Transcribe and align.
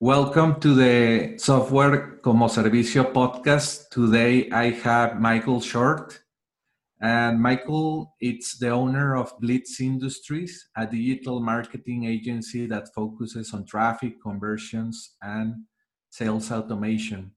Welcome 0.00 0.60
to 0.60 0.74
the 0.74 1.38
Software 1.38 2.20
como 2.22 2.46
Servicio 2.46 3.12
podcast. 3.12 3.90
Today 3.90 4.48
I 4.48 4.70
have 4.70 5.18
Michael 5.18 5.60
Short. 5.60 6.20
And 7.00 7.42
Michael, 7.42 8.14
it's 8.20 8.58
the 8.58 8.70
owner 8.70 9.16
of 9.16 9.32
Blitz 9.40 9.80
Industries, 9.80 10.68
a 10.76 10.86
digital 10.86 11.40
marketing 11.40 12.04
agency 12.04 12.66
that 12.66 12.94
focuses 12.94 13.52
on 13.52 13.66
traffic 13.66 14.22
conversions 14.22 15.16
and 15.20 15.64
sales 16.10 16.52
automation. 16.52 17.32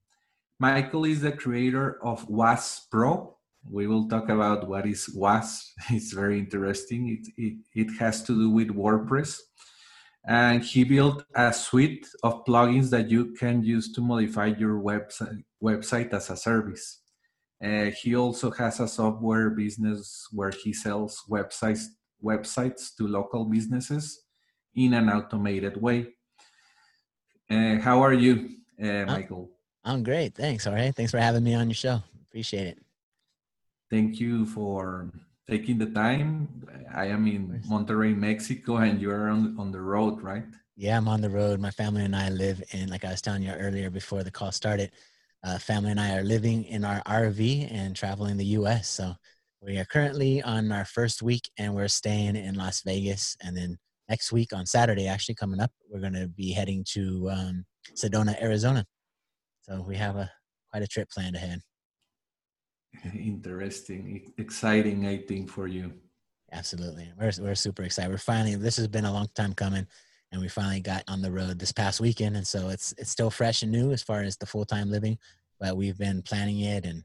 Michael 0.60 1.06
is 1.06 1.22
the 1.22 1.32
creator 1.32 1.98
of 2.06 2.30
WAS 2.30 2.86
Pro. 2.92 3.38
We 3.68 3.88
will 3.88 4.08
talk 4.08 4.30
about 4.30 4.68
what 4.68 4.86
is 4.86 5.10
WAS. 5.16 5.74
It's 5.90 6.14
very 6.14 6.38
interesting. 6.38 7.10
It, 7.10 7.28
it, 7.38 7.58
it 7.74 7.98
has 7.98 8.22
to 8.26 8.36
do 8.36 8.52
with 8.52 8.68
WordPress 8.68 9.40
and 10.26 10.64
he 10.64 10.84
built 10.84 11.24
a 11.36 11.52
suite 11.52 12.08
of 12.24 12.46
plugins 12.46 12.90
that 12.92 13.10
you 13.10 13.34
can 13.34 13.64
use 13.64 13.92
to 13.94 14.02
modify 14.02 14.48
your 14.48 14.80
website 14.80 15.44
website 15.62 16.14
as 16.14 16.30
a 16.30 16.38
service. 16.38 17.02
Uh, 17.64 17.92
he 18.02 18.16
also 18.16 18.50
has 18.52 18.80
a 18.80 18.88
software 18.88 19.52
business 19.52 20.28
where 20.32 20.52
he 20.64 20.74
sells 20.74 21.24
websites 21.30 21.86
websites 22.24 22.96
to 22.96 23.08
local 23.08 23.46
businesses 23.46 24.24
in 24.76 24.94
an 24.94 25.10
automated 25.10 25.82
way. 25.82 26.08
Uh, 27.50 27.80
how 27.80 28.02
are 28.02 28.14
you, 28.14 28.50
uh, 28.82 29.06
Michael? 29.06 29.50
I'm 29.84 30.04
great. 30.04 30.36
Thanks. 30.36 30.68
All 30.68 30.74
right. 30.74 30.96
Thanks 30.96 31.12
for 31.12 31.20
having 31.20 31.44
me 31.44 31.56
on 31.56 31.68
your 31.68 31.76
show. 31.76 32.02
Appreciate 32.28 32.68
it. 32.68 32.80
Thank 33.90 34.20
you 34.20 34.46
for 34.46 35.12
taking 35.50 35.78
the 35.78 35.88
time. 35.88 36.48
I 36.94 37.06
am 37.08 37.28
in 37.28 37.62
Monterrey, 37.70 38.16
Mexico, 38.16 38.78
and 38.78 39.02
you 39.02 39.12
are 39.12 39.30
on, 39.30 39.56
on 39.58 39.72
the 39.72 39.82
road, 39.82 40.22
right? 40.22 40.44
Yeah, 40.76 40.98
I'm 40.98 41.08
on 41.08 41.22
the 41.22 41.30
road. 41.30 41.60
My 41.60 41.72
family 41.72 42.04
and 42.04 42.16
I 42.16 42.30
live 42.30 42.64
in, 42.72 42.90
like 42.90 43.06
I 43.06 43.12
was 43.12 43.22
telling 43.22 43.44
you 43.44 43.52
earlier 43.52 43.90
before 43.90 44.24
the 44.24 44.32
call 44.32 44.52
started, 44.52 44.92
uh, 45.44 45.58
family 45.58 45.92
and 45.92 46.00
I 46.00 46.18
are 46.18 46.24
living 46.24 46.64
in 46.66 46.86
our 46.86 47.02
RV 47.04 47.72
and 47.72 47.96
traveling 47.96 48.38
the 48.38 48.46
US. 48.58 48.90
So 48.90 49.14
we 49.62 49.78
are 49.78 49.86
currently 49.86 50.42
on 50.42 50.72
our 50.72 50.86
first 50.86 51.22
week 51.22 51.50
and 51.58 51.76
we're 51.76 51.88
staying 51.88 52.36
in 52.36 52.56
Las 52.56 52.82
Vegas. 52.82 53.36
And 53.42 53.56
then 53.56 53.78
next 54.10 54.32
week 54.32 54.54
on 54.54 54.66
Saturday, 54.66 55.08
actually 55.08 55.36
coming 55.36 55.60
up, 55.60 55.72
we're 55.90 56.00
going 56.00 56.14
to 56.14 56.28
be 56.28 56.52
heading 56.52 56.84
to 56.90 57.30
um, 57.32 57.66
Sedona, 57.96 58.42
Arizona. 58.42 58.86
So 59.62 59.84
we 59.88 59.98
have 59.98 60.16
a 60.16 60.32
quite 60.72 60.84
a 60.84 60.88
trip 60.88 61.10
planned 61.10 61.36
ahead. 61.36 61.62
Interesting 63.16 64.34
exciting 64.38 65.08
i 65.08 65.18
think 65.18 65.50
for 65.50 65.68
you. 65.68 65.94
Absolutely. 66.54 67.10
We're, 67.18 67.32
we're 67.40 67.56
super 67.56 67.84
excited. 67.84 68.12
We're 68.12 68.18
finally 68.18 68.56
this 68.56 68.76
has 68.76 68.88
been 68.88 69.06
a 69.06 69.14
long 69.14 69.30
time 69.36 69.54
coming 69.54 69.88
and 70.32 70.42
we 70.42 70.50
finally 70.50 70.82
got 70.82 71.04
on 71.08 71.22
the 71.22 71.32
road 71.32 71.60
this 71.60 71.72
past 71.72 72.02
weekend 72.02 72.36
and 72.36 72.46
so 72.46 72.70
it's 72.70 72.94
it's 72.98 73.10
still 73.10 73.30
fresh 73.30 73.64
and 73.64 73.72
new 73.72 73.92
as 73.92 74.04
far 74.04 74.22
as 74.22 74.38
the 74.38 74.46
full-time 74.46 74.90
living 74.90 75.18
but 75.60 75.78
we've 75.78 75.98
been 75.98 76.22
planning 76.22 76.60
it 76.62 76.86
and 76.86 77.04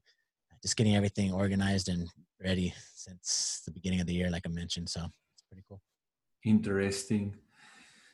just 0.63 0.77
getting 0.77 0.97
everything 0.97 1.33
organized 1.33 1.89
and 1.89 2.09
ready 2.43 2.75
since 2.95 3.63
the 3.65 3.71
beginning 3.71 4.01
of 4.01 4.07
the 4.07 4.15
year 4.15 4.31
like 4.31 4.43
i 4.47 4.49
mentioned 4.49 4.89
so 4.89 5.01
it's 5.35 5.43
pretty 5.49 5.65
cool. 5.69 5.81
Interesting. 6.45 7.35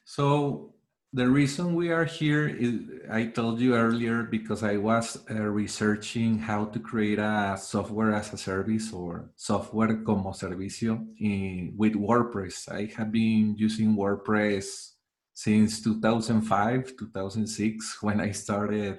So 0.04 0.74
the 1.14 1.28
reason 1.28 1.74
we 1.74 1.92
are 1.92 2.06
here 2.06 2.48
is 2.48 2.80
I 3.10 3.26
told 3.26 3.60
you 3.60 3.76
earlier 3.76 4.22
because 4.22 4.62
I 4.62 4.78
was 4.78 5.18
uh, 5.30 5.34
researching 5.34 6.38
how 6.38 6.64
to 6.66 6.78
create 6.80 7.18
a 7.18 7.58
software 7.60 8.14
as 8.14 8.32
a 8.32 8.38
service 8.38 8.92
or 8.94 9.28
software 9.36 9.94
como 10.04 10.32
servicio 10.32 11.04
in, 11.18 11.74
with 11.76 11.92
WordPress. 11.92 12.72
I 12.72 12.90
have 12.96 13.12
been 13.12 13.54
using 13.58 13.94
WordPress 13.94 14.92
since 15.34 15.82
2005, 15.82 16.96
2006 16.96 17.98
when 18.02 18.18
I 18.18 18.30
started 18.30 18.98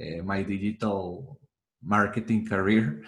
uh, 0.00 0.22
my 0.24 0.42
digital 0.42 1.38
marketing 1.80 2.48
career. 2.48 3.04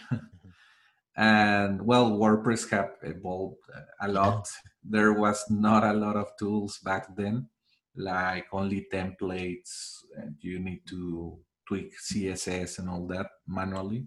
and 1.16 1.83
well, 1.83 2.12
WordPress 2.12 2.71
have 2.71 2.93
evolved 3.03 3.59
a 4.00 4.06
lot. 4.06 4.49
There 4.84 5.12
was 5.12 5.44
not 5.49 5.84
a 5.84 5.93
lot 5.93 6.16
of 6.16 6.37
tools 6.37 6.78
back 6.78 7.15
then 7.15 7.49
like 7.97 8.47
only 8.53 8.86
templates 8.92 9.98
and 10.16 10.34
you 10.41 10.58
need 10.58 10.80
to 10.88 11.38
tweak 11.66 11.92
css 11.98 12.78
and 12.78 12.88
all 12.88 13.06
that 13.06 13.26
manually. 13.47 14.06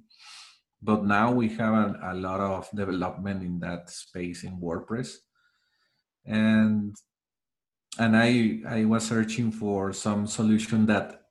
But 0.82 1.06
now 1.06 1.32
we 1.32 1.50
have 1.50 1.74
a, 1.74 2.12
a, 2.12 2.14
lot 2.14 2.40
of 2.40 2.70
development 2.76 3.42
in 3.44 3.60
that 3.60 3.90
space 3.90 4.44
in 4.44 4.60
wordpress. 4.60 5.16
And 6.26 6.96
and 7.98 8.16
i 8.18 8.60
i 8.68 8.86
was 8.86 9.08
searching 9.08 9.52
for 9.52 9.94
some 9.94 10.28
solution 10.28 10.86
that 10.86 11.22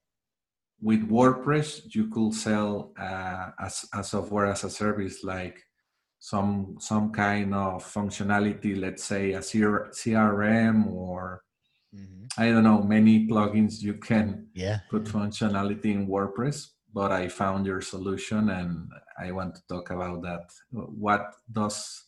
with 0.81 1.09
wordpress 1.09 1.95
you 1.95 2.09
could 2.09 2.35
sell 2.35 2.93
uh, 2.99 3.51
as 3.61 3.87
a 3.95 4.03
software 4.03 4.47
as 4.47 4.65
a 4.65 4.71
service 4.71 5.25
like 5.25 5.63
some 6.19 6.77
some 6.79 7.13
kind 7.13 7.55
of 7.55 7.85
functionality 7.85 8.79
let's 8.79 9.05
say 9.05 9.33
a 9.33 9.41
crm 9.41 10.87
or 10.91 11.43
Mm-hmm. 11.95 12.43
I 12.43 12.51
don't 12.51 12.65
know 12.65 12.83
many 12.83 13.27
plugins 13.29 13.81
you 13.81 13.95
can 13.95 14.49
yeah. 14.55 14.81
put 14.91 15.05
functionality 15.05 15.87
in 15.87 16.09
WordPress, 16.09 16.67
but 16.93 17.13
I 17.13 17.29
found 17.29 17.67
your 17.67 17.81
solution 17.81 18.51
and 18.51 18.89
I 19.19 19.31
want 19.33 19.55
to 19.55 19.63
talk 19.69 19.91
about 19.91 20.23
that. 20.23 20.51
What 20.71 21.33
does 21.51 22.05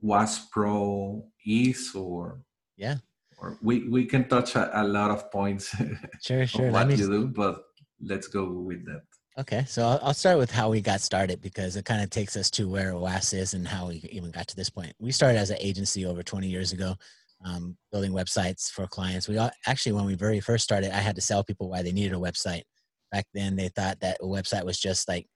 WAS 0.00 0.46
Pro 0.50 1.24
is, 1.44 1.92
or 1.94 2.40
yeah, 2.76 2.96
or 3.38 3.58
we 3.62 3.88
we 3.88 4.06
can 4.06 4.28
touch 4.28 4.56
a, 4.56 4.82
a 4.82 4.84
lot 4.84 5.10
of 5.10 5.30
points. 5.30 5.74
Sure, 6.20 6.46
sure. 6.46 6.70
what 6.70 6.88
me... 6.88 6.94
you 6.94 7.08
do, 7.08 7.28
but 7.28 7.62
let's 8.00 8.28
go 8.28 8.48
with 8.50 8.84
that. 8.86 9.02
Okay, 9.38 9.64
so 9.66 9.86
I'll, 9.86 10.00
I'll 10.02 10.14
start 10.14 10.36
with 10.36 10.50
how 10.50 10.68
we 10.68 10.80
got 10.82 11.00
started 11.00 11.40
because 11.40 11.76
it 11.76 11.86
kind 11.86 12.02
of 12.02 12.10
takes 12.10 12.36
us 12.36 12.50
to 12.50 12.68
where 12.68 12.94
WAS 12.96 13.32
is 13.32 13.54
and 13.54 13.66
how 13.66 13.88
we 13.88 14.06
even 14.12 14.30
got 14.30 14.46
to 14.48 14.56
this 14.56 14.68
point. 14.68 14.92
We 14.98 15.10
started 15.10 15.38
as 15.38 15.48
an 15.48 15.56
agency 15.58 16.04
over 16.04 16.22
20 16.22 16.48
years 16.48 16.72
ago 16.72 16.96
um, 17.44 17.76
building 17.90 18.12
websites 18.12 18.70
for 18.70 18.86
clients. 18.86 19.28
We 19.28 19.38
actually, 19.66 19.92
when 19.92 20.04
we 20.04 20.14
very 20.14 20.40
first 20.40 20.64
started, 20.64 20.94
I 20.94 21.00
had 21.00 21.16
to 21.16 21.20
sell 21.20 21.44
people 21.44 21.68
why 21.68 21.82
they 21.82 21.92
needed 21.92 22.12
a 22.12 22.20
website. 22.20 22.62
Back 23.10 23.26
then, 23.34 23.56
they 23.56 23.68
thought 23.68 24.00
that 24.00 24.18
a 24.20 24.26
website 24.26 24.64
was 24.64 24.78
just 24.78 25.08
like 25.08 25.26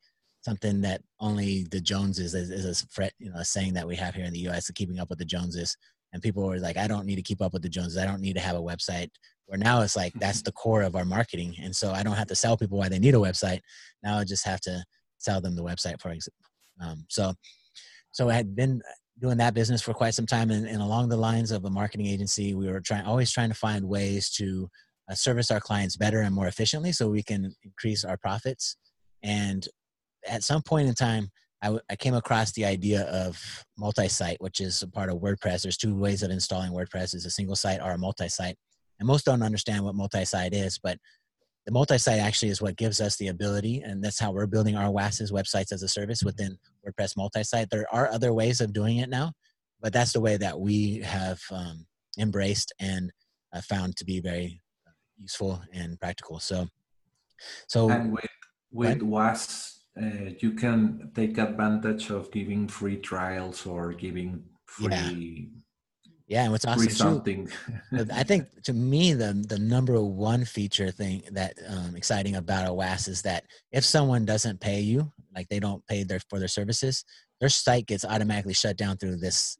something 0.42 0.80
that 0.82 1.02
only 1.20 1.66
the 1.70 1.80
Joneses 1.80 2.34
is, 2.34 2.50
is 2.50 2.82
a 2.82 2.86
fret, 2.88 3.12
you 3.18 3.30
know, 3.30 3.38
a 3.38 3.44
saying 3.44 3.74
that 3.74 3.86
we 3.86 3.96
have 3.96 4.14
here 4.14 4.24
in 4.24 4.32
the 4.32 4.40
U.S. 4.40 4.68
of 4.68 4.74
keeping 4.74 4.98
up 4.98 5.10
with 5.10 5.18
the 5.18 5.24
Joneses. 5.24 5.76
And 6.12 6.22
people 6.22 6.46
were 6.46 6.58
like, 6.58 6.76
I 6.76 6.86
don't 6.86 7.04
need 7.04 7.16
to 7.16 7.22
keep 7.22 7.42
up 7.42 7.52
with 7.52 7.62
the 7.62 7.68
Joneses. 7.68 7.98
I 7.98 8.06
don't 8.06 8.20
need 8.20 8.36
to 8.36 8.40
have 8.40 8.56
a 8.56 8.62
website. 8.62 9.08
Where 9.46 9.58
now 9.58 9.82
it's 9.82 9.96
like 9.96 10.12
that's 10.14 10.42
the 10.42 10.52
core 10.52 10.82
of 10.82 10.96
our 10.96 11.04
marketing, 11.04 11.54
and 11.62 11.74
so 11.74 11.92
I 11.92 12.02
don't 12.02 12.16
have 12.16 12.26
to 12.28 12.34
sell 12.34 12.56
people 12.56 12.78
why 12.78 12.88
they 12.88 12.98
need 12.98 13.14
a 13.14 13.18
website. 13.18 13.60
Now 14.02 14.18
I 14.18 14.24
just 14.24 14.44
have 14.44 14.60
to 14.62 14.82
sell 15.18 15.40
them 15.40 15.54
the 15.54 15.62
website, 15.62 16.00
for 16.00 16.10
example. 16.10 16.50
Um, 16.80 17.04
so, 17.08 17.32
so 18.10 18.28
I 18.28 18.34
had 18.34 18.56
been 18.56 18.82
doing 19.18 19.38
that 19.38 19.54
business 19.54 19.82
for 19.82 19.94
quite 19.94 20.14
some 20.14 20.26
time, 20.26 20.50
and, 20.50 20.66
and 20.66 20.82
along 20.82 21.08
the 21.08 21.16
lines 21.16 21.50
of 21.50 21.64
a 21.64 21.70
marketing 21.70 22.06
agency, 22.06 22.54
we 22.54 22.70
were 22.70 22.80
trying 22.80 23.04
always 23.04 23.32
trying 23.32 23.48
to 23.48 23.54
find 23.54 23.84
ways 23.84 24.30
to 24.30 24.68
uh, 25.10 25.14
service 25.14 25.50
our 25.50 25.60
clients 25.60 25.96
better 25.96 26.20
and 26.20 26.34
more 26.34 26.48
efficiently, 26.48 26.92
so 26.92 27.08
we 27.08 27.22
can 27.22 27.54
increase 27.62 28.04
our 28.04 28.16
profits. 28.16 28.76
And 29.22 29.66
at 30.28 30.42
some 30.42 30.62
point 30.62 30.88
in 30.88 30.94
time, 30.94 31.30
I, 31.62 31.66
w- 31.66 31.82
I 31.88 31.96
came 31.96 32.14
across 32.14 32.52
the 32.52 32.66
idea 32.66 33.02
of 33.04 33.64
multi-site, 33.78 34.40
which 34.40 34.60
is 34.60 34.82
a 34.82 34.88
part 34.88 35.08
of 35.08 35.18
WordPress. 35.18 35.62
There's 35.62 35.78
two 35.78 35.96
ways 35.96 36.22
of 36.22 36.30
installing 36.30 36.72
WordPress: 36.72 37.14
is 37.14 37.24
a 37.24 37.30
single 37.30 37.56
site 37.56 37.80
or 37.80 37.92
a 37.92 37.98
multi-site. 37.98 38.56
And 38.98 39.06
most 39.06 39.24
don't 39.24 39.42
understand 39.42 39.84
what 39.84 39.94
multi-site 39.94 40.54
is, 40.54 40.78
but 40.82 40.98
the 41.66 41.72
multi-site 41.72 42.20
actually 42.20 42.50
is 42.50 42.62
what 42.62 42.76
gives 42.76 43.00
us 43.00 43.16
the 43.16 43.28
ability, 43.28 43.82
and 43.82 44.02
that's 44.02 44.20
how 44.20 44.30
we're 44.30 44.46
building 44.46 44.76
our 44.76 44.90
WAS's 44.90 45.32
websites 45.32 45.72
as 45.72 45.82
a 45.82 45.88
service 45.88 46.22
within 46.22 46.56
WordPress 46.86 47.16
multi-site. 47.16 47.68
There 47.70 47.86
are 47.92 48.08
other 48.08 48.32
ways 48.32 48.60
of 48.60 48.72
doing 48.72 48.98
it 48.98 49.08
now, 49.08 49.32
but 49.80 49.92
that's 49.92 50.12
the 50.12 50.20
way 50.20 50.36
that 50.36 50.58
we 50.58 50.98
have 51.00 51.40
um, 51.50 51.84
embraced 52.18 52.72
and 52.78 53.12
uh, 53.52 53.60
found 53.62 53.96
to 53.96 54.04
be 54.04 54.20
very 54.20 54.62
useful 55.18 55.60
and 55.72 55.98
practical. 55.98 56.38
So, 56.38 56.68
so 57.66 57.90
and 57.90 58.12
with 58.12 58.30
with 58.70 59.02
WAS, 59.02 59.80
uh, 60.00 60.30
you 60.38 60.52
can 60.52 61.10
take 61.16 61.36
advantage 61.36 62.10
of 62.10 62.30
giving 62.30 62.68
free 62.68 62.96
trials 62.98 63.66
or 63.66 63.92
giving 63.92 64.44
free 64.66 64.88
yeah, 64.90 65.62
and 66.42 66.52
what's 66.52 66.64
awesome 66.64 66.90
something. 66.90 67.48
Too, 67.90 68.06
I 68.12 68.24
think 68.24 68.46
to 68.64 68.72
me 68.72 69.12
the 69.12 69.32
the 69.48 69.58
number 69.58 70.00
one 70.02 70.44
feature 70.44 70.90
thing 70.90 71.22
that 71.32 71.54
um, 71.68 71.94
exciting 71.94 72.36
about 72.36 72.66
OWASP 72.66 73.08
is 73.08 73.22
that 73.22 73.44
if 73.70 73.84
someone 73.84 74.24
doesn't 74.24 74.60
pay 74.60 74.80
you, 74.80 75.12
like 75.34 75.48
they 75.48 75.60
don't 75.60 75.86
pay 75.86 76.02
their 76.02 76.20
for 76.28 76.38
their 76.38 76.48
services, 76.48 77.04
their 77.40 77.48
site 77.48 77.86
gets 77.86 78.04
automatically 78.04 78.54
shut 78.54 78.76
down 78.76 78.96
through 78.96 79.16
this 79.16 79.56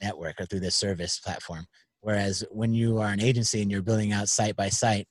network 0.00 0.40
or 0.40 0.46
through 0.46 0.60
this 0.60 0.74
service 0.74 1.18
platform. 1.18 1.66
Whereas 2.00 2.44
when 2.50 2.72
you 2.72 2.98
are 2.98 3.08
an 3.08 3.20
agency 3.20 3.62
and 3.62 3.70
you're 3.70 3.82
building 3.82 4.12
out 4.12 4.28
site 4.28 4.56
by 4.56 4.68
site, 4.68 5.08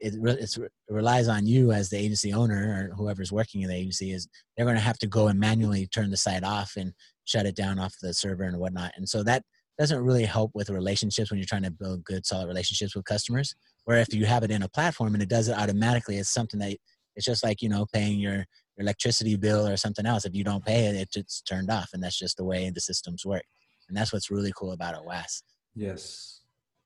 it, 0.00 0.14
it 0.14 0.58
relies 0.88 1.28
on 1.28 1.46
you 1.46 1.72
as 1.72 1.90
the 1.90 1.98
agency 1.98 2.32
owner 2.32 2.90
or 2.90 2.96
whoever's 2.96 3.32
working 3.32 3.62
in 3.62 3.68
the 3.68 3.74
agency 3.74 4.12
is 4.12 4.28
they're 4.56 4.66
going 4.66 4.76
to 4.76 4.82
have 4.82 4.98
to 4.98 5.06
go 5.06 5.28
and 5.28 5.38
manually 5.38 5.86
turn 5.86 6.10
the 6.10 6.16
site 6.16 6.44
off 6.44 6.72
and 6.76 6.92
shut 7.24 7.46
it 7.46 7.56
down 7.56 7.78
off 7.78 7.94
the 8.00 8.14
server 8.14 8.44
and 8.44 8.58
whatnot. 8.58 8.92
And 8.96 9.08
so 9.08 9.22
that 9.24 9.42
doesn't 9.78 10.02
really 10.04 10.24
help 10.24 10.50
with 10.54 10.70
relationships 10.70 11.30
when 11.30 11.38
you're 11.38 11.46
trying 11.46 11.62
to 11.62 11.70
build 11.70 12.04
good 12.04 12.26
solid 12.26 12.48
relationships 12.48 12.96
with 12.96 13.04
customers. 13.04 13.54
Where 13.84 13.98
if 13.98 14.12
you 14.12 14.26
have 14.26 14.42
it 14.42 14.50
in 14.50 14.62
a 14.62 14.68
platform 14.68 15.14
and 15.14 15.22
it 15.22 15.28
does 15.28 15.48
it 15.48 15.56
automatically 15.56 16.18
it's 16.18 16.30
something 16.30 16.60
that 16.60 16.76
it's 17.16 17.24
just 17.24 17.44
like 17.44 17.62
you 17.62 17.68
know 17.68 17.86
paying 17.92 18.18
your, 18.18 18.34
your 18.34 18.46
electricity 18.78 19.36
bill 19.36 19.66
or 19.66 19.76
something 19.76 20.06
else. 20.06 20.24
If 20.24 20.34
you 20.34 20.44
don't 20.44 20.64
pay 20.64 20.86
it 20.86 20.96
it 20.96 21.08
it's 21.14 21.40
turned 21.42 21.70
off 21.70 21.90
and 21.92 22.02
that's 22.02 22.18
just 22.18 22.36
the 22.36 22.44
way 22.44 22.70
the 22.70 22.80
systems 22.80 23.24
work. 23.24 23.44
And 23.88 23.96
that's 23.96 24.12
what's 24.12 24.30
really 24.30 24.52
cool 24.56 24.72
about 24.72 24.94
OWASP. 25.02 25.42
yes. 25.74 26.34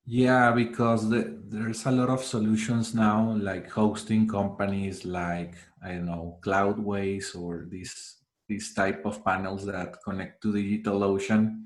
Yeah 0.04 0.50
because 0.50 1.08
the, 1.08 1.40
there's 1.48 1.86
a 1.86 1.90
lot 1.92 2.08
of 2.08 2.24
solutions 2.24 2.92
now 2.92 3.36
like 3.38 3.70
hosting 3.70 4.26
companies 4.26 5.04
like 5.04 5.54
i 5.80 5.92
don't 5.92 6.06
know 6.06 6.38
cloudways 6.42 7.36
or 7.40 7.66
these 7.70 8.16
these 8.48 8.74
type 8.74 9.06
of 9.06 9.24
panels 9.24 9.64
that 9.64 10.02
connect 10.04 10.42
to 10.42 10.52
DigitalOcean 10.52 11.62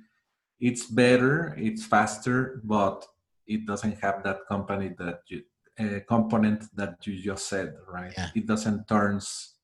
it's 0.61 0.87
better, 0.87 1.55
it's 1.59 1.85
faster, 1.85 2.61
but 2.65 3.07
it 3.47 3.67
doesn't 3.67 4.01
have 4.01 4.23
that 4.25 4.41
company 4.49 4.95
that 4.99 5.21
you 5.29 5.43
uh, 5.79 6.01
component 6.09 6.75
that 6.75 7.07
you 7.07 7.21
just 7.21 7.49
said, 7.49 7.75
right? 7.87 8.13
Yeah. 8.17 8.31
It 8.35 8.47
doesn't 8.47 8.89
turns 8.89 9.57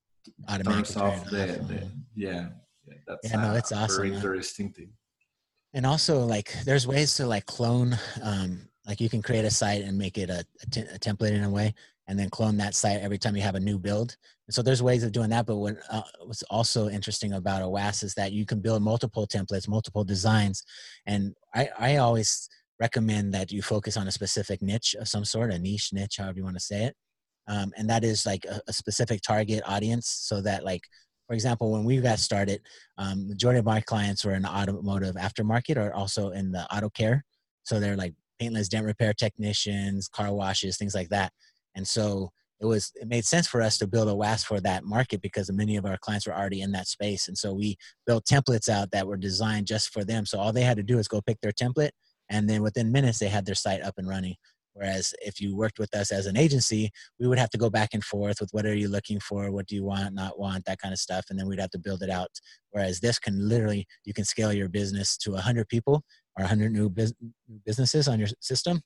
turns 0.62 0.96
off 0.96 1.24
the, 1.30 1.60
off. 1.60 1.68
the 1.68 1.90
yeah. 2.14 2.48
yeah. 2.86 2.94
That's 3.06 3.30
yeah, 3.30 3.40
no, 3.40 3.54
it's 3.54 3.72
awesome. 3.72 4.02
Very 4.02 4.14
interesting 4.14 4.70
thing. 4.72 4.90
And 5.74 5.86
also, 5.86 6.24
like, 6.24 6.52
there's 6.64 6.86
ways 6.86 7.14
to 7.14 7.26
like 7.26 7.46
clone. 7.46 7.96
Um, 8.22 8.68
like, 8.86 9.00
you 9.00 9.08
can 9.08 9.22
create 9.22 9.44
a 9.44 9.50
site 9.50 9.82
and 9.82 9.96
make 9.96 10.18
it 10.18 10.28
a, 10.28 10.44
a, 10.62 10.70
t- 10.70 10.80
a 10.80 10.98
template 10.98 11.30
in 11.30 11.44
a 11.44 11.50
way, 11.50 11.74
and 12.08 12.18
then 12.18 12.30
clone 12.30 12.56
that 12.58 12.74
site 12.74 13.00
every 13.00 13.18
time 13.18 13.36
you 13.36 13.42
have 13.42 13.54
a 13.54 13.60
new 13.60 13.78
build. 13.78 14.16
And 14.46 14.54
so 14.54 14.62
there's 14.62 14.82
ways 14.82 15.04
of 15.04 15.12
doing 15.12 15.30
that. 15.30 15.46
But 15.46 15.56
what 15.56 15.76
uh, 15.90 16.02
what's 16.24 16.42
also 16.44 16.88
interesting 16.88 17.34
about 17.34 17.62
OWASP 17.62 18.04
is 18.04 18.14
that 18.14 18.32
you 18.32 18.44
can 18.44 18.60
build 18.60 18.82
multiple 18.82 19.26
templates, 19.26 19.68
multiple 19.68 20.04
designs. 20.04 20.64
And 21.06 21.34
I, 21.54 21.68
I 21.78 21.96
always 21.96 22.48
recommend 22.80 23.32
that 23.34 23.52
you 23.52 23.62
focus 23.62 23.96
on 23.96 24.08
a 24.08 24.12
specific 24.12 24.60
niche 24.60 24.94
of 24.98 25.08
some 25.08 25.24
sort, 25.24 25.52
a 25.52 25.58
niche 25.58 25.92
niche, 25.92 26.16
however 26.18 26.38
you 26.38 26.44
want 26.44 26.56
to 26.56 26.64
say 26.64 26.84
it. 26.84 26.96
Um, 27.48 27.72
and 27.76 27.88
that 27.90 28.04
is 28.04 28.24
like 28.26 28.44
a, 28.44 28.60
a, 28.68 28.72
specific 28.72 29.20
target 29.20 29.62
audience 29.66 30.08
so 30.08 30.40
that 30.42 30.64
like 30.64 30.82
for 31.26 31.34
example 31.34 31.72
when 31.72 31.84
we 31.84 31.96
got 31.98 32.18
started 32.18 32.60
um, 32.98 33.28
majority 33.28 33.58
of 33.58 33.64
my 33.64 33.80
clients 33.80 34.24
were 34.24 34.34
in 34.34 34.42
the 34.42 34.48
automotive 34.48 35.16
aftermarket 35.16 35.76
or 35.76 35.92
also 35.92 36.30
in 36.30 36.52
the 36.52 36.64
auto 36.74 36.88
care 36.88 37.24
so 37.64 37.80
they're 37.80 37.96
like 37.96 38.14
paintless 38.38 38.68
dent 38.68 38.86
repair 38.86 39.12
technicians 39.12 40.08
car 40.08 40.32
washes 40.32 40.76
things 40.76 40.94
like 40.94 41.08
that 41.08 41.32
and 41.74 41.86
so 41.86 42.30
it 42.60 42.66
was 42.66 42.92
it 42.94 43.08
made 43.08 43.24
sense 43.24 43.48
for 43.48 43.60
us 43.60 43.76
to 43.78 43.88
build 43.88 44.08
OWASP 44.08 44.46
for 44.46 44.60
that 44.60 44.84
market 44.84 45.20
because 45.20 45.50
many 45.50 45.76
of 45.76 45.84
our 45.84 45.98
clients 45.98 46.26
were 46.26 46.34
already 46.34 46.60
in 46.60 46.70
that 46.72 46.86
space. 46.86 47.26
And 47.26 47.36
so 47.36 47.52
we 47.52 47.76
built 48.06 48.24
templates 48.24 48.68
out 48.68 48.92
that 48.92 49.06
were 49.06 49.16
designed 49.16 49.66
just 49.66 49.92
for 49.92 50.04
them. 50.04 50.24
So 50.24 50.38
all 50.38 50.52
they 50.52 50.62
had 50.62 50.76
to 50.76 50.84
do 50.84 50.98
is 50.98 51.08
go 51.08 51.20
pick 51.20 51.40
their 51.40 51.52
template, 51.52 51.90
and 52.30 52.48
then 52.48 52.62
within 52.62 52.92
minutes 52.92 53.18
they 53.18 53.28
had 53.28 53.46
their 53.46 53.56
site 53.56 53.82
up 53.82 53.94
and 53.98 54.08
running. 54.08 54.36
Whereas 54.74 55.12
if 55.20 55.40
you 55.40 55.54
worked 55.54 55.78
with 55.78 55.94
us 55.94 56.10
as 56.12 56.26
an 56.26 56.36
agency, 56.36 56.90
we 57.20 57.26
would 57.26 57.38
have 57.38 57.50
to 57.50 57.58
go 57.58 57.68
back 57.68 57.90
and 57.92 58.02
forth 58.02 58.40
with 58.40 58.48
what 58.52 58.64
are 58.64 58.74
you 58.74 58.88
looking 58.88 59.20
for, 59.20 59.50
what 59.50 59.66
do 59.66 59.74
you 59.74 59.84
want, 59.84 60.14
not 60.14 60.38
want, 60.38 60.64
that 60.64 60.78
kind 60.80 60.94
of 60.94 60.98
stuff, 60.98 61.26
and 61.28 61.38
then 61.38 61.46
we'd 61.46 61.60
have 61.60 61.70
to 61.70 61.78
build 61.78 62.02
it 62.02 62.08
out. 62.08 62.30
Whereas 62.70 63.00
this 63.00 63.18
can 63.18 63.48
literally 63.48 63.86
you 64.04 64.14
can 64.14 64.24
scale 64.24 64.52
your 64.52 64.68
business 64.68 65.16
to 65.18 65.32
100 65.32 65.68
people 65.68 66.04
or 66.38 66.44
100 66.44 66.72
new 66.72 66.88
businesses 67.66 68.08
on 68.08 68.18
your 68.18 68.28
system 68.40 68.80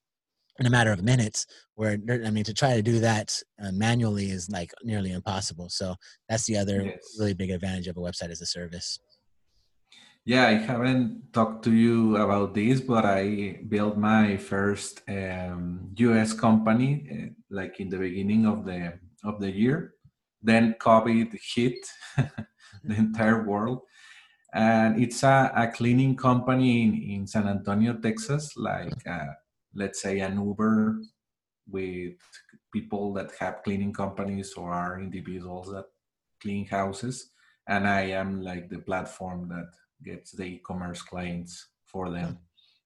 in 0.59 0.67
a 0.67 0.71
matter 0.71 0.93
of 0.93 1.03
minutes 1.03 1.47
where 1.75 1.99
i 2.25 2.31
mean 2.31 2.45
to 2.45 2.55
try 2.55 2.75
to 2.75 2.83
do 2.83 2.99
that 3.01 3.41
uh, 3.63 3.73
manually 3.73 4.31
is 4.31 4.49
like 4.51 4.71
nearly 4.83 5.13
impossible 5.13 5.69
so 5.69 5.95
that's 6.29 6.47
the 6.47 6.57
other 6.57 6.83
yes. 6.83 7.17
really 7.19 7.35
big 7.35 7.51
advantage 7.51 7.87
of 7.89 7.97
a 7.97 8.01
website 8.01 8.31
as 8.31 8.41
a 8.41 8.47
service 8.47 8.99
yeah 10.25 10.47
i 10.47 10.53
haven't 10.53 11.33
talked 11.33 11.65
to 11.65 11.73
you 11.73 12.17
about 12.17 12.55
this 12.55 12.81
but 12.81 13.05
i 13.05 13.59
built 13.69 13.97
my 13.97 14.37
first 14.37 15.03
um, 15.09 15.95
us 15.99 16.33
company 16.33 17.09
uh, 17.13 17.31
like 17.51 17.81
in 17.81 17.89
the 17.89 17.99
beginning 17.99 18.47
of 18.47 18.65
the 18.65 18.93
of 19.25 19.41
the 19.41 19.51
year 19.51 19.95
then 20.43 20.75
covid 20.81 21.37
hit 21.55 21.79
the 22.17 22.23
mm-hmm. 22.23 22.93
entire 22.93 23.45
world 23.45 23.81
and 24.55 25.03
it's 25.03 25.23
a, 25.23 25.53
a 25.55 25.69
cleaning 25.69 26.17
company 26.17 26.83
in, 26.83 26.95
in 26.95 27.27
san 27.27 27.47
antonio 27.47 27.93
texas 27.95 28.57
like 28.57 29.07
uh, 29.07 29.33
let's 29.77 30.03
say 30.03 30.19
an 30.21 30.43
Uber 30.43 31.03
with 31.69 32.15
people 32.73 33.13
that 33.15 33.31
have 33.39 33.63
cleaning 33.63 33.93
companies 33.93 34.55
or 34.55 34.73
are 34.73 35.01
individuals 35.01 35.69
that 35.69 35.85
clean 36.41 36.67
houses. 36.67 37.31
And 37.69 37.89
i 37.89 38.03
am 38.03 38.43
like 38.43 38.69
the 38.69 38.79
platform 38.79 39.49
that 39.49 39.71
gets 40.05 40.31
the 40.33 40.45
e-commerce 40.45 41.03
clients 41.03 41.69
for 41.85 42.11
them. 42.11 42.39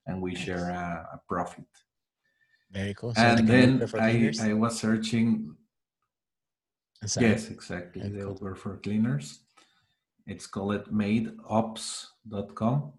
And 0.07 0.23
we 0.23 0.33
nice. 0.33 0.43
share 0.43 0.71
a, 0.71 1.07
a, 1.15 1.21
profit. 1.29 1.67
Very 2.71 2.95
cool. 2.95 3.15
So 3.15 3.21
and 3.23 3.47
then 3.47 3.87
I, 3.99 4.33
I 4.43 4.55
was 4.55 4.79
searching 4.79 5.55
yes 7.19 7.51
exactly. 7.51 8.09
The 8.09 8.25
cool. 8.25 8.35
uber 8.35 8.55
for 8.55 8.79
cleaners. 8.79 9.41
It's 10.27 10.47
called 10.47 10.91
madeops.com 10.93 12.93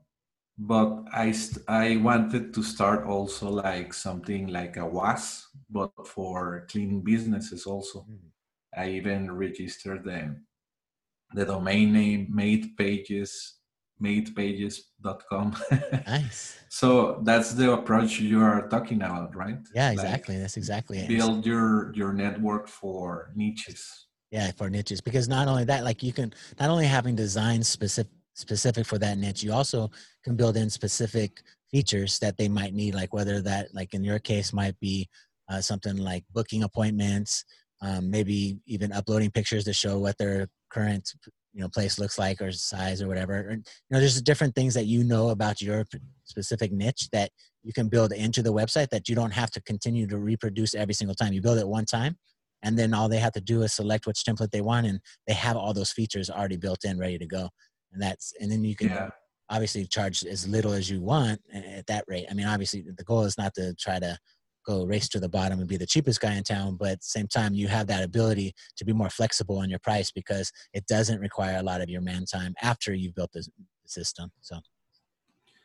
but 0.61 1.05
I 1.11 1.33
I 1.67 1.97
wanted 1.97 2.53
to 2.53 2.61
start 2.61 3.05
also 3.05 3.49
like 3.49 3.93
something 3.93 4.47
like 4.47 4.77
a 4.77 4.85
WAS, 4.85 5.47
but 5.69 5.91
for 6.05 6.67
cleaning 6.69 7.01
businesses 7.01 7.65
also. 7.65 8.05
Mm. 8.09 8.29
I 8.77 8.89
even 8.91 9.31
registered 9.31 10.03
the 10.03 10.37
the 11.33 11.45
domain 11.45 11.93
name 11.93 12.27
made 12.29 12.77
pages 12.77 13.61
madepages.com. 14.01 15.55
nice. 16.07 16.59
so 16.69 17.21
that's 17.23 17.53
the 17.53 17.71
approach 17.71 18.19
you 18.19 18.41
are 18.41 18.67
talking 18.67 19.01
about, 19.01 19.35
right? 19.35 19.59
Yeah, 19.75 19.91
exactly. 19.91 20.35
Like 20.35 20.43
that's 20.43 20.57
exactly 20.57 20.99
it. 20.99 21.07
Build 21.07 21.45
your 21.45 21.93
your 21.95 22.13
network 22.13 22.67
for 22.67 23.31
niches. 23.35 24.07
Yeah, 24.31 24.51
for 24.51 24.69
niches 24.69 25.01
because 25.01 25.27
not 25.27 25.47
only 25.47 25.65
that, 25.65 25.83
like 25.83 26.03
you 26.03 26.13
can 26.13 26.33
not 26.59 26.69
only 26.69 26.85
having 26.85 27.15
design 27.15 27.63
specific 27.63 28.11
specific 28.33 28.85
for 28.85 28.97
that 28.99 29.17
niche. 29.17 29.43
You 29.43 29.53
also 29.53 29.91
can 30.23 30.35
build 30.35 30.57
in 30.57 30.69
specific 30.69 31.41
features 31.69 32.19
that 32.19 32.37
they 32.37 32.49
might 32.49 32.73
need, 32.73 32.95
like 32.95 33.13
whether 33.13 33.41
that, 33.41 33.73
like 33.73 33.93
in 33.93 34.03
your 34.03 34.19
case, 34.19 34.53
might 34.53 34.79
be 34.79 35.09
uh, 35.49 35.61
something 35.61 35.97
like 35.97 36.23
booking 36.31 36.63
appointments, 36.63 37.45
um, 37.81 38.09
maybe 38.09 38.59
even 38.65 38.91
uploading 38.91 39.31
pictures 39.31 39.63
to 39.65 39.73
show 39.73 39.97
what 39.97 40.17
their 40.17 40.47
current 40.69 41.13
you 41.53 41.61
know 41.61 41.67
place 41.67 41.99
looks 41.99 42.17
like 42.17 42.41
or 42.41 42.51
size 42.51 43.01
or 43.01 43.07
whatever. 43.07 43.33
Or, 43.33 43.51
you 43.51 43.63
know, 43.89 43.99
there's 43.99 44.21
different 44.21 44.55
things 44.55 44.73
that 44.73 44.85
you 44.85 45.03
know 45.03 45.29
about 45.29 45.61
your 45.61 45.85
specific 46.23 46.71
niche 46.71 47.09
that 47.11 47.31
you 47.63 47.73
can 47.73 47.89
build 47.89 48.13
into 48.13 48.41
the 48.41 48.53
website 48.53 48.89
that 48.89 49.09
you 49.09 49.15
don't 49.15 49.31
have 49.31 49.51
to 49.51 49.61
continue 49.61 50.07
to 50.07 50.17
reproduce 50.17 50.73
every 50.73 50.93
single 50.93 51.15
time. 51.15 51.33
You 51.33 51.41
build 51.41 51.57
it 51.59 51.67
one 51.67 51.85
time, 51.85 52.17
and 52.63 52.77
then 52.77 52.93
all 52.93 53.09
they 53.09 53.19
have 53.19 53.33
to 53.33 53.41
do 53.41 53.63
is 53.63 53.73
select 53.73 54.05
which 54.05 54.23
template 54.23 54.51
they 54.51 54.61
want, 54.61 54.87
and 54.87 54.99
they 55.27 55.33
have 55.33 55.57
all 55.57 55.73
those 55.73 55.91
features 55.91 56.29
already 56.29 56.57
built 56.57 56.85
in, 56.85 56.97
ready 56.97 57.17
to 57.17 57.27
go 57.27 57.49
and 57.91 58.01
that's 58.01 58.33
and 58.39 58.51
then 58.51 58.63
you 58.63 58.75
can 58.75 58.89
yeah. 58.89 59.09
obviously 59.49 59.85
charge 59.85 60.25
as 60.25 60.47
little 60.47 60.73
as 60.73 60.89
you 60.89 61.01
want 61.01 61.41
at 61.53 61.87
that 61.87 62.05
rate. 62.07 62.27
I 62.29 62.33
mean, 62.33 62.47
obviously 62.47 62.83
the 62.95 63.03
goal 63.03 63.23
is 63.23 63.37
not 63.37 63.53
to 63.55 63.73
try 63.75 63.99
to 63.99 64.17
go 64.65 64.85
race 64.85 65.09
to 65.09 65.19
the 65.19 65.29
bottom 65.29 65.59
and 65.59 65.67
be 65.67 65.77
the 65.77 65.85
cheapest 65.85 66.21
guy 66.21 66.35
in 66.35 66.43
town, 66.43 66.77
but 66.79 66.89
at 66.89 66.99
the 66.99 67.05
same 67.05 67.27
time 67.27 67.53
you 67.53 67.67
have 67.67 67.87
that 67.87 68.03
ability 68.03 68.53
to 68.77 68.85
be 68.85 68.93
more 68.93 69.09
flexible 69.09 69.57
on 69.57 69.69
your 69.69 69.79
price 69.79 70.11
because 70.11 70.51
it 70.73 70.85
doesn't 70.87 71.19
require 71.19 71.57
a 71.57 71.63
lot 71.63 71.81
of 71.81 71.89
your 71.89 72.01
man 72.01 72.25
time 72.25 72.53
after 72.61 72.93
you've 72.93 73.15
built 73.15 73.31
the 73.33 73.47
system. 73.85 74.31
So 74.41 74.59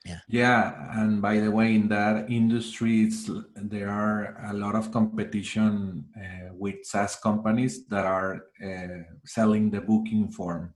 yeah. 0.07 0.21
Yeah, 0.29 1.01
and 1.01 1.21
by 1.21 1.41
the 1.41 1.51
way, 1.51 1.75
in 1.75 1.89
that 1.89 2.31
industry, 2.31 3.11
there 3.57 3.91
are 3.91 4.41
a 4.49 4.53
lot 4.53 4.77
of 4.77 4.93
competition 4.93 6.05
uh, 6.17 6.55
with 6.55 6.85
SaaS 6.85 7.17
companies 7.17 7.87
that 7.89 8.07
are 8.07 8.45
uh, 8.65 9.03
selling 9.25 9.69
the 9.69 9.81
booking 9.81 10.31
form 10.31 10.76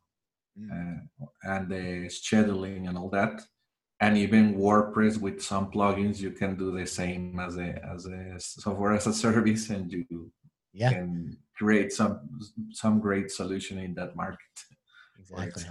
mm. 0.61 1.01
uh, 1.23 1.27
and 1.45 1.69
the 1.69 2.07
scheduling 2.09 2.89
and 2.89 2.99
all 2.99 3.11
that 3.11 3.41
and 4.01 4.17
even 4.17 4.55
WordPress 4.55 5.19
with 5.19 5.43
some 5.43 5.71
plugins, 5.71 6.21
you 6.21 6.31
can 6.31 6.57
do 6.57 6.77
the 6.77 6.87
same 6.87 7.39
as 7.39 7.59
a 7.59 7.79
as 7.95 8.07
a 8.07 8.41
software 8.41 8.93
as 8.93 9.07
a 9.07 9.13
service, 9.13 9.69
and 9.69 9.93
you 9.93 10.33
yeah. 10.73 10.91
can 10.91 11.37
create 11.57 11.93
some 11.93 12.21
some 12.73 12.99
great 12.99 13.31
solution 13.31 13.79
in 13.79 13.95
that 13.95 14.17
market. 14.17 14.39
Exactly. 15.19 15.65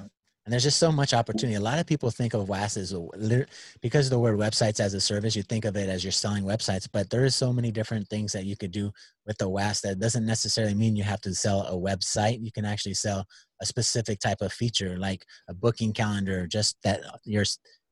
And 0.49 0.53
there's 0.53 0.63
just 0.63 0.79
so 0.79 0.91
much 0.91 1.13
opportunity. 1.13 1.57
A 1.57 1.61
lot 1.61 1.77
of 1.77 1.85
people 1.85 2.09
think 2.09 2.33
of 2.33 2.49
WAS 2.49 2.75
as 2.75 2.91
a, 2.91 3.45
because 3.83 4.07
of 4.07 4.09
the 4.09 4.17
word 4.17 4.39
websites 4.39 4.79
as 4.79 4.95
a 4.95 4.99
service, 4.99 5.35
you 5.35 5.43
think 5.43 5.63
of 5.63 5.77
it 5.77 5.89
as 5.89 6.03
you're 6.03 6.11
selling 6.11 6.43
websites, 6.43 6.87
but 6.91 7.07
there 7.11 7.23
is 7.23 7.35
so 7.35 7.53
many 7.53 7.69
different 7.69 8.07
things 8.07 8.31
that 8.31 8.45
you 8.45 8.57
could 8.57 8.71
do 8.71 8.91
with 9.27 9.37
the 9.37 9.47
WAS 9.47 9.81
that 9.81 9.99
doesn't 9.99 10.25
necessarily 10.25 10.73
mean 10.73 10.95
you 10.95 11.03
have 11.03 11.21
to 11.21 11.35
sell 11.35 11.67
a 11.67 11.73
website. 11.73 12.43
You 12.43 12.51
can 12.51 12.65
actually 12.65 12.95
sell 12.95 13.27
a 13.61 13.65
specific 13.67 14.19
type 14.19 14.41
of 14.41 14.51
feature 14.51 14.97
like 14.97 15.23
a 15.49 15.53
booking 15.53 15.93
calendar, 15.93 16.47
just 16.47 16.77
that 16.83 17.05
uh, 17.05 17.17
your 17.25 17.45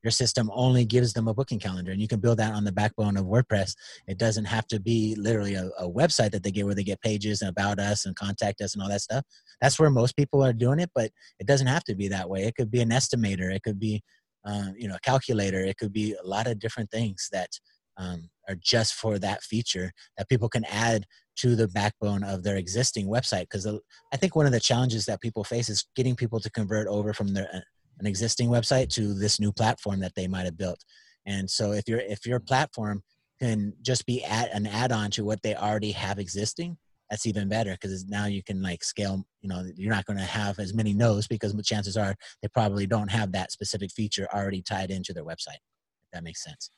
your 0.04 0.12
system 0.12 0.50
only 0.54 0.86
gives 0.86 1.14
them 1.14 1.28
a 1.28 1.34
booking 1.34 1.60
calendar 1.60 1.92
and 1.92 2.02
you 2.02 2.08
can 2.08 2.20
build 2.20 2.38
that 2.38 2.54
on 2.54 2.64
the 2.64 2.72
backbone 2.72 3.18
of 3.18 3.26
wordpress. 3.26 3.76
It 4.08 4.18
doesn't 4.18 4.46
have 4.46 4.68
to 4.68 4.80
be 4.80 5.16
literally 5.16 5.56
a, 5.56 5.70
a, 5.80 5.90
website 5.90 6.32
that 6.32 6.44
they 6.44 6.52
get 6.52 6.66
where 6.66 6.76
they 6.76 6.84
get 6.84 7.02
pages 7.02 7.42
and 7.42 7.50
about 7.50 7.80
us 7.80 8.06
and 8.06 8.16
contact 8.16 8.62
us 8.62 8.74
and 8.74 8.84
all 8.84 8.90
that 8.90 9.02
stuff. 9.02 9.24
That's 9.62 9.80
where 9.80 9.90
most 9.90 10.16
people 10.16 10.44
are 10.44 10.54
doing 10.54 10.80
it 10.80 10.92
but 10.94 11.12
it 11.40 11.48
doesn't 11.48 11.68
have 11.68 11.84
to 11.86 11.96
be 11.96 12.08
that 12.10 12.30
way. 12.30 12.44
It 12.44 12.56
could 12.56 12.72
be 12.72 12.82
an 12.82 12.90
estimator. 12.90 13.54
It 13.54 13.64
could 13.64 13.80
be 13.80 14.02
uh, 14.46 14.70
you 14.78 14.88
know 14.88 14.96
a 14.96 15.00
calculator. 15.00 15.60
It 15.60 15.78
could 15.78 15.94
be 15.94 16.14
a 16.14 16.28
lot 16.28 16.48
of 16.48 16.60
different 16.60 16.92
things 16.92 17.30
that 17.32 17.50
um, 17.98 18.30
are 18.48 18.56
just 18.56 18.94
for 18.94 19.20
that 19.20 19.44
feature 19.44 19.92
that 20.18 20.30
people 20.30 20.50
can 20.50 20.66
add 20.66 21.06
to 21.38 21.56
the 21.56 21.68
backbone 21.68 22.24
of 22.24 22.44
their 22.44 22.56
existing 22.56 23.08
website. 23.08 23.42
Because 23.42 23.68
i 24.14 24.18
think 24.18 24.36
one 24.36 24.46
of 24.46 24.52
the 24.52 24.60
challenges 24.60 25.06
that 25.06 25.22
people 25.22 25.44
face 25.44 25.70
is 25.70 25.86
getting 25.96 26.16
people 26.16 26.40
to 26.40 26.50
convert 26.52 26.88
over 26.88 27.14
from 27.14 27.34
their 27.34 27.64
an 28.00 28.06
existing 28.06 28.50
website 28.50 28.90
to 28.90 29.14
this 29.14 29.40
new 29.40 29.52
platform 29.52 30.00
that 30.00 30.16
they 30.16 30.28
might 30.28 30.46
have 30.46 30.58
built. 30.58 30.84
And 31.26 31.50
so 31.50 31.72
if 31.74 31.88
your 31.88 32.00
if 32.00 32.26
your 32.26 32.40
platform 32.40 33.04
can 33.40 33.74
just 33.82 34.06
be 34.06 34.24
add, 34.24 34.50
an 34.54 34.66
add-on 34.66 35.12
to 35.12 35.24
what 35.24 35.42
they 35.44 35.56
already 35.56 35.92
have 35.92 36.18
existing, 36.18 36.78
that's 37.10 37.26
even 37.26 37.48
better 37.50 37.72
because 37.72 38.06
now 38.06 38.26
you 38.26 38.44
can 38.44 38.62
like 38.62 38.84
scale. 38.84 39.26
You 39.42 39.50
know, 39.50 39.64
you're 39.76 39.94
not 39.94 40.06
going 40.06 40.18
to 40.18 40.26
have 40.26 40.60
as 40.60 40.74
many 40.74 40.94
no's 40.94 41.28
because 41.28 41.54
chances 41.64 41.98
are 41.98 42.16
they 42.42 42.48
probably 42.50 42.88
don't 42.88 43.12
have 43.12 43.32
that 43.34 43.52
specific 43.52 43.92
feature 43.92 44.28
already 44.34 44.62
tied 44.62 44.92
into 44.92 45.14
their 45.14 45.26
website. 45.26 45.62
If 46.06 46.12
that 46.14 46.24
makes 46.24 46.44
sense. 46.44 46.70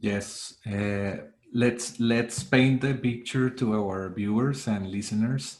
Yes. 0.00 0.54
Uh, 0.66 1.28
let's 1.54 2.00
let's 2.00 2.42
paint 2.42 2.80
the 2.80 2.94
picture 2.94 3.50
to 3.50 3.74
our 3.74 4.12
viewers 4.14 4.66
and 4.66 4.90
listeners. 4.90 5.58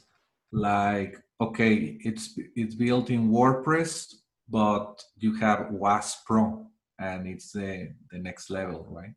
Like, 0.52 1.18
okay, 1.40 1.98
it's 2.00 2.38
it's 2.56 2.74
built 2.74 3.10
in 3.10 3.30
WordPress 3.30 4.14
but 4.52 5.02
you 5.16 5.34
have 5.36 5.70
WAS 5.70 6.18
Pro, 6.26 6.66
and 6.98 7.26
it's 7.26 7.52
the 7.52 7.94
the 8.10 8.18
next 8.18 8.50
level, 8.50 8.86
right? 8.90 9.14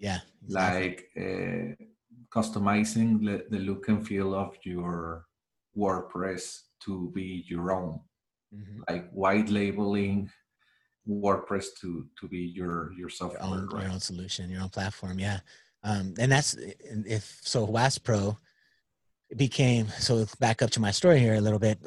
Yeah. 0.00 0.18
Exactly. 0.44 0.82
Like 0.82 1.08
uh, 1.16 1.84
customizing 2.34 3.24
the, 3.24 3.44
the 3.48 3.62
look 3.62 3.88
and 3.88 4.06
feel 4.06 4.34
of 4.34 4.56
your 4.64 5.26
WordPress 5.78 6.58
to 6.84 7.12
be 7.14 7.44
your 7.48 7.70
own, 7.70 8.00
mm-hmm. 8.52 8.80
like 8.88 9.08
white 9.12 9.48
labeling 9.48 10.28
WordPress 11.08 11.66
to 11.80 12.06
to 12.20 12.28
be 12.28 12.38
your 12.38 12.92
your 12.98 13.08
software, 13.08 13.40
your 13.40 13.58
own, 13.58 13.68
right? 13.68 13.84
your 13.84 13.92
own 13.92 14.00
solution, 14.00 14.50
your 14.50 14.62
own 14.62 14.68
platform. 14.68 15.18
Yeah, 15.18 15.38
um, 15.84 16.14
and 16.18 16.30
that's 16.30 16.54
if 16.54 17.40
so. 17.42 17.64
WAS 17.64 17.98
Pro 17.98 18.36
became 19.36 19.86
so. 19.98 20.26
Back 20.40 20.62
up 20.62 20.70
to 20.70 20.80
my 20.80 20.90
story 20.90 21.20
here 21.20 21.34
a 21.34 21.40
little 21.40 21.60
bit. 21.60 21.78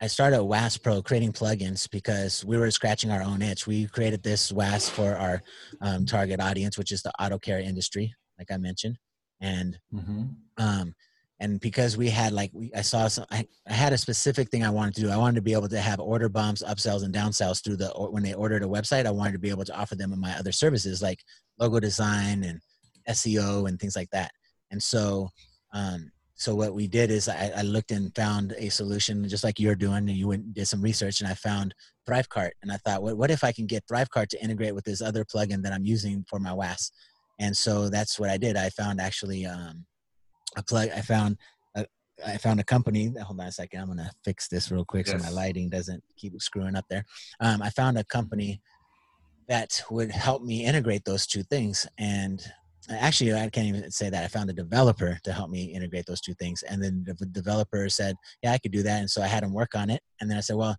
I 0.00 0.06
started 0.06 0.42
WAS 0.42 0.76
Pro 0.76 1.02
creating 1.02 1.32
plugins 1.32 1.88
because 1.88 2.44
we 2.44 2.58
were 2.58 2.70
scratching 2.70 3.10
our 3.10 3.22
own 3.22 3.42
itch. 3.42 3.66
We 3.66 3.86
created 3.86 4.22
this 4.22 4.52
WAS 4.52 4.88
for 4.88 5.16
our 5.16 5.42
um, 5.80 6.04
target 6.04 6.40
audience, 6.40 6.76
which 6.76 6.92
is 6.92 7.02
the 7.02 7.12
auto 7.20 7.38
care 7.38 7.60
industry, 7.60 8.14
like 8.38 8.50
I 8.50 8.56
mentioned, 8.56 8.98
and 9.40 9.78
mm-hmm. 9.94 10.24
um, 10.58 10.94
and 11.40 11.60
because 11.60 11.96
we 11.96 12.10
had 12.10 12.32
like 12.32 12.50
we, 12.52 12.70
I 12.74 12.82
saw 12.82 13.08
some, 13.08 13.26
I, 13.30 13.46
I 13.68 13.72
had 13.72 13.92
a 13.92 13.98
specific 13.98 14.50
thing 14.50 14.64
I 14.64 14.70
wanted 14.70 14.94
to 14.96 15.00
do. 15.02 15.10
I 15.10 15.16
wanted 15.16 15.36
to 15.36 15.42
be 15.42 15.52
able 15.52 15.68
to 15.68 15.80
have 15.80 16.00
order 16.00 16.28
bumps, 16.28 16.62
upsells, 16.62 17.04
and 17.04 17.14
downsells 17.14 17.62
through 17.62 17.76
the 17.76 17.88
when 17.88 18.22
they 18.22 18.34
ordered 18.34 18.62
a 18.62 18.68
website. 18.68 19.06
I 19.06 19.10
wanted 19.10 19.32
to 19.32 19.38
be 19.38 19.50
able 19.50 19.64
to 19.64 19.76
offer 19.76 19.94
them 19.94 20.12
in 20.12 20.20
my 20.20 20.36
other 20.36 20.52
services 20.52 21.02
like 21.02 21.20
logo 21.58 21.80
design 21.80 22.44
and 22.44 22.60
SEO 23.08 23.68
and 23.68 23.78
things 23.78 23.96
like 23.96 24.10
that. 24.10 24.32
And 24.70 24.82
so 24.82 25.28
um, 25.72 26.10
so 26.36 26.54
what 26.54 26.74
we 26.74 26.86
did 26.86 27.10
is 27.10 27.28
I, 27.28 27.52
I, 27.56 27.62
looked 27.62 27.92
and 27.92 28.14
found 28.14 28.54
a 28.58 28.68
solution 28.68 29.28
just 29.28 29.44
like 29.44 29.60
you're 29.60 29.76
doing 29.76 30.08
and 30.08 30.10
you 30.10 30.28
went 30.28 30.52
did 30.54 30.66
some 30.66 30.82
research 30.82 31.20
and 31.20 31.28
i 31.28 31.34
found 31.34 31.74
thrivecart 32.08 32.50
and 32.62 32.72
i 32.72 32.76
thought 32.78 33.02
what, 33.02 33.16
what 33.16 33.30
if 33.30 33.44
i 33.44 33.52
can 33.52 33.66
get 33.66 33.86
thrivecart 33.86 34.28
to 34.28 34.42
integrate 34.42 34.74
with 34.74 34.84
this 34.84 35.00
other 35.00 35.24
plugin 35.24 35.62
that 35.62 35.72
i'm 35.72 35.84
using 35.84 36.24
for 36.28 36.38
my 36.38 36.52
was 36.52 36.90
and 37.38 37.56
so 37.56 37.88
that's 37.88 38.18
what 38.18 38.30
i 38.30 38.36
did 38.36 38.56
i 38.56 38.68
found 38.70 39.00
actually 39.00 39.46
um, 39.46 39.84
a 40.56 40.62
plug 40.62 40.88
i 40.90 41.00
found 41.00 41.36
a, 41.76 41.86
I 42.24 42.36
found 42.36 42.60
a 42.60 42.64
company. 42.64 43.12
Hold 43.20 43.40
on 43.40 43.46
a 43.46 43.52
second. 43.52 43.80
I'm 43.80 43.88
gonna 43.88 44.10
fix 44.24 44.46
this 44.46 44.70
real 44.70 44.84
quick 44.84 45.08
yes. 45.08 45.20
so 45.20 45.24
my 45.24 45.34
lighting 45.34 45.68
doesn't 45.68 46.02
keep 46.16 46.40
screwing 46.40 46.76
up 46.76 46.84
there. 46.88 47.04
Um, 47.40 47.60
I 47.60 47.70
found 47.70 47.98
a 47.98 48.04
company 48.04 48.60
that 49.48 49.82
would 49.90 50.12
help 50.12 50.42
me 50.42 50.64
integrate 50.64 51.04
those 51.04 51.26
two 51.26 51.42
things, 51.42 51.88
and 51.98 52.40
actually 52.90 53.32
i 53.32 53.48
can't 53.48 53.66
even 53.66 53.90
say 53.90 54.10
that 54.10 54.24
i 54.24 54.28
found 54.28 54.50
a 54.50 54.52
developer 54.52 55.18
to 55.24 55.32
help 55.32 55.50
me 55.50 55.64
integrate 55.64 56.06
those 56.06 56.20
two 56.20 56.34
things 56.34 56.62
and 56.62 56.82
then 56.82 57.04
the 57.06 57.26
developer 57.26 57.88
said 57.88 58.14
yeah 58.42 58.52
i 58.52 58.58
could 58.58 58.72
do 58.72 58.82
that 58.82 59.00
and 59.00 59.10
so 59.10 59.22
i 59.22 59.26
had 59.26 59.42
him 59.42 59.52
work 59.52 59.74
on 59.74 59.90
it 59.90 60.00
and 60.20 60.30
then 60.30 60.36
i 60.36 60.40
said 60.40 60.56
well 60.56 60.76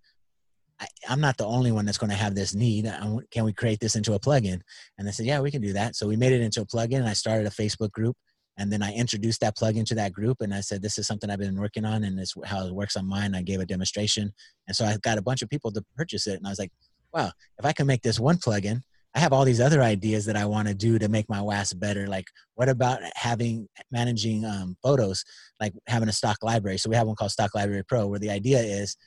I, 0.80 0.88
am 1.10 1.22
not 1.22 1.38
the 1.38 1.46
only 1.46 1.72
one 1.72 1.86
that's 1.86 1.98
going 1.98 2.10
to 2.10 2.16
have 2.16 2.36
this 2.36 2.54
need. 2.54 2.92
Can 3.32 3.46
we 3.46 3.54
create 3.54 3.80
this 3.80 3.96
into 3.96 4.14
a 4.14 4.20
plugin? 4.20 4.60
And 4.98 5.08
they 5.08 5.12
said, 5.12 5.26
yeah, 5.26 5.40
we 5.40 5.52
can 5.52 5.62
do 5.62 5.74
that. 5.74 5.96
So 5.96 6.08
we 6.08 6.18
made 6.18 6.34
it 6.34 6.42
into 6.42 6.62
a 6.62 6.66
plugin 6.66 6.98
and 6.98 7.08
I 7.08 7.14
started 7.14 7.48
a 7.48 7.50
Facebook 7.50 7.92
group 7.92 8.16
and 8.58 8.72
then 8.72 8.82
I 8.82 8.94
introduced 8.94 9.42
that 9.42 9.58
plugin 9.58 9.86
to 9.86 9.96
that 9.96 10.14
group 10.14 10.42
and 10.42 10.54
I 10.54 10.62
said, 10.62 10.82
this 10.82 10.98
is 10.98 11.08
something 11.08 11.30
I've 11.30 11.40
been 11.40 11.60
working 11.60 11.86
on 11.86 12.04
and 12.04 12.18
this 12.18 12.34
how 12.46 12.66
it 12.66 12.74
works 12.74 12.96
on 12.96 13.08
mine. 13.08 13.36
I 13.36 13.42
gave 13.42 13.60
a 13.60 13.66
demonstration. 13.66 14.34
And 14.68 14.76
so 14.76 14.86
I 14.86 14.98
got 14.98 15.18
a 15.18 15.22
bunch 15.22 15.42
of 15.42 15.50
people 15.50 15.72
to 15.72 15.84
purchase 15.96 16.28
it. 16.28 16.38
And 16.38 16.48
I 16.48 16.50
was 16.50 16.60
like, 16.60 16.72
wow, 17.14 17.32
if 17.58 17.66
I 17.66 17.72
can 17.72 17.88
make 17.88 18.02
this 18.02 18.20
one 18.20 18.38
plugin 18.38 18.82
I 19.16 19.20
have 19.20 19.32
all 19.32 19.46
these 19.46 19.62
other 19.62 19.82
ideas 19.82 20.26
that 20.26 20.36
I 20.36 20.46
want 20.46 20.68
to 20.68 20.74
do 20.74 21.00
to 21.00 21.08
make 21.08 21.30
my 21.30 21.42
WAS 21.42 21.74
better. 21.74 22.06
Like, 22.06 22.28
what 22.56 22.68
about 22.68 23.00
having 23.16 23.68
managing 23.90 24.44
um, 24.44 24.76
photos, 24.84 25.24
like 25.60 25.74
having 25.88 26.10
a 26.10 26.12
stock 26.14 26.38
library? 26.44 26.78
So 26.78 26.90
we 26.90 26.98
have 26.98 27.08
one 27.08 27.16
called 27.16 27.32
Stock 27.32 27.56
Library 27.56 27.84
Pro, 27.88 28.08
where 28.08 28.20
the 28.20 28.30
idea 28.30 28.60
is 28.60 28.98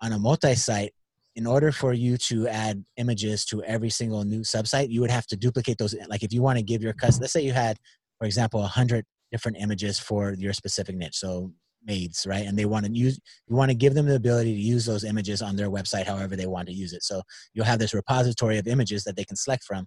on 0.00 0.12
a 0.12 0.18
multi-site. 0.18 0.92
In 1.36 1.46
order 1.46 1.72
for 1.72 1.92
you 1.92 2.16
to 2.16 2.48
add 2.48 2.84
images 2.96 3.44
to 3.46 3.62
every 3.62 3.90
single 3.90 4.24
new 4.24 4.40
subsite, 4.40 4.90
you 4.90 5.00
would 5.02 5.10
have 5.10 5.26
to 5.28 5.36
duplicate 5.36 5.78
those. 5.78 5.94
Like, 6.08 6.22
if 6.22 6.32
you 6.32 6.42
want 6.42 6.58
to 6.58 6.64
give 6.64 6.82
your 6.82 6.94
customer, 6.94 7.24
let's 7.24 7.34
say 7.34 7.42
you 7.42 7.52
had, 7.52 7.76
for 8.18 8.26
example, 8.26 8.62
a 8.62 8.66
hundred 8.66 9.04
different 9.30 9.58
images 9.58 9.98
for 9.98 10.34
your 10.38 10.52
specific 10.52 10.96
niche. 10.96 11.16
So 11.16 11.52
maids, 11.84 12.26
right? 12.26 12.46
And 12.46 12.58
they 12.58 12.64
want 12.64 12.86
to 12.86 12.92
use, 12.92 13.18
you 13.46 13.56
want 13.56 13.70
to 13.70 13.76
give 13.76 13.94
them 13.94 14.06
the 14.06 14.16
ability 14.16 14.54
to 14.54 14.60
use 14.60 14.84
those 14.84 15.04
images 15.04 15.42
on 15.42 15.56
their 15.56 15.70
website 15.70 16.06
however 16.06 16.36
they 16.36 16.46
want 16.46 16.68
to 16.68 16.74
use 16.74 16.92
it. 16.92 17.02
So 17.02 17.22
you'll 17.54 17.66
have 17.66 17.78
this 17.78 17.94
repository 17.94 18.58
of 18.58 18.66
images 18.66 19.04
that 19.04 19.16
they 19.16 19.24
can 19.24 19.36
select 19.36 19.64
from. 19.64 19.86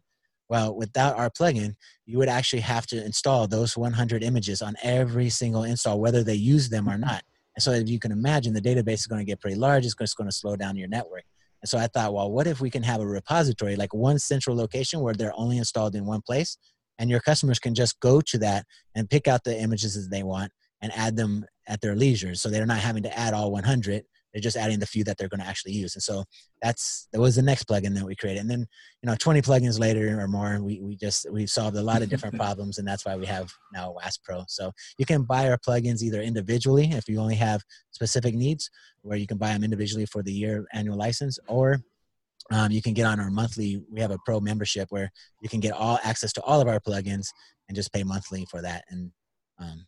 Well, 0.50 0.75
without 0.75 1.17
our 1.17 1.29
plugin, 1.29 1.75
you 2.05 2.17
would 2.17 2.29
actually 2.29 2.62
have 2.62 2.85
to 2.88 3.03
install 3.03 3.47
those 3.47 3.77
100 3.77 4.23
images 4.23 4.62
on 4.62 4.75
every 4.83 5.29
single 5.29 5.63
install, 5.63 6.00
whether 6.00 6.23
they 6.23 6.35
use 6.35 6.69
them 6.69 6.89
or 6.89 6.97
not. 6.97 7.23
And 7.55 7.63
so, 7.63 7.73
you 7.73 8.00
can 8.00 8.12
imagine, 8.12 8.53
the 8.53 8.62
database 8.62 8.93
is 8.93 9.07
going 9.07 9.19
to 9.19 9.25
get 9.25 9.39
pretty 9.39 9.57
large. 9.57 9.85
It's 9.85 9.95
just 9.95 10.17
going 10.17 10.29
to 10.29 10.35
slow 10.35 10.55
down 10.55 10.75
your 10.75 10.88
network. 10.88 11.23
And 11.62 11.69
so, 11.69 11.77
I 11.77 11.88
thought, 11.88 12.13
well, 12.13 12.31
what 12.31 12.47
if 12.47 12.59
we 12.59 12.69
can 12.69 12.83
have 12.83 13.00
a 13.00 13.05
repository, 13.05 13.75
like 13.75 13.93
one 13.93 14.19
central 14.19 14.55
location 14.55 15.01
where 15.01 15.13
they're 15.13 15.33
only 15.35 15.57
installed 15.57 15.95
in 15.95 16.05
one 16.05 16.21
place, 16.21 16.57
and 17.00 17.09
your 17.09 17.19
customers 17.19 17.59
can 17.59 17.73
just 17.73 18.00
go 18.00 18.21
to 18.21 18.38
that 18.39 18.65
and 18.95 19.09
pick 19.09 19.27
out 19.27 19.43
the 19.43 19.57
images 19.57 19.93
that 19.95 20.09
they 20.12 20.23
want 20.23 20.51
and 20.83 20.91
add 20.95 21.15
them 21.15 21.45
at 21.67 21.81
their 21.81 21.95
leisure. 21.95 22.35
So 22.35 22.49
they're 22.49 22.65
not 22.65 22.79
having 22.79 23.03
to 23.03 23.17
add 23.17 23.33
all 23.33 23.51
100. 23.51 24.03
They're 24.33 24.41
just 24.41 24.57
adding 24.57 24.79
the 24.79 24.85
few 24.85 25.03
that 25.05 25.17
they're 25.17 25.29
going 25.29 25.39
to 25.39 25.47
actually 25.47 25.73
use. 25.73 25.95
And 25.95 26.03
so 26.03 26.25
that's 26.61 27.07
that 27.13 27.21
was 27.21 27.35
the 27.35 27.41
next 27.41 27.67
plugin 27.67 27.95
that 27.95 28.05
we 28.05 28.15
created. 28.15 28.41
And 28.41 28.49
then 28.49 28.65
you 29.01 29.07
know 29.07 29.15
20 29.15 29.41
plugins 29.41 29.79
later 29.79 30.19
or 30.19 30.27
more, 30.27 30.61
we 30.61 30.81
we 30.81 30.95
just 30.97 31.27
we've 31.31 31.49
solved 31.49 31.77
a 31.77 31.81
lot 31.81 32.01
of 32.01 32.09
different 32.09 32.35
problems, 32.39 32.79
and 32.79 32.87
that's 32.87 33.05
why 33.05 33.15
we 33.15 33.27
have 33.27 33.51
now 33.73 33.91
WAS 33.91 34.17
Pro. 34.17 34.43
So 34.47 34.71
you 34.97 35.05
can 35.05 35.23
buy 35.23 35.49
our 35.49 35.57
plugins 35.57 36.01
either 36.01 36.21
individually 36.21 36.89
if 36.91 37.07
you 37.07 37.19
only 37.19 37.35
have 37.35 37.61
specific 37.91 38.33
needs, 38.33 38.69
where 39.03 39.17
you 39.17 39.27
can 39.27 39.37
buy 39.37 39.53
them 39.53 39.63
individually 39.63 40.07
for 40.07 40.23
the 40.23 40.33
year 40.33 40.65
annual 40.73 40.97
license, 40.97 41.37
or 41.47 41.79
um, 42.51 42.71
you 42.71 42.81
can 42.81 42.93
get 42.93 43.05
on 43.05 43.19
our 43.19 43.29
monthly. 43.29 43.83
We 43.91 44.01
have 44.01 44.11
a 44.11 44.17
pro 44.25 44.39
membership 44.39 44.87
where 44.89 45.11
you 45.41 45.47
can 45.47 45.59
get 45.59 45.73
all 45.73 45.99
access 46.03 46.33
to 46.33 46.41
all 46.41 46.59
of 46.59 46.67
our 46.67 46.79
plugins 46.79 47.27
and 47.69 47.75
just 47.75 47.93
pay 47.93 48.03
monthly 48.03 48.47
for 48.49 48.63
that 48.63 48.83
and 48.89 49.11
um, 49.59 49.85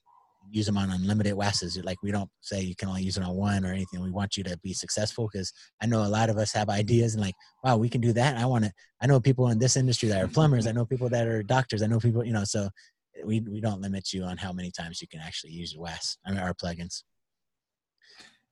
use 0.55 0.65
them 0.65 0.77
on 0.77 0.89
unlimited 0.89 1.33
WASs. 1.33 1.77
Like 1.83 2.01
we 2.01 2.11
don't 2.11 2.29
say 2.39 2.61
you 2.61 2.75
can 2.75 2.87
only 2.87 3.03
use 3.03 3.17
it 3.17 3.23
on 3.23 3.35
one 3.35 3.65
or 3.65 3.73
anything. 3.73 4.01
We 4.01 4.09
want 4.09 4.37
you 4.37 4.43
to 4.45 4.57
be 4.63 4.73
successful 4.73 5.29
because 5.31 5.51
I 5.81 5.85
know 5.85 6.03
a 6.03 6.07
lot 6.07 6.29
of 6.29 6.37
us 6.37 6.53
have 6.53 6.69
ideas 6.69 7.13
and 7.13 7.23
like, 7.23 7.35
wow, 7.63 7.75
we 7.75 7.89
can 7.89 7.99
do 7.99 8.13
that. 8.13 8.37
I 8.37 8.45
want 8.45 8.63
to. 8.63 8.71
I 9.01 9.07
know 9.07 9.19
people 9.19 9.49
in 9.49 9.59
this 9.59 9.75
industry 9.75 10.07
that 10.09 10.23
are 10.23 10.27
plumbers. 10.27 10.65
I 10.65 10.71
know 10.71 10.85
people 10.85 11.09
that 11.09 11.27
are 11.27 11.43
doctors. 11.43 11.83
I 11.83 11.87
know 11.87 11.99
people, 11.99 12.25
you 12.25 12.31
know. 12.31 12.45
So 12.45 12.69
we 13.25 13.41
we 13.41 13.59
don't 13.59 13.81
limit 13.81 14.13
you 14.13 14.23
on 14.23 14.37
how 14.37 14.53
many 14.53 14.71
times 14.71 15.01
you 15.01 15.07
can 15.07 15.19
actually 15.19 15.51
use 15.51 15.75
WAS. 15.77 16.17
I 16.25 16.31
mean, 16.31 16.39
our 16.39 16.53
plugins. 16.53 17.03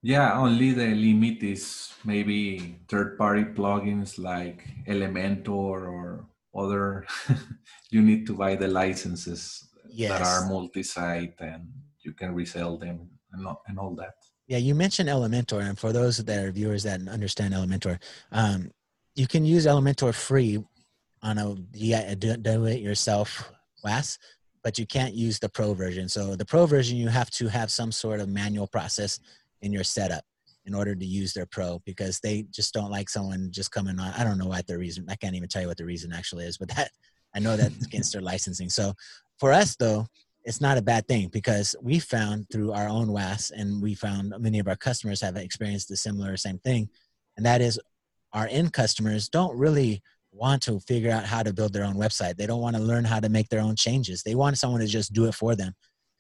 Yeah, 0.02 0.38
only 0.38 0.72
the 0.74 0.88
limit 0.88 1.42
is 1.42 1.94
maybe 2.04 2.80
third-party 2.90 3.46
plugins 3.56 4.20
like 4.20 4.68
Elementor 4.86 5.48
or 5.48 6.26
other. 6.54 7.08
you 7.90 8.02
need 8.02 8.28
to 8.28 8.34
buy 8.36 8.58
the 8.58 8.68
licenses 8.68 9.70
yes. 9.90 10.12
that 10.12 10.22
are 10.22 10.50
multi-site, 10.50 11.40
and 11.40 11.70
you 12.04 12.14
can 12.14 12.34
resell 12.34 12.78
them 12.78 13.10
and, 13.34 13.48
and 13.68 13.80
all 13.80 13.96
that. 13.96 14.14
Yeah, 14.48 14.58
you 14.58 14.76
mentioned 14.76 15.10
Elementor, 15.10 15.62
and 15.62 15.78
for 15.78 15.94
those 15.94 16.18
that 16.18 16.44
are 16.44 16.52
viewers 16.52 16.84
that 16.84 17.08
understand 17.08 17.54
Elementor, 17.54 18.00
um, 18.32 18.72
you 19.16 19.28
can 19.28 19.46
use 19.46 19.66
Elementor 19.66 20.14
free 20.14 20.64
on 21.22 21.38
a 21.38 21.56
do-it-yourself 22.16 23.52
WAS, 23.84 24.20
but 24.64 24.78
you 24.78 24.86
can't 24.86 25.14
use 25.14 25.40
the 25.40 25.50
pro 25.50 25.74
version. 25.74 26.10
So 26.10 26.36
the 26.36 26.46
pro 26.46 26.66
version, 26.66 26.98
you 26.98 27.08
have 27.08 27.30
to 27.32 27.48
have 27.48 27.72
some 27.72 27.92
sort 27.92 28.20
of 28.20 28.28
manual 28.28 28.68
process 28.68 29.20
in 29.62 29.72
your 29.72 29.84
setup 29.84 30.24
in 30.66 30.74
order 30.74 30.96
to 30.96 31.06
use 31.06 31.34
their 31.34 31.46
pro 31.46 31.82
because 31.86 32.20
they 32.20 32.46
just 32.52 32.74
don't 32.74 32.92
like 32.92 33.10
someone 33.10 33.50
just 33.52 33.72
coming 33.72 34.00
on. 34.00 34.14
I 34.14 34.24
don't 34.24 34.38
know 34.38 34.48
what 34.48 34.68
the 34.68 34.78
reason. 34.78 35.06
I 35.10 35.16
can't 35.16 35.36
even 35.36 35.50
tell 35.50 35.62
you 35.62 35.68
what 35.68 35.78
the 35.78 35.86
reason 35.86 36.14
actually 36.14 36.46
is, 36.46 36.58
but 36.58 36.70
that 36.76 36.92
I 37.36 37.40
know 37.40 37.56
that's 37.58 37.86
against 37.86 38.14
their 38.14 38.22
licensing. 38.22 38.70
So 38.70 38.94
for 39.40 39.52
us 39.52 39.76
though, 39.76 40.06
it's 40.44 40.62
not 40.62 40.78
a 40.78 40.82
bad 40.82 41.08
thing 41.08 41.30
because 41.30 41.76
we 41.82 42.00
found 42.00 42.48
through 42.52 42.74
our 42.74 42.88
own 42.88 43.12
WAS 43.12 43.52
and 43.52 43.82
we 43.82 43.96
found 43.96 44.34
many 44.40 44.60
of 44.60 44.68
our 44.68 44.76
customers 44.76 45.22
have 45.22 45.38
experienced 45.38 45.88
the 45.90 45.98
similar 45.98 46.36
same 46.38 46.60
thing, 46.60 46.90
and 47.38 47.46
that 47.46 47.62
is 47.62 47.80
our 48.34 48.48
end 48.50 48.74
customers 48.74 49.30
don't 49.30 49.58
really 49.58 50.02
want 50.32 50.64
to 50.64 50.80
figure 50.82 51.12
out 51.12 51.26
how 51.26 51.44
to 51.44 51.54
build 51.54 51.74
their 51.74 51.86
own 51.86 51.96
website. 51.96 52.36
They 52.36 52.48
don't 52.48 52.62
want 52.62 52.76
to 52.76 52.82
learn 52.82 53.06
how 53.06 53.20
to 53.20 53.30
make 53.30 53.50
their 53.50 53.62
own 53.62 53.76
changes. 53.76 54.24
They 54.24 54.36
want 54.36 54.58
someone 54.58 54.82
to 54.82 54.88
just 54.88 55.14
do 55.14 55.26
it 55.26 55.36
for 55.36 55.56
them. 55.56 55.74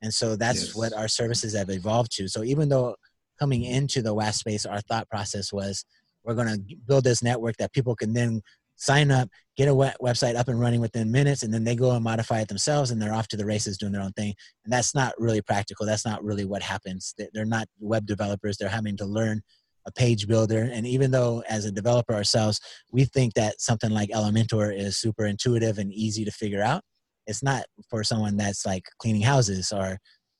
And 0.03 0.13
so 0.13 0.35
that's 0.35 0.67
yes. 0.67 0.75
what 0.75 0.93
our 0.93 1.07
services 1.07 1.55
have 1.55 1.69
evolved 1.69 2.11
to. 2.17 2.27
So 2.27 2.43
even 2.43 2.69
though 2.69 2.95
coming 3.39 3.63
into 3.63 4.01
the 4.01 4.13
WAS 4.13 4.37
space, 4.37 4.65
our 4.65 4.81
thought 4.81 5.09
process 5.09 5.51
was 5.51 5.83
we're 6.23 6.35
going 6.35 6.47
to 6.47 6.75
build 6.87 7.03
this 7.03 7.23
network 7.23 7.57
that 7.57 7.73
people 7.73 7.95
can 7.95 8.13
then 8.13 8.41
sign 8.83 9.11
up, 9.11 9.29
get 9.55 9.67
a 9.67 9.75
web- 9.75 9.95
website 10.01 10.35
up 10.35 10.47
and 10.47 10.59
running 10.59 10.81
within 10.81 11.11
minutes, 11.11 11.43
and 11.43 11.53
then 11.53 11.63
they 11.63 11.75
go 11.75 11.91
and 11.91 12.03
modify 12.03 12.41
it 12.41 12.47
themselves, 12.47 12.91
and 12.91 13.01
they're 13.01 13.13
off 13.13 13.27
to 13.29 13.37
the 13.37 13.45
races 13.45 13.77
doing 13.77 13.93
their 13.93 14.01
own 14.01 14.13
thing. 14.13 14.33
And 14.63 14.73
that's 14.73 14.93
not 14.93 15.13
really 15.17 15.41
practical. 15.41 15.85
That's 15.85 16.05
not 16.05 16.23
really 16.23 16.45
what 16.45 16.61
happens. 16.61 17.13
They're 17.33 17.45
not 17.45 17.67
web 17.79 18.05
developers. 18.05 18.57
They're 18.57 18.69
having 18.69 18.97
to 18.97 19.05
learn 19.05 19.41
a 19.85 19.91
page 19.91 20.27
builder. 20.27 20.69
And 20.71 20.85
even 20.87 21.11
though, 21.11 21.43
as 21.49 21.65
a 21.65 21.71
developer 21.71 22.13
ourselves, 22.13 22.59
we 22.91 23.05
think 23.05 23.33
that 23.33 23.61
something 23.61 23.91
like 23.91 24.09
Elementor 24.09 24.77
is 24.77 24.97
super 24.97 25.25
intuitive 25.25 25.77
and 25.77 25.93
easy 25.93 26.25
to 26.25 26.31
figure 26.31 26.61
out, 26.61 26.83
it's 27.25 27.43
not 27.43 27.63
for 27.89 28.03
someone 28.03 28.37
that's 28.37 28.65
like 28.65 28.83
cleaning 28.99 29.21
houses 29.21 29.71
or 29.71 29.97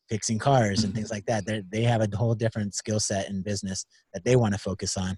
fixing 0.10 0.38
cars 0.38 0.84
and 0.84 0.92
mm-hmm. 0.92 0.98
things 0.98 1.12
like 1.12 1.26
that. 1.26 1.46
They 1.46 1.64
they 1.72 1.84
have 1.84 2.02
a 2.02 2.16
whole 2.16 2.36
different 2.36 2.76
skill 2.76 3.00
set 3.00 3.30
in 3.30 3.42
business 3.42 3.86
that 4.14 4.24
they 4.26 4.36
want 4.36 4.54
to 4.54 4.60
focus 4.60 4.98
on. 4.98 5.18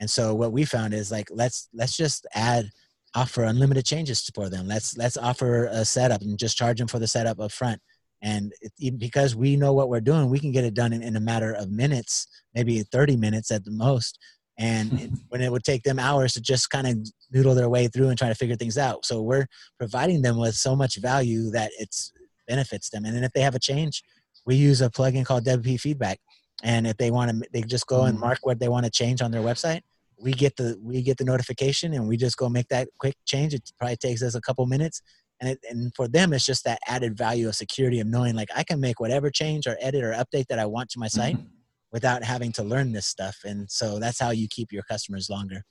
And 0.00 0.10
so 0.10 0.34
what 0.34 0.52
we 0.52 0.64
found 0.64 0.94
is 0.94 1.10
like 1.10 1.28
let's 1.30 1.68
let's 1.72 1.96
just 1.96 2.26
add 2.34 2.70
offer 3.14 3.44
unlimited 3.44 3.86
changes 3.86 4.28
for 4.34 4.48
them. 4.48 4.66
Let's 4.66 4.96
let's 4.96 5.16
offer 5.16 5.66
a 5.66 5.84
setup 5.84 6.22
and 6.22 6.38
just 6.38 6.56
charge 6.56 6.78
them 6.78 6.88
for 6.88 6.98
the 6.98 7.06
setup 7.06 7.40
up 7.40 7.52
front. 7.52 7.80
And 8.22 8.52
it, 8.60 8.98
because 8.98 9.36
we 9.36 9.56
know 9.56 9.72
what 9.72 9.88
we're 9.88 10.00
doing, 10.00 10.28
we 10.28 10.38
can 10.38 10.52
get 10.52 10.64
it 10.64 10.74
done 10.74 10.92
in, 10.92 11.02
in 11.02 11.16
a 11.16 11.20
matter 11.20 11.52
of 11.52 11.70
minutes, 11.70 12.26
maybe 12.54 12.82
30 12.82 13.16
minutes 13.16 13.50
at 13.50 13.64
the 13.64 13.70
most. 13.70 14.18
And 14.58 15.00
it, 15.00 15.10
when 15.28 15.42
it 15.42 15.52
would 15.52 15.64
take 15.64 15.82
them 15.82 15.98
hours 15.98 16.32
to 16.32 16.40
just 16.40 16.70
kind 16.70 16.86
of 16.86 16.98
noodle 17.30 17.54
their 17.54 17.68
way 17.68 17.88
through 17.88 18.08
and 18.08 18.18
try 18.18 18.28
to 18.28 18.34
figure 18.34 18.56
things 18.56 18.78
out. 18.78 19.04
So 19.04 19.20
we're 19.20 19.46
providing 19.78 20.22
them 20.22 20.38
with 20.38 20.54
so 20.54 20.74
much 20.74 20.96
value 20.96 21.50
that 21.50 21.70
it's 21.78 22.12
benefits 22.48 22.88
them. 22.90 23.04
And 23.04 23.14
then 23.14 23.24
if 23.24 23.32
they 23.32 23.42
have 23.42 23.54
a 23.54 23.60
change, 23.60 24.02
we 24.46 24.54
use 24.54 24.80
a 24.80 24.88
plugin 24.88 25.26
called 25.26 25.44
WP 25.44 25.80
Feedback, 25.80 26.20
and 26.62 26.86
if 26.86 26.96
they 26.96 27.10
want 27.10 27.30
to, 27.30 27.48
they 27.52 27.62
just 27.62 27.86
go 27.86 28.04
and 28.04 28.14
mm-hmm. 28.14 28.26
mark 28.26 28.38
what 28.42 28.58
they 28.58 28.68
want 28.68 28.84
to 28.84 28.90
change 28.90 29.20
on 29.20 29.30
their 29.30 29.42
website. 29.42 29.82
We 30.18 30.32
get 30.32 30.56
the 30.56 30.78
we 30.82 31.02
get 31.02 31.18
the 31.18 31.24
notification, 31.24 31.92
and 31.94 32.08
we 32.08 32.16
just 32.16 32.36
go 32.36 32.48
make 32.48 32.68
that 32.68 32.88
quick 32.98 33.16
change. 33.26 33.54
It 33.54 33.70
probably 33.78 33.96
takes 33.96 34.22
us 34.22 34.34
a 34.34 34.40
couple 34.40 34.64
minutes, 34.66 35.02
and 35.40 35.50
it, 35.50 35.58
and 35.68 35.92
for 35.94 36.08
them, 36.08 36.32
it's 36.32 36.46
just 36.46 36.64
that 36.64 36.78
added 36.86 37.16
value 37.16 37.48
of 37.48 37.54
security 37.54 38.00
of 38.00 38.06
knowing 38.06 38.34
like 38.34 38.48
I 38.54 38.62
can 38.62 38.80
make 38.80 39.00
whatever 39.00 39.30
change 39.30 39.66
or 39.66 39.76
edit 39.80 40.02
or 40.02 40.12
update 40.12 40.46
that 40.48 40.58
I 40.58 40.66
want 40.66 40.90
to 40.90 40.98
my 40.98 41.08
site 41.08 41.36
mm-hmm. 41.36 41.46
without 41.92 42.24
having 42.24 42.52
to 42.52 42.62
learn 42.62 42.92
this 42.92 43.06
stuff. 43.06 43.36
And 43.44 43.70
so 43.70 43.98
that's 43.98 44.18
how 44.18 44.30
you 44.30 44.48
keep 44.48 44.72
your 44.72 44.84
customers 44.84 45.28
longer. 45.28 45.64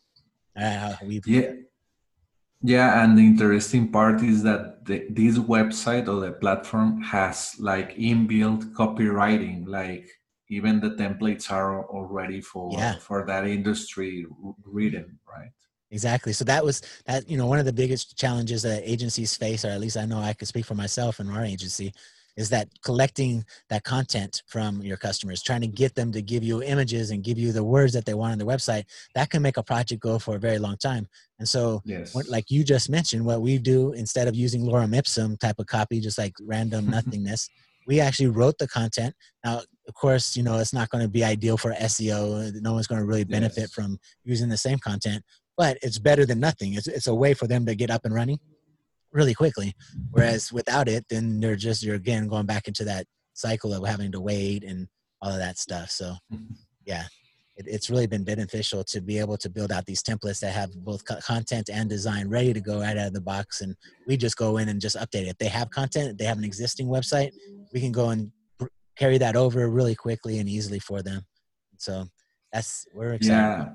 Uh, 0.60 0.95
yeah 1.25 1.51
yeah, 2.65 3.03
and 3.03 3.15
the 3.15 3.21
interesting 3.21 3.91
part 3.91 4.23
is 4.23 4.41
that 4.41 4.86
the, 4.86 5.05
this 5.10 5.38
website 5.38 6.08
or 6.08 6.19
the 6.19 6.31
platform 6.31 6.99
has 7.03 7.55
like 7.60 7.95
inbuilt 7.95 8.73
copywriting, 8.73 9.67
like 9.67 10.10
even 10.49 10.79
the 10.79 10.91
templates 10.91 11.51
are 11.51 11.86
already 11.86 12.41
for 12.41 12.71
yeah. 12.73 12.95
for 12.95 13.25
that 13.25 13.47
industry 13.47 14.25
written, 14.63 15.19
right? 15.27 15.49
Exactly. 15.91 16.34
So 16.34 16.43
that 16.45 16.63
was 16.63 16.81
that. 17.05 17.29
You 17.29 17.38
know, 17.38 17.47
one 17.47 17.60
of 17.60 17.65
the 17.65 17.73
biggest 17.73 18.17
challenges 18.17 18.63
that 18.63 18.84
agencies 18.89 19.36
face, 19.36 19.63
or 19.63 19.69
at 19.69 19.79
least 19.79 19.97
I 19.97 20.05
know 20.05 20.19
I 20.19 20.34
could 20.34 20.47
speak 20.47 20.65
for 20.65 20.75
myself 20.75 21.19
and 21.19 21.31
our 21.31 21.45
agency, 21.45 21.93
is 22.38 22.49
that 22.49 22.67
collecting 22.84 23.45
that 23.69 23.84
content 23.84 24.43
from 24.47 24.81
your 24.81 24.97
customers 24.97 25.41
trying 25.41 25.62
to 25.62 25.67
get 25.67 25.95
them 25.95 26.12
to 26.12 26.21
give 26.21 26.43
you 26.43 26.62
images 26.63 27.12
and 27.12 27.23
give 27.23 27.38
you 27.38 27.51
the 27.51 27.63
words 27.63 27.93
that 27.93 28.05
they 28.05 28.13
want 28.13 28.34
on 28.34 28.38
their 28.38 28.47
website 28.47 28.84
that 29.13 29.29
can 29.29 29.41
make 29.41 29.58
a 29.58 29.63
project 29.63 30.01
go 30.01 30.19
for 30.19 30.36
a 30.36 30.39
very 30.39 30.60
long 30.60 30.77
time 30.77 31.08
and 31.39 31.47
so 31.47 31.81
yes. 31.86 32.13
what, 32.13 32.27
like 32.27 32.49
you 32.49 32.63
just 32.63 32.89
mentioned 32.89 33.25
what 33.25 33.41
we 33.41 33.58
do 33.58 33.93
instead 33.93 34.27
of 34.27 34.36
using 34.36 34.63
lorem 34.63 34.95
ipsum 34.95 35.38
type 35.38 35.60
of 35.60 35.67
copy 35.67 35.99
just 35.99 36.17
like 36.17 36.34
random 36.41 36.89
nothingness 36.89 37.49
we 37.88 37.99
actually 37.99 38.27
wrote 38.27 38.58
the 38.58 38.67
content 38.67 39.13
now 39.43 39.62
of 39.88 39.93
course 39.93 40.36
you 40.36 40.43
know 40.43 40.58
it's 40.58 40.74
not 40.74 40.89
going 40.89 41.04
to 41.04 41.10
be 41.10 41.24
ideal 41.24 41.58
for 41.58 41.71
seo 41.74 42.52
no 42.62 42.74
one's 42.74 42.88
going 42.88 43.00
to 43.00 43.08
really 43.08 43.24
benefit 43.24 43.62
yes. 43.62 43.74
from 43.74 43.98
using 44.24 44.50
the 44.50 44.58
same 44.58 44.80
content 44.80 45.24
but 45.58 45.78
it's 45.82 46.00
better 46.00 46.26
than 46.26 46.39
nothing 46.39 46.74
it's, 46.74 46.88
it's 46.88 47.08
a 47.08 47.15
way 47.15 47.34
for 47.34 47.48
them 47.48 47.65
to 47.65 47.76
get 47.76 47.89
up 47.89 48.06
and 48.06 48.13
running 48.13 48.39
really 49.15 49.34
quickly. 49.34 49.74
Whereas 50.12 50.52
without 50.52 50.88
it, 50.88 51.06
then 51.10 51.39
they're 51.39 51.56
just 51.56 51.82
you're 51.82 51.95
again 51.95 52.28
going 52.28 52.45
back 52.45 52.67
into 52.67 52.84
that 52.84 53.08
cycle 53.34 53.74
of 53.74 53.88
having 53.88 54.12
to 54.12 54.19
wait 54.19 54.63
and 54.63 54.88
all 55.21 55.32
of 55.32 55.39
that 55.39 55.58
stuff. 55.58 55.89
So 55.89 56.13
yeah, 56.86 57.06
it, 57.56 57.65
it's 57.67 57.89
really 57.89 58.08
been 58.08 58.26
beneficial 58.26 58.84
to 58.84 59.02
be 59.02 59.17
able 59.17 59.38
to 59.38 59.50
build 59.50 59.71
out 59.71 59.86
these 59.86 60.04
templates 60.04 60.41
that 60.41 60.54
have 60.54 60.71
both 60.84 61.06
co- 61.06 61.19
content 61.21 61.69
and 61.71 61.89
design 61.89 62.28
ready 62.28 62.54
to 62.54 62.60
go 62.60 62.82
right 62.82 62.98
out 62.98 63.08
of 63.08 63.13
the 63.13 63.21
box, 63.21 63.62
and 63.62 63.76
we 64.06 64.17
just 64.17 64.38
go 64.38 64.58
in 64.58 64.69
and 64.69 64.82
just 64.82 64.98
update 64.98 65.24
it. 65.24 65.30
If 65.30 65.38
they 65.38 65.48
have 65.48 65.71
content, 65.71 66.17
they 66.17 66.26
have 66.26 66.38
an 66.38 66.43
existing 66.43 66.88
website, 66.88 67.32
we 67.74 67.80
can 67.80 67.93
go 67.93 68.10
and 68.10 68.32
carry 68.97 69.17
that 69.17 69.36
over 69.36 69.69
really 69.69 69.95
quickly 69.95 70.39
and 70.39 70.49
easily 70.49 70.79
for 70.79 71.01
them. 71.01 71.25
So 71.77 72.05
that's 72.51 72.88
we're 72.93 73.13
excited. 73.13 73.36
Yeah, 73.36 73.69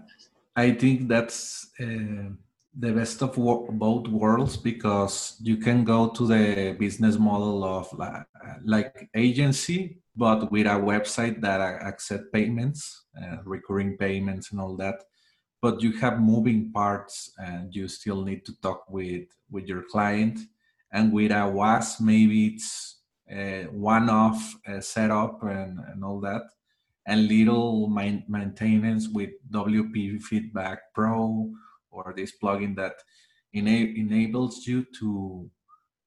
I 0.56 0.72
think 0.72 1.08
that's. 1.08 1.70
Uh 1.80 2.34
the 2.78 2.92
best 2.92 3.20
of 3.22 3.34
both 3.34 4.06
worlds 4.08 4.56
because 4.56 5.36
you 5.42 5.56
can 5.56 5.82
go 5.84 6.08
to 6.08 6.26
the 6.26 6.76
business 6.78 7.18
model 7.18 7.64
of 7.64 7.92
like, 7.94 8.24
like 8.64 9.08
agency 9.14 9.98
but 10.14 10.50
with 10.52 10.66
a 10.66 10.70
website 10.70 11.40
that 11.40 11.60
accept 11.60 12.32
payments 12.32 13.06
uh, 13.20 13.38
recurring 13.44 13.96
payments 13.96 14.52
and 14.52 14.60
all 14.60 14.76
that 14.76 15.02
but 15.60 15.82
you 15.82 15.92
have 15.92 16.20
moving 16.20 16.70
parts 16.72 17.32
and 17.38 17.74
you 17.74 17.88
still 17.88 18.22
need 18.22 18.44
to 18.44 18.54
talk 18.60 18.84
with 18.88 19.26
with 19.50 19.66
your 19.66 19.82
client 19.90 20.38
and 20.92 21.12
with 21.12 21.32
a 21.32 21.48
was 21.48 22.00
maybe 22.00 22.46
it's 22.54 22.99
one-off 23.70 24.54
uh, 24.66 24.80
setup 24.80 25.42
and, 25.42 25.78
and 25.92 26.04
all 26.04 26.20
that. 26.20 26.42
And 27.06 27.28
little 27.28 27.88
maintenance 27.88 29.08
with 29.08 29.30
wp 29.50 30.22
feedback 30.22 30.78
pro 30.94 31.50
or 31.90 32.12
this 32.16 32.32
plugin 32.40 32.76
that 32.76 32.94
ena- 33.54 33.92
enables 33.96 34.66
you 34.66 34.86
to 34.98 35.50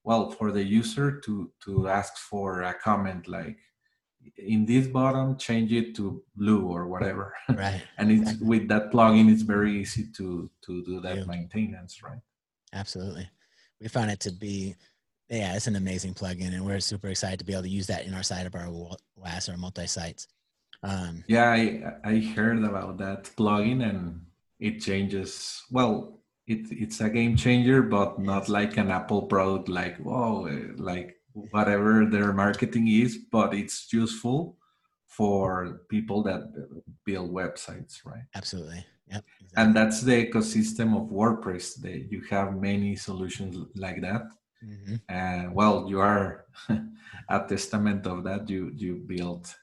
well 0.04 0.32
for 0.32 0.52
the 0.52 0.64
user 0.64 1.20
to 1.22 1.52
to 1.64 1.88
ask 1.88 2.18
for 2.18 2.62
a 2.64 2.74
comment 2.74 3.28
like 3.28 3.58
in 4.38 4.66
this 4.66 4.88
bottom 4.88 5.38
change 5.38 5.72
it 5.74 5.96
to 5.96 6.24
blue 6.36 6.68
or 6.68 6.88
whatever. 6.88 7.34
Right. 7.50 7.82
And 7.98 8.12
it's 8.12 8.22
exactly. 8.22 8.48
with 8.48 8.68
that 8.70 8.92
plugin 8.92 9.32
it's 9.32 9.42
very 9.42 9.82
easy 9.82 10.06
to 10.18 10.50
to 10.66 10.84
do 10.86 11.02
that 11.02 11.18
yeah. 11.18 11.26
maintenance 11.26 12.02
right? 12.04 12.22
Absolutely. 12.74 13.30
We 13.82 13.88
found 13.90 14.12
it 14.12 14.20
to 14.22 14.32
be 14.32 14.76
yeah 15.30 15.56
it's 15.56 15.68
an 15.68 15.76
amazing 15.76 16.14
plugin 16.14 16.54
and 16.54 16.66
we're 16.66 16.80
super 16.80 17.08
excited 17.08 17.40
to 17.40 17.46
be 17.46 17.54
able 17.54 17.64
to 17.64 17.70
use 17.70 17.88
that 17.88 18.06
in 18.06 18.14
our 18.14 18.24
side 18.24 18.46
of 18.46 18.56
our 18.56 18.70
WAS 19.16 19.50
or 19.50 19.58
multi 19.58 19.88
sites 19.88 20.28
um, 20.84 21.24
yeah 21.28 21.50
I, 21.50 21.94
I 22.04 22.20
heard 22.36 22.64
about 22.64 22.98
that 22.98 23.24
plugin 23.38 23.88
and 23.88 24.22
it 24.64 24.80
changes. 24.80 25.62
Well, 25.70 26.22
it, 26.48 26.68
it's 26.72 27.02
a 27.02 27.10
game 27.10 27.36
changer, 27.36 27.82
but 27.82 28.18
not 28.20 28.48
like 28.48 28.78
an 28.78 28.90
Apple 28.90 29.24
product, 29.24 29.68
like 29.68 29.98
whoa, 29.98 30.50
like 30.78 31.18
whatever 31.52 32.06
their 32.06 32.32
marketing 32.32 32.88
is, 32.88 33.18
but 33.30 33.54
it's 33.54 33.92
useful 33.92 34.58
for 35.08 35.82
people 35.90 36.24
that 36.24 36.42
build 37.06 37.32
websites, 37.32 38.06
right? 38.06 38.24
Absolutely. 38.36 38.86
Yep. 39.12 39.24
Exactly. 39.42 39.64
And 39.64 39.76
that's 39.76 40.02
the 40.02 40.26
ecosystem 40.26 40.96
of 40.96 41.10
WordPress. 41.10 41.82
That 41.82 42.08
you 42.10 42.24
have 42.30 42.56
many 42.56 42.96
solutions 42.96 43.58
like 43.76 44.02
that. 44.02 44.24
Mm-hmm. 44.64 44.96
And 45.10 45.54
well, 45.54 45.86
you 45.90 46.00
are 46.00 46.46
a 47.30 47.40
testament 47.48 48.08
of 48.08 48.24
that. 48.24 48.50
You 48.50 48.72
you 48.76 48.96
built 48.96 49.56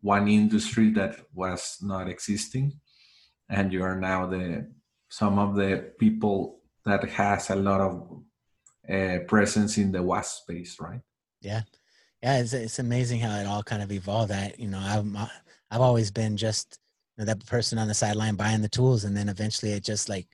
one 0.00 0.28
industry 0.28 0.90
that 0.90 1.16
was 1.32 1.78
not 1.80 2.08
existing, 2.08 2.72
and 3.48 3.72
you 3.72 3.82
are 3.82 3.98
now 3.98 4.26
the 4.26 4.70
some 5.08 5.38
of 5.38 5.54
the 5.54 5.92
people 5.98 6.60
that 6.84 7.04
has 7.04 7.50
a 7.50 7.56
lot 7.56 7.80
of 7.80 8.22
uh, 8.90 9.18
presence 9.28 9.78
in 9.78 9.92
the 9.92 10.02
WAS 10.02 10.28
space, 10.28 10.76
right? 10.80 11.00
Yeah, 11.40 11.62
yeah. 12.22 12.38
It's 12.38 12.52
it's 12.52 12.78
amazing 12.78 13.20
how 13.20 13.38
it 13.38 13.46
all 13.46 13.62
kind 13.62 13.82
of 13.82 13.92
evolved. 13.92 14.30
That 14.30 14.58
you 14.58 14.68
know, 14.68 14.80
I've 14.80 15.30
I've 15.70 15.80
always 15.80 16.10
been 16.10 16.36
just 16.36 16.78
you 17.16 17.22
know, 17.22 17.26
that 17.26 17.46
person 17.46 17.78
on 17.78 17.88
the 17.88 17.94
sideline 17.94 18.34
buying 18.34 18.62
the 18.62 18.68
tools, 18.68 19.04
and 19.04 19.16
then 19.16 19.28
eventually 19.28 19.72
it 19.72 19.84
just 19.84 20.08
like 20.08 20.28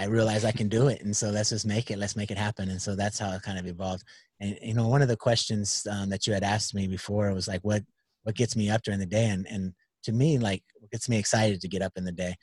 I 0.00 0.06
realized 0.06 0.46
I 0.46 0.52
can 0.52 0.68
do 0.68 0.88
it, 0.88 1.02
and 1.02 1.14
so 1.14 1.28
let's 1.28 1.50
just 1.50 1.66
make 1.66 1.90
it. 1.90 1.98
Let's 1.98 2.16
make 2.16 2.30
it 2.30 2.38
happen. 2.38 2.70
And 2.70 2.80
so 2.80 2.96
that's 2.96 3.18
how 3.18 3.30
it 3.32 3.42
kind 3.42 3.58
of 3.58 3.66
evolved. 3.66 4.02
And 4.40 4.58
you 4.62 4.72
know, 4.72 4.88
one 4.88 5.02
of 5.02 5.08
the 5.08 5.16
questions 5.16 5.86
um, 5.90 6.08
that 6.08 6.26
you 6.26 6.32
had 6.32 6.42
asked 6.42 6.74
me 6.74 6.86
before 6.86 7.32
was 7.34 7.46
like, 7.46 7.60
what 7.60 7.82
what 8.22 8.34
gets 8.34 8.56
me 8.56 8.70
up 8.70 8.82
during 8.82 8.98
the 8.98 9.04
day? 9.04 9.26
And 9.28 9.46
and 9.46 9.74
to 10.04 10.12
me, 10.12 10.38
like, 10.38 10.62
what 10.78 10.90
gets 10.90 11.08
me 11.10 11.18
excited 11.18 11.60
to 11.60 11.68
get 11.68 11.82
up 11.82 11.92
in 11.96 12.04
the 12.04 12.12
day? 12.12 12.34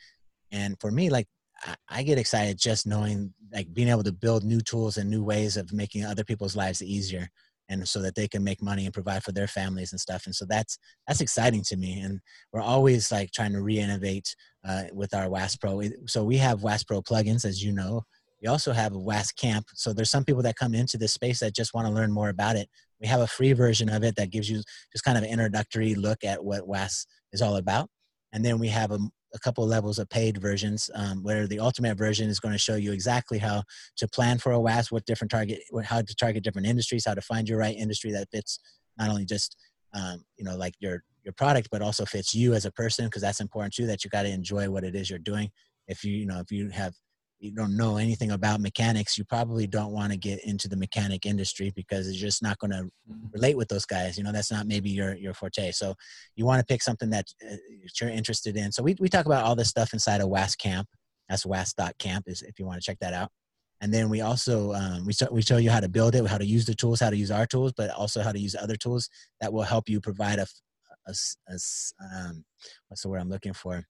And 0.52 0.80
for 0.80 0.92
me, 0.92 1.10
like, 1.10 1.28
I, 1.64 1.76
I 1.90 2.04
get 2.04 2.20
excited 2.20 2.60
just 2.60 2.86
knowing, 2.86 3.34
like, 3.52 3.74
being 3.74 3.90
able 3.90 4.04
to 4.04 4.12
build 4.12 4.44
new 4.44 4.62
tools 4.62 4.98
and 4.98 5.10
new 5.10 5.24
ways 5.24 5.58
of 5.58 5.74
making 5.74 6.06
other 6.06 6.24
people's 6.24 6.56
lives 6.56 6.84
easier 6.84 7.28
and 7.70 7.88
so 7.88 8.02
that 8.02 8.16
they 8.16 8.28
can 8.28 8.44
make 8.44 8.62
money 8.62 8.86
and 8.86 8.94
provide 8.94 9.24
for 9.24 9.32
their 9.32 9.48
families 9.48 9.92
and 9.92 10.00
stuff 10.00 10.26
and 10.26 10.36
so 10.36 10.46
that's 10.46 10.78
that's 11.08 11.22
exciting 11.22 11.62
to 11.64 11.78
me 11.78 12.00
and 12.00 12.20
we're 12.52 12.62
always 12.62 13.12
like 13.12 13.32
trying 13.32 13.54
to 13.54 13.62
re-innovate 13.62 14.36
uh, 14.68 14.84
with 14.94 15.14
our 15.14 15.30
wasp 15.30 15.62
pro. 15.62 15.82
So 16.08 16.24
we 16.24 16.38
have 16.38 16.64
wasp 16.64 16.88
pro 16.88 17.02
plugins 17.02 17.46
as 17.46 17.64
you 17.64 17.72
know. 17.72 18.04
We 18.42 18.48
also 18.48 18.72
have 18.72 18.94
a 18.94 19.00
wasp 19.00 19.38
camp 19.38 19.66
so 19.74 19.94
there's 19.94 20.12
some 20.12 20.26
people 20.26 20.44
that 20.44 20.56
come 20.56 20.74
into 20.74 20.98
this 20.98 21.14
space 21.14 21.40
that 21.40 21.56
just 21.56 21.74
want 21.74 21.88
to 21.88 21.94
learn 21.94 22.12
more 22.12 22.30
about 22.30 22.56
it. 22.56 22.70
We 23.02 23.08
have 23.08 23.22
a 23.22 23.28
free 23.28 23.54
version 23.54 23.90
of 23.90 24.04
it 24.04 24.16
that 24.16 24.32
gives 24.32 24.50
you 24.50 24.62
just 24.92 25.04
kind 25.04 25.18
of 25.18 25.24
an 25.24 25.30
introductory 25.30 25.96
look 25.96 26.24
at 26.24 26.44
what 26.44 26.68
wasp 26.68 27.08
is 27.32 27.42
all 27.42 27.58
about 27.58 27.90
and 28.34 28.44
then 28.44 28.60
we 28.60 28.68
have 28.68 28.92
a, 28.92 29.00
a 29.34 29.40
couple 29.40 29.66
levels 29.66 30.00
of 30.00 30.10
paid 30.10 30.38
versions 30.38 30.90
um, 30.96 31.22
where 31.24 31.48
the 31.48 31.60
ultimate 31.60 31.98
version 31.98 32.30
is 32.30 32.40
going 32.40 32.54
to 32.54 32.58
show 32.58 32.76
you 32.76 32.92
exactly 32.92 33.38
how 33.38 33.64
to 33.98 34.08
plan 34.08 34.38
for 34.38 34.52
a 34.52 34.60
WASP, 34.60 34.92
what 34.92 35.06
different 35.06 35.32
target, 35.32 35.60
how 35.84 36.02
to 36.02 36.16
target 36.16 36.44
different 36.44 36.68
industries, 36.68 37.06
how 37.06 37.14
to 37.14 37.22
find 37.22 37.50
your 37.50 37.60
right 37.60 37.76
industry 37.76 38.12
that 38.12 38.30
fits 38.32 38.60
not 38.98 39.10
only 39.10 39.26
just 39.26 39.56
um, 39.94 40.24
you 40.38 40.46
know 40.46 40.56
like 40.56 40.74
your 40.80 41.04
your 41.24 41.34
product, 41.34 41.68
but 41.72 41.82
also 41.82 42.06
fits 42.06 42.34
you 42.34 42.54
as 42.54 42.66
a 42.66 42.72
person 42.72 43.06
because 43.06 43.22
that's 43.22 43.42
important 43.42 43.74
too. 43.74 43.86
That 43.86 44.04
you 44.04 44.10
got 44.10 44.24
to 44.24 44.30
enjoy 44.30 44.70
what 44.70 44.84
it 44.84 44.96
is 44.96 45.10
you're 45.10 45.20
doing. 45.20 45.50
If 45.88 46.04
you 46.04 46.14
you 46.14 46.26
know 46.26 46.40
if 46.40 46.52
you 46.52 46.70
have 46.70 46.94
you 47.40 47.52
don't 47.52 47.78
know 47.78 47.98
anything 47.98 48.32
about 48.32 48.62
mechanics, 48.62 49.18
you 49.18 49.24
probably 49.24 49.68
don't 49.68 49.92
want 49.92 50.12
to 50.12 50.18
get 50.18 50.44
into 50.44 50.68
the 50.68 50.76
mechanic 50.76 51.26
industry 51.26 51.72
because 51.76 52.08
it's 52.08 52.18
just 52.18 52.42
not 52.42 52.58
going 52.58 52.72
to 52.72 52.84
mm-hmm. 53.10 53.28
relate 53.32 53.58
with 53.58 53.68
those 53.68 53.86
guys. 53.86 54.18
You 54.18 54.24
know, 54.24 54.32
that's 54.32 54.52
not 54.52 54.68
maybe 54.68 54.90
your 54.90 55.16
your 55.16 55.34
forte. 55.34 55.72
So 55.72 55.94
you 56.36 56.46
want 56.46 56.60
to 56.60 56.66
pick 56.66 56.82
something 56.82 57.10
that 57.12 57.26
uh, 57.50 57.56
you're 58.00 58.10
interested 58.10 58.58
in. 58.58 58.72
So 58.72 58.82
we 58.84 58.96
we 59.00 59.10
talk 59.10 59.26
about 59.26 59.46
all 59.46 59.56
this 59.56 59.70
stuff 59.70 59.94
inside 59.94 60.22
of 60.22 60.30
WAS 60.30 60.56
Camp. 60.56 60.88
That's 61.30 61.46
Camp 62.00 62.24
is 62.28 62.42
if 62.42 62.58
you 62.58 62.66
want 62.66 62.82
to 62.82 62.86
check 62.86 62.98
that 63.02 63.14
out. 63.14 63.30
And 63.82 63.94
then 63.94 64.10
we 64.10 64.22
also 64.22 64.74
um, 64.74 65.06
we 65.06 65.14
show, 65.14 65.28
we 65.32 65.44
show 65.44 65.58
you 65.58 65.70
how 65.70 65.80
to 65.80 65.90
build 65.90 66.16
it, 66.16 66.26
how 66.26 66.40
to 66.40 66.46
use 66.46 66.66
the 66.66 66.74
tools, 66.74 67.00
how 67.00 67.12
to 67.12 67.18
use 67.18 67.30
our 67.30 67.46
tools, 67.46 67.74
but 67.78 67.92
also 67.92 68.24
how 68.24 68.32
to 68.32 68.40
use 68.40 68.56
other 68.56 68.76
tools 68.76 69.10
that 69.42 69.54
will 69.54 69.64
help 69.64 69.88
you 69.88 70.02
provide 70.02 70.40
a, 70.40 70.48
a, 71.08 71.14
a 71.50 71.58
um, 72.04 72.44
what's 72.88 73.04
the 73.04 73.10
word 73.10 73.22
I'm 73.22 73.30
looking 73.30 73.54
for 73.54 73.86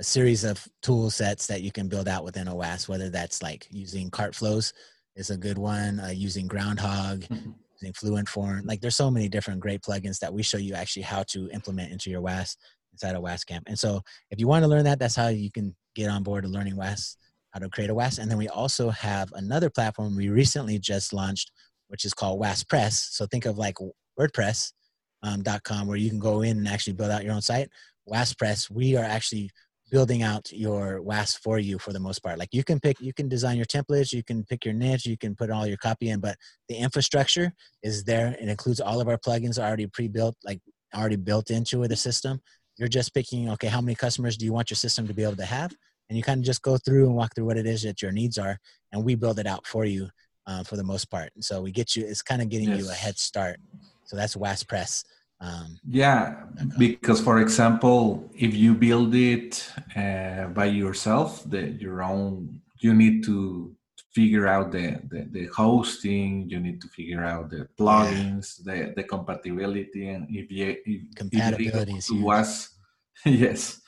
a 0.00 0.04
series 0.04 0.44
of 0.44 0.66
tool 0.82 1.10
sets 1.10 1.46
that 1.46 1.62
you 1.62 1.70
can 1.70 1.88
build 1.88 2.08
out 2.08 2.24
within 2.24 2.48
OWASP, 2.48 2.88
whether 2.88 3.10
that's 3.10 3.42
like 3.42 3.66
using 3.70 4.10
CartFlows 4.10 4.72
is 5.14 5.30
a 5.30 5.36
good 5.36 5.58
one, 5.58 6.00
uh, 6.00 6.08
using 6.08 6.48
Groundhogg, 6.48 7.28
mm-hmm. 7.28 7.50
using 7.80 7.92
Fluent 7.94 8.28
Form. 8.28 8.64
Like 8.66 8.80
there's 8.80 8.96
so 8.96 9.10
many 9.10 9.28
different 9.28 9.60
great 9.60 9.82
plugins 9.82 10.18
that 10.18 10.34
we 10.34 10.42
show 10.42 10.58
you 10.58 10.74
actually 10.74 11.02
how 11.02 11.22
to 11.28 11.48
implement 11.50 11.92
into 11.92 12.10
your 12.10 12.20
WAS 12.20 12.56
inside 12.92 13.14
of 13.14 13.22
WAS 13.22 13.44
Camp. 13.44 13.64
And 13.68 13.78
so 13.78 14.00
if 14.30 14.40
you 14.40 14.48
want 14.48 14.64
to 14.64 14.68
learn 14.68 14.84
that, 14.84 14.98
that's 14.98 15.16
how 15.16 15.28
you 15.28 15.50
can 15.50 15.74
get 15.94 16.10
on 16.10 16.24
board 16.24 16.42
to 16.44 16.50
learning 16.50 16.76
WAS, 16.76 17.16
how 17.52 17.60
to 17.60 17.68
create 17.68 17.90
a 17.90 17.94
WAS. 17.94 18.18
And 18.18 18.28
then 18.28 18.38
we 18.38 18.48
also 18.48 18.90
have 18.90 19.30
another 19.34 19.70
platform 19.70 20.16
we 20.16 20.28
recently 20.28 20.80
just 20.80 21.12
launched, 21.12 21.52
which 21.86 22.04
is 22.04 22.12
called 22.12 22.40
WAS 22.40 22.64
Press. 22.64 23.10
So 23.12 23.26
think 23.26 23.46
of 23.46 23.58
like 23.58 23.76
WordPress.com 24.18 25.52
um, 25.70 25.86
where 25.86 25.96
you 25.96 26.10
can 26.10 26.18
go 26.18 26.42
in 26.42 26.58
and 26.58 26.68
actually 26.68 26.94
build 26.94 27.12
out 27.12 27.22
your 27.22 27.34
own 27.34 27.42
site. 27.42 27.68
WASPress, 28.08 28.70
we 28.70 28.96
are 28.96 29.04
actually 29.04 29.50
building 29.94 30.24
out 30.24 30.50
your 30.50 31.00
WAS 31.02 31.36
for 31.36 31.60
you 31.60 31.78
for 31.78 31.92
the 31.92 32.00
most 32.00 32.18
part. 32.20 32.36
Like 32.36 32.52
you 32.52 32.64
can 32.64 32.80
pick, 32.80 33.00
you 33.00 33.12
can 33.12 33.28
design 33.28 33.56
your 33.56 33.70
templates, 33.76 34.12
you 34.12 34.24
can 34.24 34.42
pick 34.42 34.64
your 34.64 34.74
niche, 34.74 35.06
you 35.06 35.16
can 35.16 35.36
put 35.36 35.52
all 35.52 35.68
your 35.68 35.76
copy 35.76 36.10
in, 36.10 36.18
but 36.18 36.34
the 36.68 36.74
infrastructure 36.74 37.52
is 37.84 38.02
there. 38.02 38.36
It 38.40 38.48
includes 38.48 38.80
all 38.80 39.00
of 39.00 39.06
our 39.06 39.16
plugins 39.16 39.56
already 39.56 39.86
pre-built, 39.86 40.34
like 40.44 40.60
already 40.96 41.14
built 41.14 41.52
into 41.52 41.86
the 41.86 41.94
system. 41.94 42.40
You're 42.76 42.88
just 42.88 43.14
picking, 43.14 43.48
okay, 43.50 43.68
how 43.68 43.80
many 43.80 43.94
customers 43.94 44.36
do 44.36 44.44
you 44.44 44.52
want 44.52 44.68
your 44.68 44.80
system 44.86 45.06
to 45.06 45.14
be 45.14 45.22
able 45.22 45.36
to 45.36 45.44
have? 45.44 45.72
And 46.08 46.18
you 46.18 46.24
kind 46.24 46.40
of 46.40 46.44
just 46.44 46.62
go 46.62 46.76
through 46.76 47.06
and 47.06 47.14
walk 47.14 47.30
through 47.36 47.46
what 47.46 47.56
it 47.56 47.66
is 47.66 47.84
that 47.84 48.02
your 48.02 48.10
needs 48.10 48.36
are, 48.36 48.58
and 48.90 49.04
we 49.04 49.14
build 49.14 49.38
it 49.38 49.46
out 49.46 49.64
for 49.64 49.84
you 49.84 50.08
uh, 50.48 50.64
for 50.64 50.76
the 50.76 50.82
most 50.82 51.04
part. 51.08 51.30
And 51.36 51.44
so 51.44 51.62
we 51.62 51.70
get 51.70 51.94
you, 51.94 52.04
it's 52.04 52.20
kind 52.20 52.42
of 52.42 52.48
getting 52.48 52.70
yes. 52.70 52.80
you 52.80 52.90
a 52.90 52.94
head 52.94 53.16
start. 53.16 53.60
So 54.06 54.16
that's 54.16 54.34
WASPress. 54.34 55.04
Um, 55.44 55.78
yeah, 55.86 56.44
because 56.78 57.20
for 57.20 57.40
example, 57.40 58.30
if 58.34 58.54
you 58.54 58.74
build 58.74 59.14
it 59.14 59.68
uh, 59.94 60.46
by 60.48 60.66
yourself, 60.66 61.44
the, 61.50 61.72
your 61.72 62.02
own, 62.02 62.62
you 62.78 62.94
need 62.94 63.24
to 63.24 63.76
figure 64.12 64.46
out 64.46 64.72
the, 64.72 65.00
the, 65.10 65.26
the, 65.30 65.46
hosting, 65.46 66.48
you 66.48 66.60
need 66.60 66.80
to 66.80 66.88
figure 66.88 67.24
out 67.24 67.50
the 67.50 67.68
plugins, 67.78 68.60
yeah. 68.64 68.86
the, 68.86 68.92
the 68.96 69.02
compatibility, 69.02 70.08
and 70.08 70.26
if 70.30 70.50
you 70.50 70.76
if, 70.86 71.14
compatibility 71.14 71.92
if 71.92 72.08
you 72.08 72.14
go 72.14 72.20
to 72.20 72.24
WAS, 72.24 72.70
yes, 73.26 73.80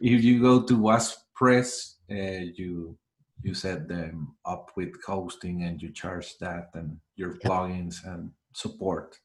if 0.00 0.24
you 0.24 0.42
go 0.42 0.62
to 0.62 0.76
WASPress, 0.76 1.94
uh, 2.10 2.44
you 2.54 2.96
you 3.42 3.54
set 3.54 3.86
them 3.86 4.34
up 4.44 4.72
with 4.74 4.92
hosting 5.06 5.62
and 5.62 5.80
you 5.80 5.92
charge 5.92 6.36
that 6.38 6.70
and 6.74 6.98
your 7.14 7.34
plugins 7.34 8.04
and 8.04 8.32
support. 8.52 9.16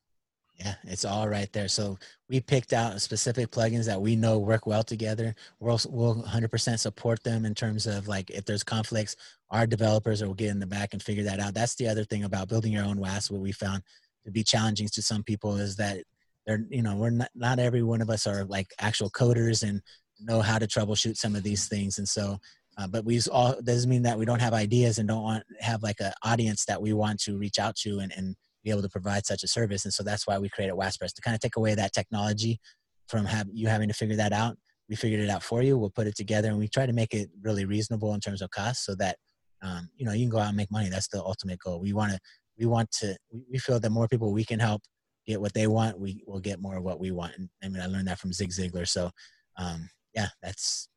Yeah, 0.59 0.75
it's 0.83 1.03
all 1.03 1.27
right 1.27 1.51
there. 1.51 1.67
So 1.67 1.97
we 2.29 2.39
picked 2.39 2.73
out 2.73 3.01
specific 3.01 3.49
plugins 3.49 3.85
that 3.85 3.99
we 3.99 4.15
know 4.15 4.37
work 4.37 4.67
well 4.67 4.83
together. 4.83 5.35
We'll 5.59 5.79
we'll 5.89 6.23
100% 6.23 6.79
support 6.79 7.23
them 7.23 7.45
in 7.45 7.55
terms 7.55 7.87
of 7.87 8.07
like 8.07 8.29
if 8.29 8.45
there's 8.45 8.63
conflicts, 8.63 9.15
our 9.49 9.65
developers 9.65 10.23
will 10.23 10.35
get 10.35 10.51
in 10.51 10.59
the 10.59 10.67
back 10.67 10.93
and 10.93 11.01
figure 11.01 11.23
that 11.23 11.39
out. 11.39 11.53
That's 11.55 11.75
the 11.75 11.87
other 11.87 12.03
thing 12.03 12.23
about 12.23 12.49
building 12.49 12.71
your 12.71 12.85
own 12.85 12.99
WAS. 12.99 13.31
What 13.31 13.41
we 13.41 13.51
found 13.51 13.81
to 14.25 14.31
be 14.31 14.43
challenging 14.43 14.87
to 14.89 15.01
some 15.01 15.23
people 15.23 15.57
is 15.57 15.75
that 15.77 16.03
they're 16.45 16.65
you 16.69 16.83
know 16.83 16.95
we're 16.95 17.09
not 17.09 17.29
not 17.35 17.59
every 17.59 17.83
one 17.83 18.01
of 18.01 18.09
us 18.09 18.27
are 18.27 18.45
like 18.45 18.67
actual 18.79 19.09
coders 19.09 19.67
and 19.67 19.81
know 20.19 20.41
how 20.41 20.59
to 20.59 20.67
troubleshoot 20.67 21.17
some 21.17 21.35
of 21.35 21.43
these 21.43 21.67
things. 21.67 21.97
And 21.97 22.07
so, 22.07 22.37
uh, 22.77 22.87
but 22.87 23.05
we 23.05 23.19
all 23.31 23.59
doesn't 23.61 23.89
mean 23.89 24.03
that 24.03 24.17
we 24.17 24.25
don't 24.25 24.41
have 24.41 24.53
ideas 24.53 24.99
and 24.99 25.07
don't 25.07 25.23
want 25.23 25.43
have 25.59 25.81
like 25.81 25.99
an 25.99 26.13
audience 26.23 26.65
that 26.65 26.81
we 26.81 26.93
want 26.93 27.19
to 27.21 27.37
reach 27.37 27.59
out 27.59 27.75
to 27.77 27.99
and 27.99 28.13
and 28.15 28.35
be 28.63 28.71
able 28.71 28.81
to 28.81 28.89
provide 28.89 29.25
such 29.25 29.43
a 29.43 29.47
service. 29.47 29.85
And 29.85 29.93
so 29.93 30.03
that's 30.03 30.25
why 30.25 30.37
we 30.39 30.49
created 30.49 30.75
WASPress 30.75 31.13
to 31.13 31.21
kind 31.21 31.35
of 31.35 31.41
take 31.41 31.55
away 31.55 31.75
that 31.75 31.93
technology 31.93 32.59
from 33.07 33.25
have, 33.25 33.47
you 33.51 33.67
having 33.67 33.89
to 33.89 33.93
figure 33.93 34.15
that 34.15 34.33
out. 34.33 34.57
We 34.89 34.95
figured 34.95 35.21
it 35.21 35.29
out 35.29 35.43
for 35.43 35.61
you. 35.61 35.77
We'll 35.77 35.89
put 35.89 36.07
it 36.07 36.15
together 36.15 36.49
and 36.49 36.57
we 36.57 36.67
try 36.67 36.85
to 36.85 36.93
make 36.93 37.13
it 37.13 37.29
really 37.41 37.65
reasonable 37.65 38.13
in 38.13 38.19
terms 38.19 38.41
of 38.41 38.49
cost 38.51 38.85
so 38.85 38.95
that, 38.95 39.17
um, 39.61 39.89
you 39.95 40.05
know, 40.05 40.11
you 40.11 40.23
can 40.23 40.29
go 40.29 40.39
out 40.39 40.49
and 40.49 40.57
make 40.57 40.71
money. 40.71 40.89
That's 40.89 41.07
the 41.07 41.23
ultimate 41.23 41.59
goal. 41.59 41.79
We 41.79 41.93
want 41.93 42.11
to, 42.11 42.19
we 42.57 42.65
want 42.65 42.91
to, 42.99 43.15
we 43.51 43.57
feel 43.59 43.79
that 43.79 43.89
more 43.89 44.07
people 44.07 44.33
we 44.33 44.43
can 44.43 44.59
help 44.59 44.81
get 45.25 45.39
what 45.39 45.53
they 45.53 45.67
want, 45.67 45.99
we 45.99 46.23
will 46.27 46.41
get 46.41 46.61
more 46.61 46.77
of 46.77 46.83
what 46.83 46.99
we 46.99 47.11
want. 47.11 47.33
And 47.37 47.49
I 47.63 47.69
mean, 47.69 47.81
I 47.81 47.87
learned 47.87 48.07
that 48.07 48.19
from 48.19 48.33
Zig 48.33 48.49
Ziglar. 48.49 48.87
So, 48.87 49.09
um, 49.57 49.89
yeah, 50.13 50.27
that's, 50.41 50.89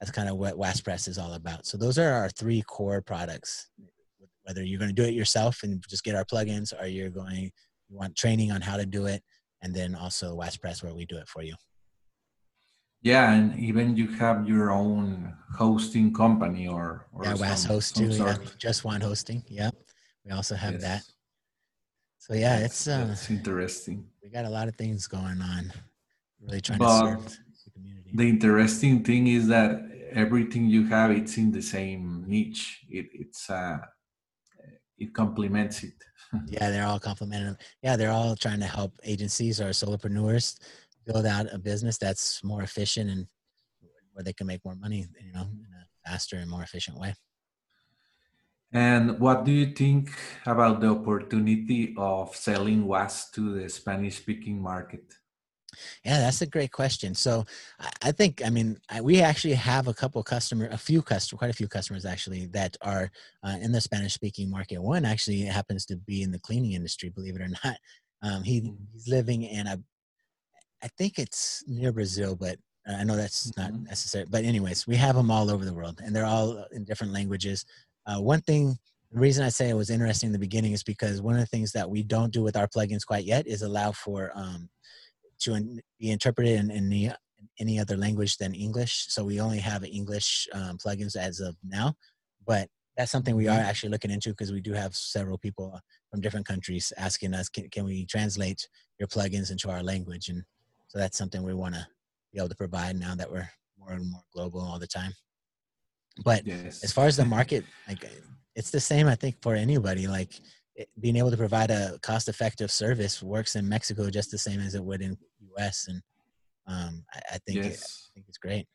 that's 0.00 0.12
kind 0.12 0.28
of 0.28 0.36
what 0.36 0.54
WASPress 0.54 1.08
is 1.08 1.18
all 1.18 1.34
about. 1.34 1.66
So 1.66 1.76
those 1.76 1.98
are 1.98 2.12
our 2.12 2.28
three 2.28 2.62
core 2.62 3.02
products 3.02 3.68
whether 4.44 4.62
you're 4.62 4.78
going 4.78 4.94
to 4.94 5.02
do 5.02 5.08
it 5.08 5.14
yourself 5.14 5.62
and 5.62 5.82
just 5.88 6.04
get 6.04 6.14
our 6.14 6.24
plugins 6.24 6.72
or 6.78 6.86
you're 6.86 7.10
going 7.10 7.50
you 7.88 7.96
want 7.96 8.16
training 8.16 8.52
on 8.52 8.60
how 8.60 8.76
to 8.76 8.86
do 8.86 9.06
it 9.06 9.22
and 9.62 9.74
then 9.74 9.94
also 9.94 10.36
WASPress 10.36 10.82
where 10.82 10.94
we 10.94 11.04
do 11.06 11.16
it 11.16 11.28
for 11.28 11.42
you. 11.42 11.54
Yeah, 13.02 13.34
and 13.34 13.58
even 13.58 13.96
you 13.96 14.08
have 14.08 14.48
your 14.48 14.70
own 14.70 15.34
hosting 15.54 16.14
company 16.14 16.66
or, 16.66 17.06
or 17.12 17.24
yeah, 17.24 17.34
WAS 17.34 17.64
host 17.64 17.96
too. 17.96 18.06
Yeah, 18.06 18.36
just 18.56 18.82
one 18.82 19.02
hosting. 19.02 19.42
Yeah, 19.46 19.70
we 20.24 20.32
also 20.32 20.54
have 20.54 20.72
yes. 20.72 20.82
that. 20.82 21.02
So 22.18 22.32
yeah, 22.32 22.60
it's 22.60 22.88
uh, 22.88 23.04
that's 23.08 23.28
interesting. 23.30 24.06
We 24.22 24.30
got 24.30 24.46
a 24.46 24.50
lot 24.50 24.68
of 24.68 24.76
things 24.76 25.06
going 25.06 25.42
on. 25.42 25.70
Really 26.40 26.62
trying 26.62 26.78
but 26.78 27.00
to 27.00 27.06
serve 27.06 27.38
the 27.66 27.70
community. 27.72 28.10
The 28.14 28.28
interesting 28.30 29.04
thing 29.04 29.26
is 29.26 29.48
that 29.48 29.82
everything 30.10 30.70
you 30.70 30.86
have 30.86 31.10
it's 31.10 31.36
in 31.36 31.52
the 31.52 31.60
same 31.60 32.24
niche. 32.26 32.86
It, 32.88 33.08
it's 33.12 33.50
uh, 33.50 33.80
it 34.98 35.14
complements 35.14 35.82
it. 35.82 35.94
yeah, 36.46 36.70
they're 36.70 36.86
all 36.86 37.00
complementing. 37.00 37.56
Yeah, 37.82 37.96
they're 37.96 38.10
all 38.10 38.36
trying 38.36 38.60
to 38.60 38.66
help 38.66 38.92
agencies 39.04 39.60
or 39.60 39.70
solopreneurs 39.70 40.58
build 41.06 41.26
out 41.26 41.52
a 41.52 41.58
business 41.58 41.98
that's 41.98 42.42
more 42.42 42.62
efficient 42.62 43.10
and 43.10 43.26
where 44.12 44.24
they 44.24 44.32
can 44.32 44.46
make 44.46 44.64
more 44.64 44.76
money, 44.76 45.06
you 45.20 45.32
know, 45.32 45.42
in 45.42 45.68
a 45.80 46.08
faster 46.08 46.36
and 46.36 46.50
more 46.50 46.62
efficient 46.62 46.98
way. 46.98 47.14
And 48.72 49.20
what 49.20 49.44
do 49.44 49.52
you 49.52 49.66
think 49.66 50.10
about 50.46 50.80
the 50.80 50.88
opportunity 50.88 51.94
of 51.96 52.34
selling 52.34 52.86
WAS 52.86 53.30
to 53.30 53.54
the 53.54 53.68
Spanish 53.68 54.16
speaking 54.16 54.60
market? 54.60 55.14
Yeah, 56.04 56.18
that's 56.18 56.42
a 56.42 56.46
great 56.46 56.72
question. 56.72 57.14
So 57.14 57.44
I 58.02 58.12
think, 58.12 58.42
I 58.44 58.50
mean, 58.50 58.78
we 59.02 59.20
actually 59.20 59.54
have 59.54 59.88
a 59.88 59.94
couple 59.94 60.22
customer, 60.22 60.68
a 60.70 60.78
few 60.78 61.02
customers, 61.02 61.38
quite 61.38 61.50
a 61.50 61.54
few 61.54 61.68
customers 61.68 62.04
actually 62.04 62.46
that 62.46 62.76
are 62.82 63.10
uh, 63.42 63.56
in 63.60 63.72
the 63.72 63.80
Spanish 63.80 64.14
speaking 64.14 64.50
market. 64.50 64.82
One 64.82 65.04
actually 65.04 65.40
happens 65.42 65.86
to 65.86 65.96
be 65.96 66.22
in 66.22 66.30
the 66.30 66.38
cleaning 66.38 66.72
industry, 66.72 67.08
believe 67.08 67.36
it 67.36 67.42
or 67.42 67.48
not. 67.64 67.76
Um, 68.22 68.42
he, 68.42 68.60
mm-hmm. 68.60 68.74
he's 68.92 69.08
living 69.08 69.42
in 69.42 69.66
a, 69.66 69.78
I 70.82 70.88
think 70.98 71.18
it's 71.18 71.64
near 71.66 71.92
Brazil, 71.92 72.36
but 72.36 72.58
I 72.86 73.04
know 73.04 73.16
that's 73.16 73.56
not 73.56 73.72
mm-hmm. 73.72 73.84
necessary. 73.84 74.26
But 74.28 74.44
anyways, 74.44 74.86
we 74.86 74.96
have 74.96 75.16
them 75.16 75.30
all 75.30 75.50
over 75.50 75.64
the 75.64 75.74
world 75.74 76.00
and 76.04 76.14
they're 76.14 76.26
all 76.26 76.64
in 76.72 76.84
different 76.84 77.12
languages. 77.12 77.64
Uh, 78.06 78.20
one 78.20 78.40
thing, 78.42 78.78
the 79.10 79.20
reason 79.20 79.44
I 79.44 79.48
say 79.48 79.70
it 79.70 79.76
was 79.76 79.90
interesting 79.90 80.28
in 80.28 80.32
the 80.32 80.38
beginning 80.38 80.72
is 80.72 80.82
because 80.82 81.22
one 81.22 81.34
of 81.34 81.40
the 81.40 81.46
things 81.46 81.72
that 81.72 81.88
we 81.88 82.02
don't 82.02 82.32
do 82.32 82.42
with 82.42 82.56
our 82.56 82.66
plugins 82.66 83.06
quite 83.06 83.24
yet 83.24 83.46
is 83.46 83.62
allow 83.62 83.92
for 83.92 84.32
um, 84.34 84.68
to 85.44 85.54
in, 85.54 85.80
be 85.98 86.10
interpreted 86.10 86.58
in, 86.58 86.70
in, 86.70 86.88
the, 86.88 87.06
in, 87.06 87.14
any 87.60 87.78
other 87.78 87.96
language 87.96 88.36
than 88.38 88.54
English. 88.54 89.06
So 89.08 89.24
we 89.24 89.40
only 89.40 89.58
have 89.58 89.84
English 89.84 90.48
um, 90.52 90.78
plugins 90.78 91.16
as 91.16 91.40
of 91.40 91.56
now, 91.62 91.94
but 92.46 92.68
that's 92.96 93.10
something 93.10 93.34
we 93.34 93.48
are 93.48 93.58
mm-hmm. 93.58 93.68
actually 93.68 93.90
looking 93.90 94.10
into 94.10 94.30
because 94.30 94.52
we 94.52 94.60
do 94.60 94.72
have 94.72 94.94
several 94.94 95.38
people 95.38 95.80
from 96.10 96.20
different 96.20 96.46
countries 96.46 96.92
asking 96.96 97.34
us, 97.34 97.48
can, 97.48 97.68
can 97.70 97.84
we 97.84 98.06
translate 98.06 98.68
your 98.98 99.08
plugins 99.08 99.50
into 99.50 99.68
our 99.70 99.82
language? 99.82 100.28
And 100.28 100.42
so 100.88 100.98
that's 100.98 101.18
something 101.18 101.42
we 101.42 101.54
want 101.54 101.74
to 101.74 101.86
be 102.32 102.38
able 102.38 102.48
to 102.48 102.56
provide 102.56 102.96
now 102.96 103.14
that 103.14 103.30
we're 103.30 103.48
more 103.78 103.92
and 103.92 104.10
more 104.10 104.22
global 104.32 104.60
all 104.60 104.78
the 104.78 104.86
time. 104.86 105.12
But 106.24 106.46
yes. 106.46 106.84
as 106.84 106.92
far 106.92 107.06
as 107.06 107.16
the 107.16 107.24
market, 107.38 107.64
like 107.88 108.08
it's 108.54 108.70
the 108.70 108.80
same, 108.80 109.08
I 109.08 109.16
think, 109.16 109.42
for 109.42 109.54
anybody. 109.54 110.06
Like 110.06 110.40
it, 110.74 110.88
being 111.00 111.16
able 111.16 111.30
to 111.30 111.36
provide 111.36 111.70
a 111.70 111.98
cost-effective 112.02 112.70
service 112.70 113.22
works 113.22 113.56
in 113.56 113.68
Mexico 113.68 114.10
just 114.10 114.30
the 114.30 114.38
same 114.38 114.60
as 114.60 114.74
it 114.74 114.84
would 114.84 115.02
in 115.02 115.16
U.S. 115.40 115.86
And 115.88 116.02
um, 116.66 117.04
I, 117.12 117.20
I, 117.34 117.38
think 117.46 117.64
yes. 117.64 117.74
it, 117.74 117.80
I 117.80 118.08
think 118.14 118.26
it's 118.28 118.38
great. 118.38 118.66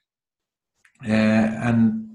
Uh, 1.06 1.68
and 1.68 2.10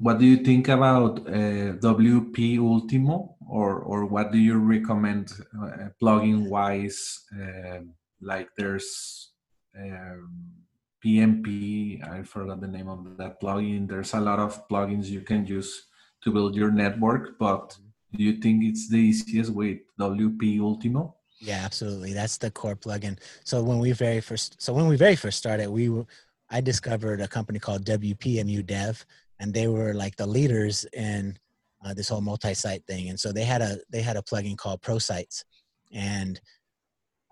what 0.00 0.18
do 0.18 0.26
you 0.26 0.38
think 0.38 0.68
about 0.68 1.20
uh, 1.26 1.76
WP 1.80 2.58
Ultimo, 2.58 3.36
or 3.48 3.80
or 3.80 4.04
what 4.04 4.30
do 4.30 4.38
you 4.38 4.58
recommend 4.58 5.32
uh, 5.60 5.88
plugin 6.00 6.48
wise? 6.48 7.24
Um, 7.32 7.94
like 8.20 8.48
there's 8.56 9.32
um, 9.76 10.30
PnP. 11.04 12.06
I 12.06 12.22
forgot 12.22 12.60
the 12.60 12.68
name 12.68 12.88
of 12.88 13.16
that 13.16 13.40
plugin. 13.40 13.88
There's 13.88 14.14
a 14.14 14.20
lot 14.20 14.38
of 14.38 14.68
plugins 14.68 15.06
you 15.06 15.22
can 15.22 15.46
use 15.46 15.86
to 16.22 16.30
build 16.30 16.54
your 16.54 16.70
network, 16.70 17.38
but 17.38 17.76
do 18.12 18.22
you 18.24 18.34
think 18.34 18.64
it's 18.64 18.88
the 18.88 18.96
easiest 18.96 19.52
with 19.52 19.78
WP 19.98 20.60
Ultimo? 20.60 21.16
Yeah, 21.40 21.62
absolutely. 21.64 22.12
That's 22.12 22.36
the 22.38 22.50
core 22.50 22.76
plugin. 22.76 23.18
So 23.44 23.62
when 23.62 23.78
we 23.78 23.92
very 23.92 24.20
first, 24.20 24.60
so 24.60 24.72
when 24.72 24.88
we 24.88 24.96
very 24.96 25.16
first 25.16 25.38
started, 25.38 25.70
we 25.70 25.90
I 26.50 26.60
discovered 26.60 27.20
a 27.20 27.28
company 27.28 27.58
called 27.58 27.84
WPMU 27.84 28.66
Dev, 28.66 29.04
and 29.38 29.54
they 29.54 29.68
were 29.68 29.94
like 29.94 30.16
the 30.16 30.26
leaders 30.26 30.84
in 30.92 31.38
uh, 31.84 31.94
this 31.94 32.08
whole 32.08 32.20
multi-site 32.20 32.84
thing. 32.86 33.08
And 33.08 33.18
so 33.18 33.32
they 33.32 33.44
had 33.44 33.62
a 33.62 33.78
they 33.88 34.02
had 34.02 34.16
a 34.16 34.22
plugin 34.22 34.56
called 34.56 34.82
ProSites, 34.82 35.44
and 35.92 36.40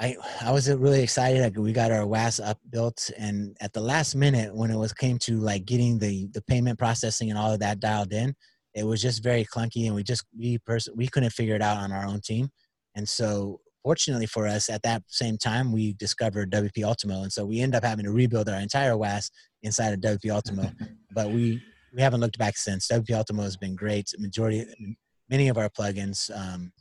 I 0.00 0.16
I 0.40 0.52
was 0.52 0.72
really 0.72 1.02
excited. 1.02 1.42
Like 1.42 1.56
We 1.58 1.72
got 1.72 1.90
our 1.90 2.06
WAS 2.06 2.40
up 2.40 2.58
built, 2.70 3.10
and 3.18 3.56
at 3.60 3.72
the 3.72 3.80
last 3.80 4.14
minute, 4.14 4.54
when 4.54 4.70
it 4.70 4.76
was 4.76 4.92
came 4.92 5.18
to 5.20 5.36
like 5.38 5.66
getting 5.66 5.98
the 5.98 6.28
the 6.32 6.42
payment 6.42 6.78
processing 6.78 7.30
and 7.30 7.38
all 7.38 7.52
of 7.52 7.60
that 7.60 7.80
dialed 7.80 8.12
in, 8.12 8.34
it 8.78 8.84
was 8.84 9.02
just 9.02 9.22
very 9.22 9.44
clunky, 9.44 9.86
and 9.86 9.94
we 9.94 10.02
just 10.02 10.24
we 10.36 10.58
person 10.58 10.94
we 10.96 11.08
couldn't 11.08 11.30
figure 11.30 11.54
it 11.54 11.62
out 11.62 11.78
on 11.78 11.92
our 11.92 12.06
own 12.06 12.20
team. 12.20 12.48
And 12.94 13.08
so, 13.08 13.60
fortunately 13.82 14.26
for 14.26 14.46
us, 14.46 14.70
at 14.70 14.82
that 14.82 15.02
same 15.08 15.36
time, 15.36 15.72
we 15.72 15.94
discovered 15.94 16.52
WP 16.52 16.84
Ultimo, 16.84 17.22
and 17.22 17.32
so 17.32 17.44
we 17.44 17.60
end 17.60 17.74
up 17.74 17.84
having 17.84 18.04
to 18.04 18.12
rebuild 18.12 18.48
our 18.48 18.60
entire 18.60 18.96
WAS 18.96 19.30
inside 19.62 19.92
of 19.92 20.00
WP 20.00 20.30
Ultimo. 20.30 20.70
but 21.12 21.30
we 21.30 21.60
we 21.94 22.02
haven't 22.02 22.20
looked 22.20 22.38
back 22.38 22.56
since. 22.56 22.88
WP 22.88 23.10
Ultimo 23.10 23.42
has 23.42 23.56
been 23.56 23.74
great. 23.74 24.10
Majority, 24.18 24.66
many 25.28 25.48
of 25.48 25.58
our 25.58 25.68
plugins, 25.68 26.30
um, 26.36 26.72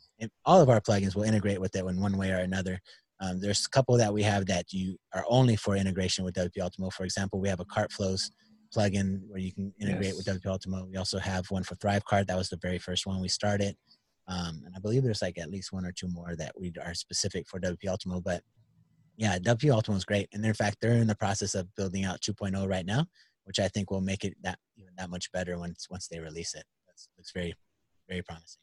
all 0.44 0.60
of 0.60 0.68
our 0.68 0.80
plugins 0.80 1.14
will 1.14 1.24
integrate 1.24 1.60
with 1.60 1.74
it 1.74 1.84
in 1.84 2.00
one 2.00 2.16
way 2.16 2.30
or 2.30 2.38
another. 2.38 2.80
Um, 3.20 3.40
there's 3.40 3.66
a 3.66 3.70
couple 3.70 3.96
that 3.96 4.12
we 4.12 4.22
have 4.22 4.46
that 4.46 4.72
you 4.72 4.96
are 5.12 5.24
only 5.28 5.56
for 5.56 5.74
integration 5.74 6.24
with 6.24 6.34
WP 6.34 6.60
Ultimo. 6.60 6.90
For 6.90 7.04
example, 7.04 7.40
we 7.40 7.48
have 7.48 7.60
a 7.60 7.64
CartFlows 7.64 8.30
plugin 8.74 9.20
where 9.28 9.40
you 9.40 9.52
can 9.52 9.72
integrate 9.80 10.14
yes. 10.14 10.16
with 10.16 10.26
WP 10.26 10.46
Ultimo. 10.46 10.84
We 10.84 10.96
also 10.96 11.18
have 11.18 11.50
one 11.50 11.64
for 11.64 11.74
ThriveCart. 11.76 12.26
That 12.26 12.36
was 12.36 12.48
the 12.48 12.58
very 12.60 12.78
first 12.78 13.06
one 13.06 13.20
we 13.20 13.28
started. 13.28 13.76
Um, 14.28 14.62
and 14.66 14.74
I 14.76 14.78
believe 14.78 15.02
there's 15.02 15.22
like 15.22 15.38
at 15.38 15.50
least 15.50 15.72
one 15.72 15.86
or 15.86 15.92
two 15.92 16.08
more 16.08 16.36
that 16.36 16.52
we 16.58 16.72
are 16.84 16.94
specific 16.94 17.46
for 17.48 17.58
WP 17.58 17.88
Ultimo. 17.88 18.20
But 18.20 18.42
yeah, 19.16 19.38
WP 19.38 19.72
Ultimo 19.72 19.96
is 19.96 20.04
great. 20.04 20.28
And 20.32 20.44
in 20.44 20.54
fact, 20.54 20.78
they're 20.80 20.92
in 20.92 21.06
the 21.06 21.14
process 21.16 21.54
of 21.54 21.74
building 21.76 22.04
out 22.04 22.20
2.0 22.20 22.68
right 22.68 22.86
now, 22.86 23.06
which 23.44 23.58
I 23.58 23.68
think 23.68 23.90
will 23.90 24.02
make 24.02 24.24
it 24.24 24.34
that 24.42 24.58
even 24.76 24.92
that 24.98 25.10
much 25.10 25.32
better 25.32 25.58
once 25.58 25.86
once 25.90 26.08
they 26.08 26.20
release 26.20 26.54
it. 26.54 26.64
That's 26.86 27.08
looks 27.16 27.32
very, 27.32 27.54
very 28.08 28.22
promising. 28.22 28.60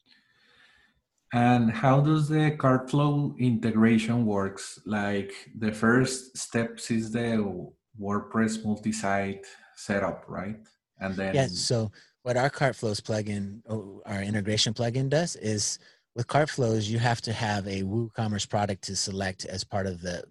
And 1.33 1.71
how 1.71 1.99
does 1.99 2.29
the 2.29 2.51
card 2.51 2.89
flow 2.89 3.35
integration 3.39 4.25
works? 4.25 4.79
Like 4.85 5.33
the 5.57 5.71
first 5.71 6.37
steps 6.37 6.91
is 6.91 7.11
the 7.11 7.71
WordPress 7.99 8.63
multi-site 8.63 9.45
setup, 9.75 10.25
right? 10.27 10.57
And 10.99 11.15
then 11.15 11.35
yeah. 11.35 11.47
So 11.47 11.91
what 12.23 12.37
our 12.37 12.49
CartFlows 12.49 13.01
plugin, 13.01 13.61
oh, 13.69 14.01
our 14.05 14.21
integration 14.21 14.73
plugin 14.73 15.09
does 15.09 15.35
is 15.35 15.79
with 16.15 16.27
CartFlows, 16.27 16.89
you 16.89 16.99
have 16.99 17.21
to 17.21 17.33
have 17.33 17.67
a 17.67 17.83
WooCommerce 17.83 18.49
product 18.49 18.83
to 18.85 18.95
select 18.95 19.45
as 19.45 19.63
part 19.63 19.87
of 19.87 20.01
the 20.01 20.23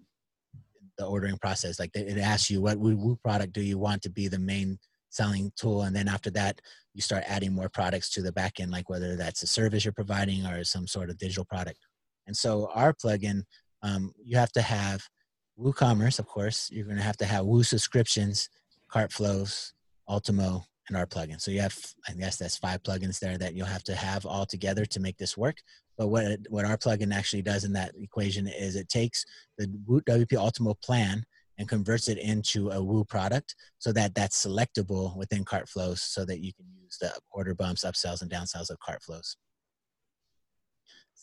the 0.97 1.05
ordering 1.05 1.37
process. 1.37 1.77
Like 1.77 1.91
it 1.93 2.17
asks 2.17 2.49
you 2.49 2.61
what 2.61 2.79
Woo 2.79 3.17
product 3.23 3.53
do 3.53 3.61
you 3.61 3.77
want 3.77 4.01
to 4.03 4.09
be 4.09 4.27
the 4.27 4.39
main 4.39 4.79
selling 5.09 5.51
tool, 5.55 5.83
and 5.83 5.95
then 5.95 6.07
after 6.07 6.29
that, 6.31 6.61
you 6.93 7.01
start 7.01 7.23
adding 7.27 7.53
more 7.53 7.69
products 7.69 8.09
to 8.11 8.21
the 8.21 8.31
backend, 8.31 8.71
like 8.71 8.89
whether 8.89 9.15
that's 9.15 9.43
a 9.43 9.47
service 9.47 9.83
you're 9.83 9.91
providing 9.91 10.45
or 10.45 10.63
some 10.63 10.87
sort 10.87 11.09
of 11.09 11.17
digital 11.17 11.45
product. 11.45 11.77
And 12.25 12.35
so 12.35 12.69
our 12.73 12.93
plugin, 12.93 13.43
um, 13.83 14.13
you 14.23 14.37
have 14.37 14.51
to 14.53 14.61
have 14.61 15.01
WooCommerce, 15.59 16.19
of 16.19 16.27
course. 16.27 16.69
You're 16.71 16.85
going 16.85 16.97
to 16.97 17.03
have 17.03 17.17
to 17.17 17.25
have 17.25 17.45
Woo 17.45 17.63
subscriptions, 17.63 18.49
CartFlows, 18.91 19.71
Ultimo, 20.09 20.63
and 20.87 20.97
our 20.97 21.05
plugin. 21.05 21.41
So 21.41 21.51
you 21.51 21.61
have, 21.61 21.77
I 22.07 22.13
guess 22.13 22.37
that's 22.37 22.57
five 22.57 22.83
plugins 22.83 23.19
there 23.19 23.37
that 23.37 23.55
you'll 23.55 23.65
have 23.65 23.83
to 23.85 23.95
have 23.95 24.25
all 24.25 24.45
together 24.45 24.85
to 24.85 24.99
make 24.99 25.17
this 25.17 25.37
work. 25.37 25.57
But 25.97 26.07
what 26.07 26.25
it, 26.25 26.47
what 26.49 26.65
our 26.65 26.77
plugin 26.77 27.13
actually 27.13 27.41
does 27.41 27.63
in 27.63 27.73
that 27.73 27.93
equation 27.95 28.47
is 28.47 28.75
it 28.75 28.89
takes 28.89 29.25
the 29.57 29.67
WP 29.67 30.35
Ultimo 30.35 30.75
plan 30.83 31.23
and 31.57 31.69
converts 31.69 32.09
it 32.09 32.17
into 32.17 32.69
a 32.69 32.83
Woo 32.83 33.05
product 33.05 33.55
so 33.79 33.93
that 33.93 34.13
that's 34.13 34.45
selectable 34.45 35.15
within 35.15 35.45
CartFlows 35.45 35.99
so 35.99 36.25
that 36.25 36.43
you 36.43 36.53
can 36.53 36.65
use 36.83 36.97
the 36.99 37.13
order 37.31 37.55
bumps, 37.55 37.85
upsells, 37.85 38.21
and 38.21 38.29
downsells 38.29 38.69
of 38.69 38.77
CartFlows. 38.87 39.37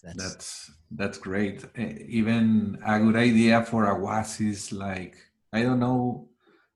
That's, 0.03 0.17
that's, 0.17 0.73
that's 0.91 1.19
great. 1.19 1.65
Even 1.77 2.79
a 2.85 2.99
good 2.99 3.15
idea 3.15 3.63
for 3.65 3.87
a 3.87 3.97
WAS 3.97 4.41
is 4.41 4.73
like 4.73 5.17
I 5.53 5.63
don't 5.63 5.79
know 5.79 6.29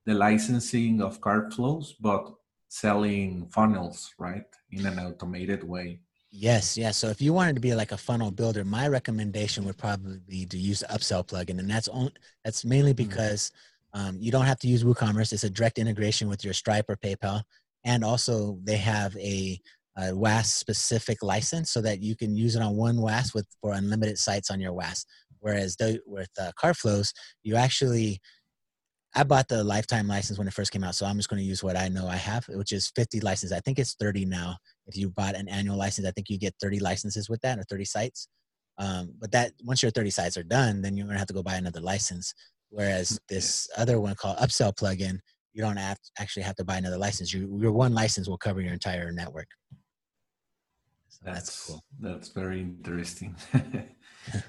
the 0.07 0.15
licensing 0.15 1.03
of 1.03 1.21
CartFlows, 1.21 1.95
but 2.01 2.33
selling 2.69 3.47
funnels, 3.53 4.15
right, 4.19 4.45
in 4.71 4.87
an 4.87 4.99
automated 4.99 5.65
way. 5.65 6.01
Yes, 6.31 6.77
yes. 6.77 6.97
So 6.97 7.09
if 7.09 7.21
you 7.21 7.33
wanted 7.33 7.55
to 7.55 7.61
be 7.61 7.75
like 7.75 7.93
a 7.93 7.97
funnel 7.97 8.31
builder, 8.31 8.65
my 8.65 8.89
recommendation 8.89 9.65
would 9.65 9.79
probably 9.79 10.19
be 10.29 10.45
to 10.47 10.59
use 10.59 10.81
the 10.81 10.87
upsell 10.87 11.27
plugin, 11.27 11.59
and 11.59 11.71
that's 11.71 11.89
on 11.89 12.11
that's 12.45 12.65
mainly 12.65 12.93
mm. 12.93 12.97
because 12.97 13.53
um, 13.95 14.19
you 14.21 14.31
don't 14.31 14.45
have 14.45 14.59
to 14.61 14.69
use 14.69 14.85
WooCommerce. 14.85 15.33
It's 15.33 15.45
a 15.45 15.51
direct 15.51 15.79
integration 15.79 16.29
with 16.29 16.45
your 16.45 16.53
Stripe 16.53 16.87
or 16.89 16.97
PayPal, 16.97 17.43
and 17.85 18.05
also 18.05 18.59
they 18.65 18.77
have 18.77 19.17
a, 19.17 19.59
a 19.97 20.15
WAS 20.15 20.53
specific 20.53 21.23
license 21.23 21.71
so 21.71 21.81
that 21.81 22.03
you 22.03 22.15
can 22.15 22.37
use 22.37 22.55
it 22.55 22.63
on 22.63 22.77
one 22.77 23.01
WAS 23.01 23.33
with 23.33 23.47
for 23.61 23.73
unlimited 23.73 24.19
sites 24.19 24.51
on 24.51 24.61
your 24.61 24.75
WAS. 24.75 25.07
Whereas 25.41 25.77
the, 25.77 26.01
with 26.07 26.31
uh, 26.41 26.51
CartFlows, 26.61 27.13
you 27.45 27.57
actually 27.57 28.21
I 29.17 29.23
bought 29.23 29.49
the 29.49 29.65
lifetime 29.65 30.07
license 30.07 30.39
when 30.39 30.47
it 30.47 30.53
first 30.53 30.73
came 30.73 30.85
out, 30.85 30.95
so 30.95 31.07
I'm 31.07 31.17
just 31.17 31.31
going 31.31 31.41
to 31.41 31.49
use 31.49 31.65
what 31.65 31.75
I 31.75 31.89
know 31.89 32.07
I 32.07 32.17
have, 32.17 32.47
which 32.49 32.71
is 32.71 32.93
50 32.95 33.21
licenses. 33.21 33.51
I 33.51 33.61
think 33.61 33.79
it's 33.79 33.95
30 33.99 34.27
now. 34.27 34.59
If 34.87 34.95
you 34.95 35.09
bought 35.09 35.35
an 35.35 35.49
annual 35.49 35.79
license, 35.79 36.07
I 36.07 36.11
think 36.11 36.29
you 36.29 36.39
get 36.39 36.55
30 36.61 36.81
licenses 36.81 37.31
with 37.31 37.41
that 37.41 37.59
or 37.59 37.65
30 37.65 37.87
sites. 37.87 38.29
Um, 38.77 39.15
but 39.19 39.33
that 39.33 39.53
once 39.65 39.83
your 39.83 39.91
30 39.91 40.11
sites 40.11 40.37
are 40.37 40.43
done, 40.43 40.83
then 40.83 40.99
you're 40.99 41.07
going 41.07 41.15
to 41.15 41.19
have 41.19 41.29
to 41.29 41.35
go 41.35 41.43
buy 41.43 41.55
another 41.55 41.81
license. 41.81 42.35
Whereas 42.69 43.19
this 43.31 43.71
other 43.79 44.01
one 44.01 44.17
called 44.17 44.37
Upsell 44.37 44.77
plugin, 44.77 45.19
you 45.55 45.63
don't 45.63 45.79
have, 45.79 45.99
actually 46.19 46.43
have 46.43 46.57
to 46.57 46.65
buy 46.65 46.77
another 46.77 46.99
license. 46.99 47.33
You, 47.33 47.59
your 47.59 47.73
one 47.73 47.95
license 47.95 48.29
will 48.29 48.37
cover 48.37 48.61
your 48.61 48.75
entire 48.75 49.13
network. 49.13 49.49
So 51.09 51.21
that's, 51.25 51.39
that's 51.39 51.67
cool. 51.67 51.85
That's 52.01 52.29
very 52.29 52.61
interesting. 52.61 53.35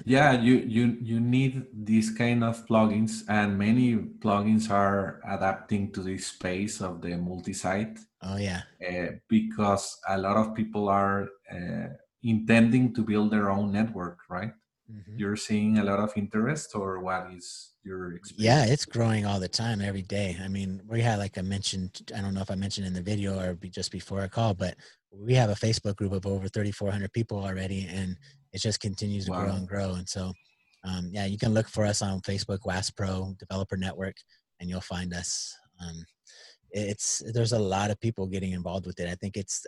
yeah, 0.06 0.32
you 0.34 0.56
you 0.68 0.98
you 1.02 1.20
need 1.20 1.66
these 1.74 2.12
kind 2.12 2.44
of 2.44 2.66
plugins, 2.68 3.24
and 3.28 3.58
many 3.58 3.96
plugins 3.96 4.70
are 4.70 5.22
adapting 5.28 5.92
to 5.94 6.02
the 6.02 6.18
space 6.18 6.82
of 6.82 7.02
the 7.02 7.18
multi-site. 7.18 8.00
Oh 8.22 8.38
yeah, 8.38 8.62
uh, 8.82 9.18
because 9.28 9.98
a 10.08 10.18
lot 10.18 10.38
of 10.38 10.56
people 10.56 10.90
are 10.90 11.30
uh, 11.52 11.88
intending 12.24 12.94
to 12.94 13.02
build 13.02 13.32
their 13.32 13.50
own 13.50 13.72
network, 13.72 14.20
right? 14.30 14.52
Mm-hmm. 14.92 15.20
You're 15.20 15.36
seeing 15.36 15.80
a 15.80 15.84
lot 15.84 16.00
of 16.00 16.14
interest, 16.16 16.74
or 16.74 17.00
what 17.02 17.28
is 17.34 17.74
your 17.84 18.14
experience? 18.14 18.44
Yeah, 18.44 18.66
it's 18.66 18.86
growing 18.86 19.26
all 19.26 19.40
the 19.40 19.48
time, 19.50 19.82
every 19.82 20.02
day. 20.02 20.38
I 20.42 20.48
mean, 20.48 20.82
we 20.88 21.02
had, 21.02 21.20
like 21.20 21.38
I 21.38 21.42
mentioned, 21.42 22.10
I 22.16 22.22
don't 22.22 22.34
know 22.34 22.42
if 22.42 22.52
I 22.52 22.56
mentioned 22.56 22.88
in 22.88 22.94
the 22.94 23.02
video 23.02 23.38
or 23.38 23.56
just 23.70 23.92
before 23.92 24.22
a 24.22 24.30
call, 24.30 24.54
but 24.54 24.76
we 25.12 25.34
have 25.34 25.50
a 25.50 25.56
Facebook 25.56 25.98
group 25.98 26.14
of 26.14 26.26
over 26.26 26.48
3,400 26.48 27.12
people 27.12 27.44
already, 27.44 27.86
and 27.92 28.16
it 28.54 28.62
just 28.62 28.80
continues 28.80 29.26
to 29.26 29.32
wow. 29.32 29.46
grow 29.46 29.54
and 29.54 29.68
grow. 29.68 29.94
And 29.96 30.08
so, 30.08 30.32
um, 30.84 31.10
yeah, 31.12 31.26
you 31.26 31.38
can 31.38 31.54
look 31.54 31.68
for 31.68 31.86
us 31.86 32.02
on 32.02 32.22
Facebook, 32.22 32.60
WAS 32.66 32.92
Pro 32.92 33.36
Developer 33.40 33.78
Network, 33.78 34.16
and 34.60 34.70
you'll 34.70 34.82
find 34.82 35.14
us. 35.14 35.56
Um, 35.82 36.06
it's 36.72 37.24
there's 37.34 37.54
a 37.54 37.60
lot 37.60 37.92
of 37.92 38.00
people 38.02 38.28
getting 38.28 38.52
involved 38.52 38.86
with 38.86 39.00
it. 39.00 39.08
I 39.08 39.16
think 39.16 39.38
it's 39.38 39.66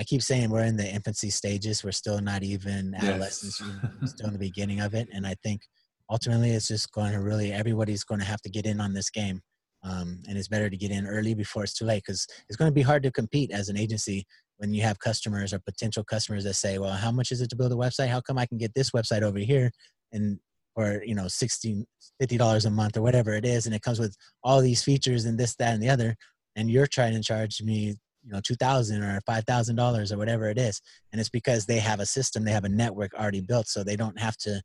I 0.00 0.04
keep 0.04 0.22
saying 0.22 0.48
we're 0.48 0.64
in 0.64 0.76
the 0.76 0.88
infancy 0.88 1.30
stages. 1.30 1.84
We're 1.84 1.92
still 1.92 2.20
not 2.20 2.42
even 2.42 2.94
adolescents. 2.94 3.60
Yes. 3.60 3.92
we're 4.00 4.06
still 4.06 4.26
in 4.28 4.32
the 4.32 4.38
beginning 4.38 4.80
of 4.80 4.94
it. 4.94 5.08
And 5.12 5.26
I 5.26 5.34
think 5.42 5.60
ultimately 6.08 6.50
it's 6.52 6.68
just 6.68 6.90
going 6.92 7.12
to 7.12 7.20
really, 7.20 7.52
everybody's 7.52 8.04
going 8.04 8.20
to 8.20 8.26
have 8.26 8.40
to 8.42 8.50
get 8.50 8.64
in 8.64 8.80
on 8.80 8.94
this 8.94 9.10
game. 9.10 9.42
Um, 9.82 10.22
and 10.28 10.38
it's 10.38 10.48
better 10.48 10.70
to 10.70 10.76
get 10.76 10.90
in 10.90 11.06
early 11.06 11.34
before 11.34 11.64
it's 11.64 11.74
too 11.74 11.84
late 11.84 12.02
because 12.06 12.26
it's 12.48 12.56
going 12.56 12.70
to 12.70 12.74
be 12.74 12.82
hard 12.82 13.02
to 13.02 13.10
compete 13.10 13.50
as 13.50 13.68
an 13.68 13.78
agency 13.78 14.26
when 14.60 14.74
you 14.74 14.82
have 14.82 14.98
customers 14.98 15.54
or 15.54 15.58
potential 15.58 16.04
customers 16.04 16.44
that 16.44 16.52
say, 16.52 16.76
well, 16.76 16.92
how 16.92 17.10
much 17.10 17.32
is 17.32 17.40
it 17.40 17.48
to 17.48 17.56
build 17.56 17.72
a 17.72 17.76
website? 17.76 18.08
How 18.08 18.20
come 18.20 18.36
I 18.36 18.44
can 18.44 18.58
get 18.58 18.74
this 18.74 18.90
website 18.90 19.22
over 19.22 19.38
here? 19.38 19.70
And 20.12 20.38
for, 20.74 21.02
you 21.02 21.14
know, 21.14 21.28
60, 21.28 21.86
$50 22.22 22.66
a 22.66 22.70
month 22.70 22.98
or 22.98 23.00
whatever 23.00 23.32
it 23.32 23.46
is. 23.46 23.64
And 23.64 23.74
it 23.74 23.80
comes 23.80 23.98
with 23.98 24.14
all 24.44 24.60
these 24.60 24.84
features 24.84 25.24
and 25.24 25.38
this, 25.38 25.56
that, 25.56 25.72
and 25.72 25.82
the 25.82 25.88
other. 25.88 26.14
And 26.56 26.70
you're 26.70 26.86
trying 26.86 27.14
to 27.14 27.22
charge 27.22 27.62
me 27.62 27.96
you 28.22 28.30
know 28.30 28.40
2000 28.44 29.02
or 29.02 29.18
$5000 29.26 30.12
or 30.12 30.18
whatever 30.18 30.50
it 30.50 30.58
is 30.58 30.82
and 31.10 31.18
it's 31.18 31.30
because 31.30 31.64
they 31.64 31.78
have 31.78 32.00
a 32.00 32.04
system 32.04 32.44
they 32.44 32.52
have 32.52 32.66
a 32.66 32.68
network 32.68 33.14
already 33.14 33.40
built 33.40 33.66
so 33.66 33.82
they 33.82 33.96
don't 33.96 34.20
have 34.20 34.36
to 34.36 34.60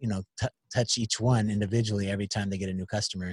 you 0.00 0.08
know 0.08 0.24
t- 0.40 0.48
touch 0.74 0.98
each 0.98 1.20
one 1.20 1.50
individually 1.50 2.10
every 2.10 2.26
time 2.26 2.50
they 2.50 2.58
get 2.58 2.68
a 2.68 2.74
new 2.74 2.86
customer 2.86 3.28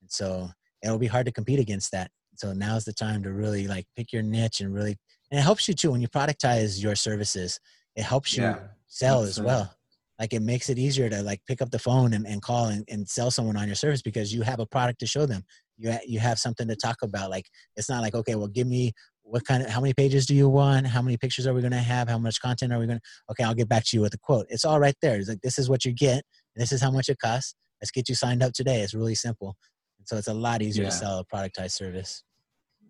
and 0.00 0.10
so 0.10 0.48
it'll 0.82 0.96
be 0.96 1.08
hard 1.08 1.26
to 1.26 1.32
compete 1.32 1.58
against 1.58 1.92
that 1.92 2.10
so 2.34 2.52
now's 2.52 2.84
the 2.84 2.92
time 2.92 3.22
to 3.22 3.32
really 3.32 3.66
like 3.66 3.86
pick 3.96 4.12
your 4.12 4.22
niche 4.22 4.60
and 4.60 4.74
really 4.74 4.96
and 5.30 5.38
it 5.38 5.42
helps 5.42 5.68
you 5.68 5.74
too 5.74 5.90
when 5.90 6.00
you 6.00 6.08
productize 6.08 6.82
your 6.82 6.94
services 6.94 7.58
it 7.96 8.02
helps 8.02 8.36
you 8.36 8.44
yeah, 8.44 8.58
sell 8.86 9.22
as 9.22 9.40
well. 9.40 9.74
Like 10.18 10.32
it 10.32 10.42
makes 10.42 10.68
it 10.68 10.78
easier 10.78 11.08
to 11.10 11.22
like 11.22 11.40
pick 11.48 11.60
up 11.60 11.70
the 11.70 11.78
phone 11.78 12.12
and, 12.12 12.26
and 12.26 12.40
call 12.40 12.66
and, 12.66 12.84
and 12.88 13.08
sell 13.08 13.30
someone 13.30 13.56
on 13.56 13.66
your 13.66 13.74
service 13.74 14.02
because 14.02 14.32
you 14.32 14.42
have 14.42 14.60
a 14.60 14.66
product 14.66 15.00
to 15.00 15.06
show 15.06 15.26
them. 15.26 15.42
You 15.76 15.92
ha- 15.92 16.06
you 16.06 16.20
have 16.20 16.38
something 16.38 16.68
to 16.68 16.76
talk 16.76 16.98
about. 17.02 17.30
Like 17.30 17.46
it's 17.76 17.88
not 17.88 18.02
like 18.02 18.14
okay 18.14 18.34
well 18.34 18.48
give 18.48 18.66
me 18.66 18.92
what 19.22 19.44
kind 19.44 19.62
of 19.62 19.70
how 19.70 19.80
many 19.80 19.94
pages 19.94 20.26
do 20.26 20.34
you 20.34 20.48
want? 20.48 20.86
How 20.86 21.02
many 21.02 21.16
pictures 21.16 21.46
are 21.46 21.54
we 21.54 21.60
going 21.60 21.72
to 21.72 21.78
have? 21.78 22.08
How 22.08 22.18
much 22.18 22.40
content 22.40 22.72
are 22.72 22.78
we 22.78 22.86
going 22.86 22.98
to 22.98 23.04
okay 23.30 23.44
i'll 23.44 23.54
get 23.54 23.68
back 23.68 23.84
to 23.86 23.96
you 23.96 24.02
with 24.02 24.14
a 24.14 24.18
quote. 24.18 24.46
It's 24.48 24.64
all 24.64 24.78
right 24.78 24.94
there. 25.02 25.16
It's 25.16 25.28
like 25.28 25.40
this 25.42 25.58
is 25.58 25.68
what 25.68 25.84
you 25.84 25.92
get. 25.92 26.22
This 26.54 26.72
is 26.72 26.80
how 26.80 26.90
much 26.90 27.08
it 27.08 27.18
costs. 27.18 27.54
Let's 27.80 27.90
get 27.90 28.08
you 28.08 28.14
signed 28.14 28.42
up 28.42 28.52
today. 28.52 28.80
It's 28.82 28.94
really 28.94 29.16
simple 29.16 29.56
so 30.04 30.16
it's 30.16 30.28
a 30.28 30.34
lot 30.34 30.62
easier 30.62 30.84
yeah. 30.84 30.90
to 30.90 30.96
sell 30.96 31.18
a 31.18 31.24
productized 31.24 31.72
service. 31.72 32.22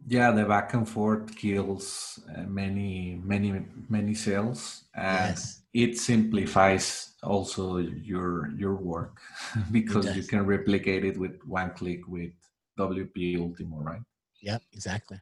Yeah 0.06 0.32
the 0.32 0.44
back 0.44 0.74
and 0.74 0.88
forth 0.88 1.36
kills 1.36 2.18
uh, 2.36 2.42
many 2.42 3.20
many 3.22 3.64
many 3.88 4.14
sales 4.14 4.84
and 4.94 5.36
yes. 5.36 5.62
it 5.72 5.96
simplifies 5.96 7.14
also 7.22 7.78
your 7.78 8.50
your 8.56 8.74
work 8.74 9.20
because 9.70 10.16
you 10.16 10.24
can 10.24 10.44
replicate 10.44 11.04
it 11.04 11.16
with 11.16 11.38
one 11.46 11.70
click 11.70 12.00
with 12.08 12.32
WP 12.78 13.38
Ultimo 13.38 13.78
right? 13.80 14.02
Yep 14.40 14.62
exactly. 14.72 15.20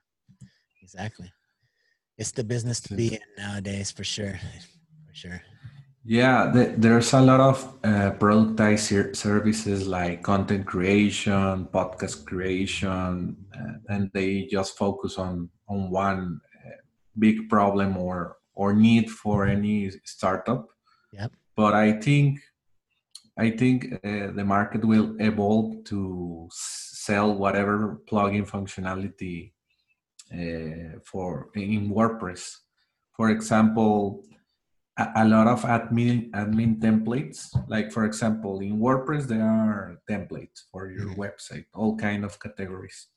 Exactly. 0.82 1.30
It's 2.16 2.32
the 2.32 2.44
business 2.44 2.80
to 2.80 2.94
be 2.94 3.14
in 3.14 3.20
nowadays 3.38 3.90
for 3.90 4.04
sure. 4.04 4.38
For 5.06 5.14
sure 5.14 5.42
yeah, 6.04 6.50
the, 6.50 6.74
there's 6.78 7.12
a 7.12 7.20
lot 7.20 7.40
of 7.40 7.62
uh, 7.84 8.12
productized 8.18 9.14
services 9.14 9.86
like 9.86 10.22
content 10.22 10.66
creation, 10.66 11.66
podcast 11.66 12.24
creation, 12.24 13.36
uh, 13.54 13.72
and 13.88 14.10
they 14.14 14.46
just 14.50 14.78
focus 14.78 15.18
on 15.18 15.50
on 15.68 15.90
one 15.90 16.40
uh, 16.66 16.70
big 17.18 17.48
problem 17.48 17.96
or 17.96 18.38
or 18.54 18.72
need 18.72 19.10
for 19.10 19.46
any 19.46 19.90
startup. 20.04 20.68
Yep. 21.12 21.32
But 21.54 21.74
I 21.74 21.92
think 21.92 22.40
I 23.38 23.50
think 23.50 23.92
uh, 24.04 24.32
the 24.32 24.44
market 24.44 24.84
will 24.84 25.16
evolve 25.18 25.84
to 25.84 26.48
sell 26.50 27.34
whatever 27.34 28.00
plugin 28.10 28.48
functionality 28.48 29.52
uh, 30.32 30.98
for 31.04 31.50
in 31.54 31.90
WordPress. 31.90 32.56
For 33.12 33.28
example, 33.30 34.24
a, 35.16 35.24
lot 35.24 35.46
of 35.46 35.62
admin 35.62 36.30
admin 36.30 36.78
templates. 36.78 37.54
Like 37.68 37.92
for 37.92 38.04
example 38.04 38.60
in 38.60 38.78
wordpress 38.78 39.26
there 39.26 39.44
are 39.44 39.98
templates 40.08 40.62
for 40.70 40.90
your 40.90 41.06
mm-hmm. 41.06 41.20
website 41.20 41.66
all 41.74 41.96
kind 41.96 42.24
of 42.24 42.38
categories. 42.40 43.08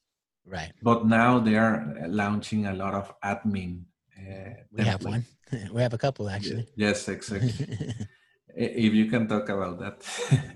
Right. 0.45 0.73
But 0.81 1.07
now 1.07 1.39
they 1.39 1.55
are 1.55 1.95
launching 2.07 2.67
a 2.67 2.73
lot 2.73 2.93
of 2.93 3.13
admin 3.21 3.83
uh, 4.17 4.53
we 4.71 4.83
have 4.83 5.03
one. 5.03 5.25
We 5.73 5.81
have 5.81 5.93
a 5.93 5.97
couple 5.97 6.29
actually. 6.29 6.67
yes 6.75 7.07
exactly. 7.07 7.53
If 8.55 8.93
you 8.93 9.09
can 9.09 9.27
talk 9.27 9.49
about 9.49 9.79
that. 9.79 9.97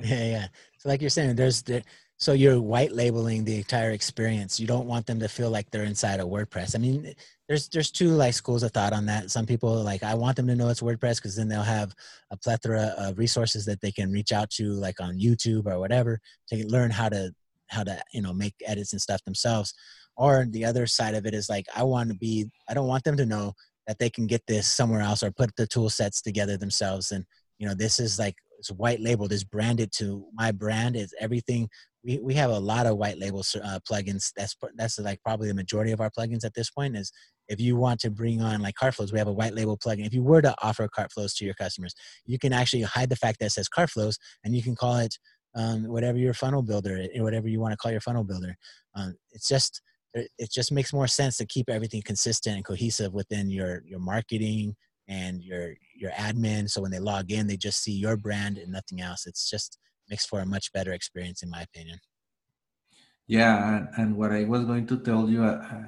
Yeah 0.03 0.25
yeah. 0.35 0.47
So 0.77 0.89
like 0.89 1.01
you're 1.01 1.09
saying 1.09 1.35
there's 1.35 1.61
the 1.61 1.83
so 2.19 2.33
you're 2.33 2.59
white 2.59 2.91
labeling 2.91 3.43
the 3.43 3.57
entire 3.57 3.91
experience. 3.91 4.59
You 4.59 4.65
don't 4.65 4.87
want 4.87 5.05
them 5.05 5.19
to 5.19 5.27
feel 5.27 5.51
like 5.51 5.69
they're 5.69 5.83
inside 5.83 6.19
of 6.19 6.27
wordpress. 6.27 6.75
I 6.75 6.79
mean 6.79 7.13
there's 7.47 7.69
there's 7.69 7.91
two 7.91 8.09
like 8.09 8.33
schools 8.33 8.63
of 8.63 8.71
thought 8.71 8.91
on 8.91 9.05
that. 9.05 9.29
Some 9.29 9.45
people 9.45 9.83
like 9.83 10.03
i 10.03 10.15
want 10.15 10.35
them 10.35 10.47
to 10.47 10.55
know 10.55 10.69
it's 10.69 10.81
wordpress 10.81 11.17
because 11.17 11.35
then 11.35 11.47
they'll 11.47 11.61
have 11.61 11.93
a 12.31 12.37
plethora 12.37 12.93
of 12.97 13.19
resources 13.19 13.65
that 13.65 13.81
they 13.81 13.91
can 13.91 14.11
reach 14.11 14.31
out 14.31 14.49
to 14.51 14.71
like 14.73 14.99
on 14.99 15.19
youtube 15.19 15.67
or 15.67 15.79
whatever 15.79 16.19
to 16.49 16.67
learn 16.67 16.89
how 16.89 17.07
to 17.07 17.31
how 17.67 17.83
to 17.83 18.01
you 18.13 18.21
know 18.21 18.33
make 18.33 18.55
edits 18.65 18.93
and 18.93 19.01
stuff 19.01 19.23
themselves. 19.23 19.73
Or 20.15 20.47
the 20.49 20.65
other 20.65 20.87
side 20.87 21.13
of 21.13 21.27
it 21.27 21.35
is 21.35 21.49
like 21.49 21.67
i 21.75 21.83
want 21.83 22.09
to 22.09 22.15
be 22.15 22.49
i 22.67 22.73
don't 22.73 22.87
want 22.87 23.03
them 23.03 23.17
to 23.17 23.25
know 23.27 23.53
that 23.85 23.99
they 23.99 24.09
can 24.09 24.27
get 24.27 24.41
this 24.47 24.67
somewhere 24.67 25.01
else 25.01 25.23
or 25.23 25.31
put 25.31 25.55
the 25.55 25.67
tool 25.67 25.89
sets 25.89 26.21
together 26.21 26.57
themselves. 26.57 27.11
And 27.11 27.25
you 27.59 27.67
know 27.67 27.75
this 27.75 27.99
is 27.99 28.17
like 28.17 28.35
it's 28.57 28.71
white 28.71 28.99
labeled 28.99 29.31
it's 29.31 29.43
branded 29.43 29.91
to 29.91 30.25
my 30.33 30.51
brand 30.51 30.95
is 30.95 31.13
everything 31.19 31.69
we, 32.03 32.19
we 32.19 32.33
have 32.33 32.49
a 32.49 32.59
lot 32.59 32.85
of 32.85 32.97
white 32.97 33.17
label 33.17 33.43
uh, 33.63 33.79
plugins 33.89 34.31
that's 34.35 34.55
that's 34.75 34.99
like 34.99 35.21
probably 35.21 35.47
the 35.47 35.53
majority 35.53 35.91
of 35.91 36.01
our 36.01 36.09
plugins 36.09 36.45
at 36.45 36.53
this 36.53 36.69
point 36.69 36.95
is 36.95 37.11
if 37.47 37.59
you 37.59 37.75
want 37.75 37.99
to 38.01 38.11
bring 38.11 38.41
on 38.41 38.61
like 38.61 38.75
CartFlows, 38.75 39.11
we 39.11 39.19
have 39.19 39.27
a 39.27 39.33
white 39.33 39.53
label 39.53 39.77
plugin. 39.77 40.05
If 40.05 40.13
you 40.13 40.23
were 40.23 40.41
to 40.41 40.53
offer 40.61 40.87
CartFlows 40.87 41.35
to 41.37 41.45
your 41.45 41.53
customers, 41.53 41.93
you 42.25 42.37
can 42.37 42.53
actually 42.53 42.83
hide 42.83 43.09
the 43.09 43.15
fact 43.15 43.39
that 43.39 43.47
it 43.47 43.51
says 43.51 43.69
CartFlows 43.69 44.17
and 44.43 44.55
you 44.55 44.61
can 44.61 44.75
call 44.75 44.97
it 44.97 45.17
um, 45.55 45.85
whatever 45.85 46.17
your 46.17 46.33
funnel 46.33 46.61
builder, 46.61 47.07
or 47.15 47.23
whatever 47.23 47.47
you 47.47 47.59
want 47.59 47.71
to 47.71 47.77
call 47.77 47.91
your 47.91 48.01
funnel 48.01 48.23
builder. 48.23 48.55
Um, 48.95 49.15
it's 49.31 49.47
just 49.47 49.81
it 50.13 50.51
just 50.51 50.71
makes 50.71 50.93
more 50.93 51.07
sense 51.07 51.37
to 51.37 51.45
keep 51.45 51.69
everything 51.69 52.01
consistent 52.01 52.55
and 52.55 52.65
cohesive 52.65 53.13
within 53.13 53.49
your 53.49 53.83
your 53.85 53.99
marketing 53.99 54.75
and 55.07 55.43
your 55.43 55.73
your 55.95 56.11
admin 56.11 56.69
so 56.69 56.81
when 56.81 56.91
they 56.91 56.99
log 56.99 57.31
in 57.31 57.47
they 57.47 57.57
just 57.57 57.81
see 57.81 57.93
your 57.93 58.17
brand 58.17 58.57
and 58.57 58.71
nothing 58.71 59.01
else. 59.01 59.25
It's 59.25 59.49
just 59.49 59.77
makes 60.09 60.25
for 60.25 60.39
a 60.39 60.45
much 60.45 60.71
better 60.73 60.93
experience 60.93 61.43
in 61.43 61.49
my 61.49 61.61
opinion. 61.61 61.99
Yeah 63.27 63.85
and, 63.97 64.15
what 64.15 64.31
i 64.31 64.45
was 64.45 64.63
going 64.63 64.87
to 64.87 64.97
tell 64.99 65.29
you 65.29 65.43
uh, 65.43 65.83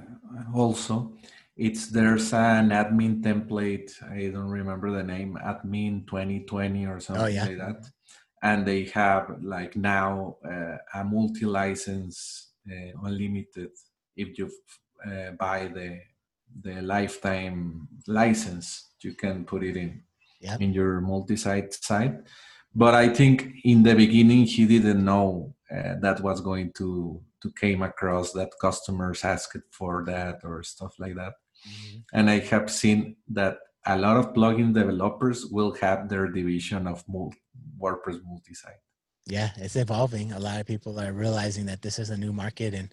also 0.54 1.14
it's 1.56 1.88
there's 1.88 2.34
an 2.34 2.70
admin 2.70 3.22
template 3.22 3.92
i 4.12 4.30
don't 4.30 4.50
remember 4.50 4.92
the 4.92 5.04
name 5.04 5.38
admin 5.44 6.06
2020 6.08 6.86
or 6.86 7.00
something 7.00 7.24
oh, 7.24 7.28
yeah. 7.28 7.46
like 7.46 7.58
that. 7.58 7.86
And 8.42 8.66
they 8.66 8.86
have 8.94 9.36
like 9.42 9.76
now 9.76 10.38
uh, 10.46 10.78
a 10.94 11.04
multi-license 11.04 12.52
uh, 12.72 12.92
unlimited 13.04 13.72
if 14.16 14.38
you 14.38 14.50
uh, 15.06 15.32
buy 15.32 15.68
the 15.68 16.00
the 16.62 16.82
lifetime 16.82 17.88
license 18.08 18.90
you 19.02 19.14
can 19.14 19.46
put 19.46 19.64
it 19.64 19.78
in 19.78 20.02
yep. 20.40 20.60
in 20.62 20.74
your 20.74 21.02
multi-site 21.02 21.74
site 21.74 22.16
but 22.76 22.94
i 22.94 23.08
think 23.08 23.48
in 23.64 23.84
the 23.84 23.94
beginning 23.94 24.46
he 24.46 24.66
didn't 24.66 25.04
know 25.04 25.54
uh, 25.72 25.96
that 26.02 26.20
was 26.22 26.42
going 26.42 26.72
to 26.74 27.22
to 27.42 27.52
came 27.52 27.82
across 27.84 28.32
that 28.34 28.50
customers 28.60 29.24
asked 29.24 29.58
for 29.72 30.04
that 30.06 30.40
or 30.44 30.64
stuff 30.64 30.94
like 31.00 31.16
that 31.16 31.34
mm-hmm. 31.68 31.98
and 32.14 32.30
i 32.30 32.40
have 32.40 32.70
seen 32.70 33.16
that 33.28 33.58
a 33.86 33.98
lot 33.98 34.18
of 34.18 34.34
plugin 34.34 34.74
developers 34.74 35.46
will 35.46 35.74
have 35.76 36.10
their 36.10 36.28
division 36.28 36.86
of 36.86 37.04
multi, 37.08 37.38
wordpress 37.80 38.20
multi-site 38.26 38.84
yeah 39.26 39.52
it's 39.58 39.76
evolving 39.76 40.32
a 40.34 40.40
lot 40.40 40.60
of 40.60 40.68
people 40.68 41.00
are 41.00 41.14
realizing 41.14 41.66
that 41.66 41.82
this 41.82 42.00
is 42.00 42.10
a 42.10 42.18
new 42.18 42.34
market 42.34 42.74
and 42.74 42.90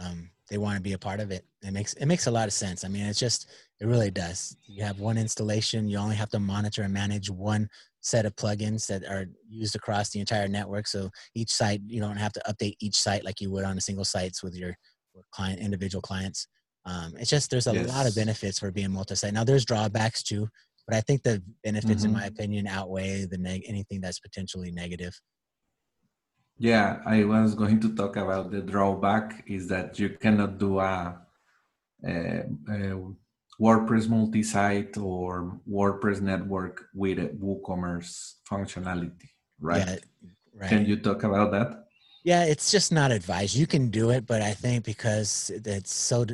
um, 0.00 0.30
they 0.52 0.58
want 0.58 0.76
to 0.76 0.82
be 0.82 0.92
a 0.92 0.98
part 0.98 1.18
of 1.18 1.30
it. 1.30 1.46
It 1.62 1.72
makes 1.72 1.94
it 1.94 2.04
makes 2.04 2.26
a 2.26 2.30
lot 2.30 2.46
of 2.46 2.52
sense. 2.52 2.84
I 2.84 2.88
mean, 2.88 3.06
it's 3.06 3.18
just 3.18 3.48
it 3.80 3.86
really 3.86 4.10
does. 4.10 4.54
You 4.66 4.84
have 4.84 5.00
one 5.00 5.16
installation. 5.16 5.88
You 5.88 5.96
only 5.96 6.14
have 6.14 6.28
to 6.28 6.38
monitor 6.38 6.82
and 6.82 6.92
manage 6.92 7.30
one 7.30 7.70
set 8.02 8.26
of 8.26 8.36
plugins 8.36 8.86
that 8.88 9.02
are 9.06 9.24
used 9.48 9.76
across 9.76 10.10
the 10.10 10.20
entire 10.20 10.48
network. 10.48 10.86
So 10.86 11.08
each 11.34 11.50
site, 11.50 11.80
you 11.86 12.02
don't 12.02 12.18
have 12.18 12.34
to 12.34 12.42
update 12.46 12.74
each 12.82 12.96
site 12.96 13.24
like 13.24 13.40
you 13.40 13.50
would 13.50 13.64
on 13.64 13.78
a 13.78 13.80
single 13.80 14.04
sites 14.04 14.42
with 14.42 14.54
your 14.54 14.74
client 15.30 15.58
individual 15.58 16.02
clients. 16.02 16.46
Um, 16.84 17.14
it's 17.18 17.30
just 17.30 17.50
there's 17.50 17.66
a 17.66 17.72
yes. 17.72 17.88
lot 17.88 18.06
of 18.06 18.14
benefits 18.14 18.58
for 18.58 18.70
being 18.70 18.90
multi-site. 18.90 19.32
Now 19.32 19.44
there's 19.44 19.64
drawbacks 19.64 20.22
too, 20.22 20.48
but 20.86 20.94
I 20.94 21.00
think 21.00 21.22
the 21.22 21.42
benefits, 21.64 22.02
mm-hmm. 22.02 22.14
in 22.14 22.20
my 22.20 22.26
opinion, 22.26 22.66
outweigh 22.66 23.24
the 23.24 23.38
neg- 23.38 23.64
anything 23.66 24.02
that's 24.02 24.20
potentially 24.20 24.70
negative. 24.70 25.18
Yeah, 26.58 27.00
I 27.04 27.24
was 27.24 27.54
going 27.54 27.80
to 27.80 27.94
talk 27.94 28.16
about 28.16 28.50
the 28.50 28.60
drawback 28.60 29.42
is 29.46 29.68
that 29.68 29.98
you 29.98 30.10
cannot 30.10 30.58
do 30.58 30.78
a, 30.78 31.18
a, 32.04 32.44
a 32.68 33.14
WordPress 33.60 34.08
multi-site 34.08 34.96
or 34.96 35.60
WordPress 35.68 36.20
network 36.20 36.84
with 36.94 37.18
a 37.18 37.28
WooCommerce 37.28 38.34
functionality, 38.48 39.28
right? 39.60 39.86
Yeah, 39.86 40.28
right? 40.54 40.68
Can 40.68 40.86
you 40.86 40.96
talk 40.96 41.24
about 41.24 41.50
that? 41.52 41.84
Yeah, 42.24 42.44
it's 42.44 42.70
just 42.70 42.92
not 42.92 43.10
advised. 43.10 43.56
You 43.56 43.66
can 43.66 43.90
do 43.90 44.10
it, 44.10 44.26
but 44.26 44.42
I 44.42 44.52
think 44.52 44.84
because 44.84 45.50
it's 45.64 45.92
so 45.92 46.24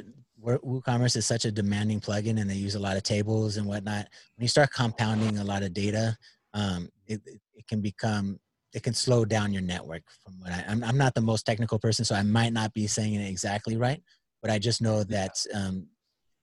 WooCommerce 0.44 1.16
is 1.16 1.26
such 1.26 1.44
a 1.44 1.50
demanding 1.50 2.00
plugin 2.00 2.40
and 2.40 2.48
they 2.48 2.54
use 2.54 2.74
a 2.74 2.78
lot 2.80 2.96
of 2.96 3.02
tables 3.02 3.56
and 3.56 3.66
whatnot. 3.66 4.08
When 4.36 4.42
you 4.42 4.48
start 4.48 4.72
compounding 4.72 5.38
a 5.38 5.44
lot 5.44 5.62
of 5.62 5.72
data, 5.72 6.16
um, 6.54 6.90
it, 7.06 7.20
it 7.26 7.66
can 7.66 7.80
become 7.80 8.38
it 8.78 8.84
can 8.84 8.94
slow 8.94 9.24
down 9.24 9.52
your 9.52 9.62
network. 9.62 10.02
From 10.24 10.34
what 10.40 10.52
I, 10.52 10.64
I'm, 10.68 10.82
I'm 10.84 10.96
not 10.96 11.14
the 11.14 11.20
most 11.20 11.44
technical 11.44 11.78
person, 11.78 12.04
so 12.04 12.14
I 12.14 12.22
might 12.22 12.52
not 12.52 12.72
be 12.72 12.86
saying 12.86 13.14
it 13.14 13.28
exactly 13.28 13.76
right, 13.76 14.00
but 14.40 14.50
I 14.52 14.58
just 14.58 14.80
know 14.80 15.02
that 15.04 15.34
um, 15.52 15.88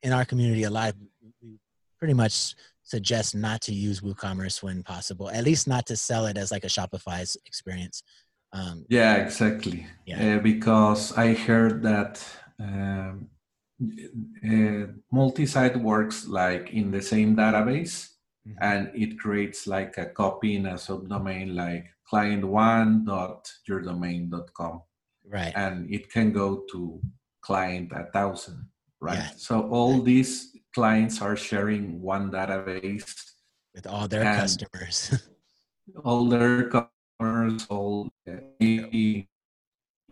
in 0.03 0.11
our 0.11 0.25
community, 0.25 0.63
a 0.63 0.69
lot 0.69 0.89
of 0.89 0.95
we 1.41 1.57
pretty 1.97 2.13
much 2.13 2.55
suggest 2.83 3.35
not 3.35 3.61
to 3.61 3.73
use 3.73 4.01
WooCommerce 4.01 4.61
when 4.61 4.83
possible, 4.83 5.29
at 5.29 5.45
least 5.45 5.65
not 5.65 5.85
to 5.87 5.95
sell 5.95 6.25
it 6.25 6.37
as 6.37 6.51
like 6.51 6.65
a 6.65 6.67
Shopify's 6.67 7.37
experience. 7.45 8.03
Um, 8.51 8.85
yeah, 8.89 9.15
exactly. 9.15 9.87
Yeah. 10.05 10.35
Uh, 10.35 10.39
because 10.39 11.13
I 11.17 11.33
heard 11.33 11.81
that 11.83 12.13
um, 12.59 13.29
uh, 13.81 14.91
multi-site 15.11 15.77
works 15.77 16.27
like 16.27 16.71
in 16.71 16.91
the 16.91 17.01
same 17.01 17.35
database 17.35 18.09
mm-hmm. 18.47 18.57
and 18.61 18.91
it 18.93 19.17
creates 19.17 19.67
like 19.67 19.97
a 19.97 20.07
copy 20.07 20.55
in 20.57 20.65
a 20.65 20.73
subdomain 20.73 21.55
like 21.55 21.94
client1.yourdomain.com 22.11 24.81
right 25.27 25.53
and 25.55 25.91
it 25.91 26.11
can 26.11 26.31
go 26.31 26.63
to 26.71 27.01
client 27.41 27.91
a 27.93 28.05
thousand 28.11 28.67
right 29.01 29.17
yeah. 29.17 29.29
so 29.35 29.67
all 29.69 29.93
right. 29.93 30.05
these 30.05 30.55
clients 30.73 31.21
are 31.21 31.35
sharing 31.35 32.01
one 32.01 32.31
database 32.31 33.13
with 33.73 33.85
all 33.87 34.07
their 34.07 34.23
customers 34.23 35.29
all 36.03 36.25
their 36.25 36.69
customers 36.69 37.65
all 37.69 38.09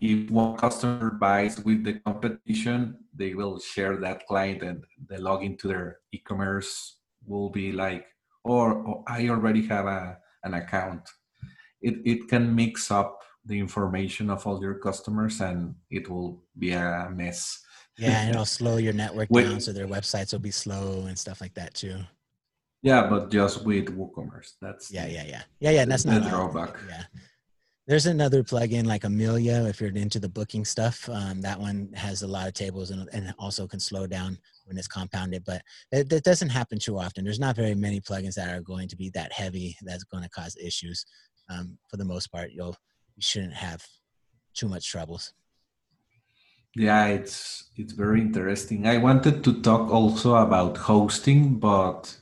if 0.04 0.30
one 0.30 0.58
customer 0.58 1.12
buys 1.12 1.64
with 1.64 1.86
the 1.86 1.94
competition, 2.00 2.98
they 3.16 3.34
will 3.34 3.58
share 3.58 3.96
that 3.98 4.28
client 4.28 4.62
and 4.62 4.84
the 5.08 5.16
login 5.16 5.58
to 5.60 5.68
their 5.70 6.00
e-commerce 6.12 6.98
will 7.26 7.50
be 7.50 7.72
like, 7.72 8.06
or, 8.44 8.74
or 8.74 9.04
I 9.08 9.30
already 9.30 9.66
have 9.68 9.86
a, 9.86 10.18
an 10.44 10.56
account. 10.56 11.10
It, 11.84 11.96
it 12.06 12.28
can 12.28 12.56
mix 12.56 12.90
up 12.90 13.20
the 13.46 13.60
information 13.60 14.30
of 14.30 14.48
all 14.48 14.62
your 14.62 14.76
customers 14.76 15.42
and 15.42 15.76
it 15.92 16.10
will 16.10 16.42
be 16.58 16.72
a 16.72 17.10
mess. 17.14 17.60
Yeah, 17.98 18.22
and 18.22 18.30
it'll 18.32 18.46
slow 18.46 18.78
your 18.78 18.94
network 18.94 19.30
with, 19.30 19.50
down 19.50 19.60
so 19.60 19.74
their 19.74 19.88
websites 19.88 20.32
will 20.32 20.40
be 20.40 20.52
slow 20.52 21.06
and 21.08 21.20
stuff 21.20 21.42
like 21.42 21.54
that 21.56 21.74
too. 21.76 22.00
Yeah, 22.82 23.08
but 23.08 23.32
just 23.32 23.64
with 23.64 23.86
WooCommerce. 23.86 24.54
That's 24.62 24.92
yeah, 24.92 25.08
yeah, 25.08 25.24
yeah, 25.26 25.44
yeah, 25.60 25.72
yeah. 25.72 25.86
That's 25.86 26.06
not 26.06 26.24
the 26.24 26.30
drawback. 26.30 26.76
Yeah, 26.90 27.04
there's 27.88 28.06
another 28.06 28.44
plugin 28.44 28.86
like 28.86 29.04
Amelia 29.04 29.66
if 29.68 29.82
you're 29.82 29.90
into 29.90 30.20
the 30.20 30.30
booking 30.30 30.64
stuff. 30.64 31.08
Um, 31.10 31.42
that 31.42 31.60
one 31.60 31.90
has 31.96 32.24
a 32.24 32.28
lot 32.28 32.48
of 32.48 32.54
tables 32.54 32.92
and, 32.92 33.10
and 33.12 33.34
also 33.38 33.68
can 33.68 33.80
slow 33.80 34.08
down 34.08 34.38
when 34.66 34.78
it's 34.78 34.88
compounded, 34.88 35.44
but 35.46 35.62
it, 35.92 36.10
that 36.10 36.24
doesn't 36.24 36.50
happen 36.50 36.80
too 36.80 36.98
often. 36.98 37.26
There's 37.26 37.40
not 37.40 37.58
very 37.58 37.76
many 37.76 38.00
plugins 38.00 38.36
that 38.36 38.54
are 38.56 38.62
going 38.62 38.88
to 38.88 38.96
be 38.96 39.10
that 39.12 39.34
heavy 39.34 39.76
that's 39.82 40.06
going 40.06 40.24
to 40.24 40.30
cause 40.30 40.56
issues. 40.56 41.06
Um, 41.50 41.78
for 41.90 41.98
the 41.98 42.06
most 42.06 42.28
part, 42.32 42.52
you'll 42.52 42.78
you 43.16 43.22
shouldn't 43.22 43.54
have 43.54 43.86
too 44.54 44.68
much 44.68 44.90
troubles. 44.90 45.34
Yeah, 46.76 47.06
it's 47.06 47.70
it's 47.76 47.94
very 47.94 48.22
interesting. 48.22 48.88
I 48.88 48.98
wanted 48.98 49.44
to 49.44 49.62
talk 49.62 49.92
also 49.92 50.36
about 50.36 50.78
hosting, 50.78 51.60
but 51.60 52.18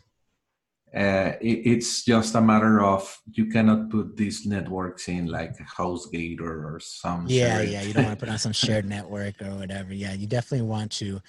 uh, 0.93 1.33
it, 1.39 1.61
it's 1.65 2.03
just 2.03 2.35
a 2.35 2.41
matter 2.41 2.81
of 2.81 3.17
you 3.31 3.45
cannot 3.45 3.89
put 3.89 4.17
these 4.17 4.45
networks 4.45 5.07
in 5.07 5.27
like 5.27 5.57
HostGator 5.57 6.41
or 6.41 6.79
some. 6.81 7.27
Yeah, 7.29 7.59
shared. 7.59 7.69
yeah, 7.69 7.81
you 7.83 7.93
don't 7.93 8.03
want 8.03 8.19
to 8.19 8.25
put 8.25 8.31
on 8.31 8.37
some 8.37 8.51
shared 8.51 8.85
network 8.85 9.41
or 9.41 9.55
whatever. 9.55 9.93
Yeah, 9.93 10.13
you 10.13 10.27
definitely 10.27 10.67
want 10.67 10.91
to 10.93 11.21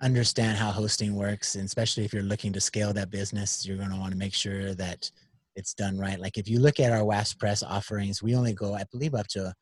understand 0.00 0.56
how 0.56 0.70
hosting 0.70 1.16
works, 1.16 1.56
and 1.56 1.64
especially 1.64 2.04
if 2.04 2.12
you're 2.12 2.22
looking 2.22 2.52
to 2.52 2.60
scale 2.60 2.92
that 2.92 3.10
business, 3.10 3.66
you're 3.66 3.76
going 3.76 3.90
to 3.90 3.96
want 3.96 4.12
to 4.12 4.18
make 4.18 4.34
sure 4.34 4.72
that 4.74 5.10
it's 5.58 5.74
done 5.74 5.98
right. 5.98 6.18
Like 6.18 6.38
if 6.38 6.48
you 6.48 6.60
look 6.60 6.80
at 6.80 6.92
our 6.92 7.04
WaaSPress 7.04 7.62
offerings, 7.62 8.22
we 8.22 8.34
only 8.34 8.54
go, 8.54 8.74
I 8.74 8.84
believe, 8.90 9.14
up 9.14 9.28
to 9.28 9.52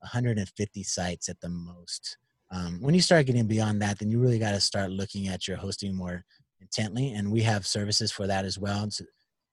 150 0.00 0.82
sites 0.82 1.28
at 1.28 1.40
the 1.40 1.48
most. 1.48 2.18
Um, 2.52 2.78
when 2.80 2.94
you 2.94 3.00
start 3.00 3.26
getting 3.26 3.46
beyond 3.46 3.82
that, 3.82 3.98
then 3.98 4.10
you 4.10 4.20
really 4.20 4.38
got 4.38 4.52
to 4.52 4.60
start 4.60 4.90
looking 4.90 5.28
at 5.28 5.48
your 5.48 5.56
hosting 5.56 5.96
more 5.96 6.24
intently 6.60 7.12
and 7.12 7.30
we 7.30 7.42
have 7.42 7.66
services 7.66 8.10
for 8.10 8.26
that 8.26 8.44
as 8.44 8.58
well 8.58 8.88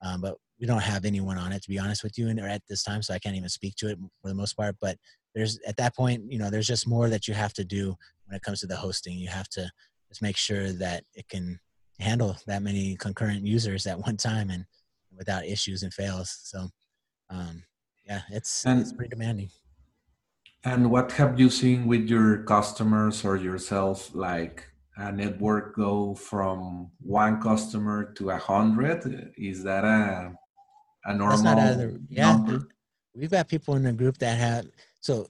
um, 0.02 0.22
but 0.22 0.36
we 0.60 0.66
don't 0.66 0.82
have 0.82 1.06
anyone 1.06 1.38
on 1.38 1.52
it 1.52 1.62
to 1.62 1.70
be 1.70 1.80
honest 1.80 2.04
with 2.04 2.18
you 2.18 2.28
and 2.30 2.40
at 2.40 2.62
this 2.70 2.84
time 2.84 3.02
so 3.02 3.14
i 3.14 3.20
can't 3.20 3.36
even 3.36 3.50
speak 3.50 3.76
to 3.76 3.90
it 3.90 3.98
for 4.22 4.30
the 4.30 4.36
most 4.36 4.54
part 4.54 4.76
but 4.82 4.98
there's 5.36 5.60
at 5.68 5.78
that 5.78 5.96
point 5.96 6.24
you 6.30 6.40
know 6.40 6.50
there's 6.50 6.68
just 6.68 6.88
more 6.88 7.10
that 7.10 7.28
you 7.28 7.34
have 7.34 7.54
to 7.54 7.64
do 7.64 7.96
when 8.26 8.36
it 8.36 8.42
comes 8.42 8.60
to 8.60 8.68
the 8.68 8.76
hosting 8.76 9.18
you 9.18 9.28
have 9.28 9.50
to 9.50 9.70
just 10.10 10.22
make 10.22 10.38
sure 10.38 10.72
that 10.72 11.04
it 11.14 11.28
can 11.28 11.60
handle 12.00 12.36
that 12.48 12.64
many 12.64 12.96
concurrent 12.98 13.46
users 13.46 13.86
at 13.86 14.00
one 14.00 14.18
time 14.18 14.50
and 14.50 14.66
without 15.18 15.46
issues 15.46 15.84
and 15.84 15.94
fails 15.94 16.40
so 16.44 16.68
um, 17.30 17.64
yeah 18.06 18.22
it's 18.30 18.66
and, 18.66 18.80
it's 18.80 18.94
pretty 18.94 19.10
demanding 19.10 19.50
and 20.66 20.90
what 20.90 21.12
have 21.14 21.40
you 21.40 21.50
seen 21.50 21.88
with 21.88 22.08
your 22.08 22.44
customers 22.44 23.26
or 23.26 23.36
yourself 23.36 24.14
like 24.16 24.64
a 24.96 25.12
network 25.12 25.76
go 25.76 26.16
from 26.16 26.92
one 27.02 27.42
customer 27.42 28.14
to 28.14 28.30
a 28.30 28.38
hundred? 28.38 29.34
Is 29.38 29.64
that 29.64 29.84
a 29.84 30.34
a 31.06 31.14
normal 31.14 32.00
yeah. 32.10 32.32
number? 32.32 32.68
We've 33.14 33.30
got 33.30 33.50
people 33.50 33.76
in 33.76 33.84
the 33.84 33.92
group 33.92 34.18
that 34.20 34.38
have 34.38 34.68
so 35.02 35.28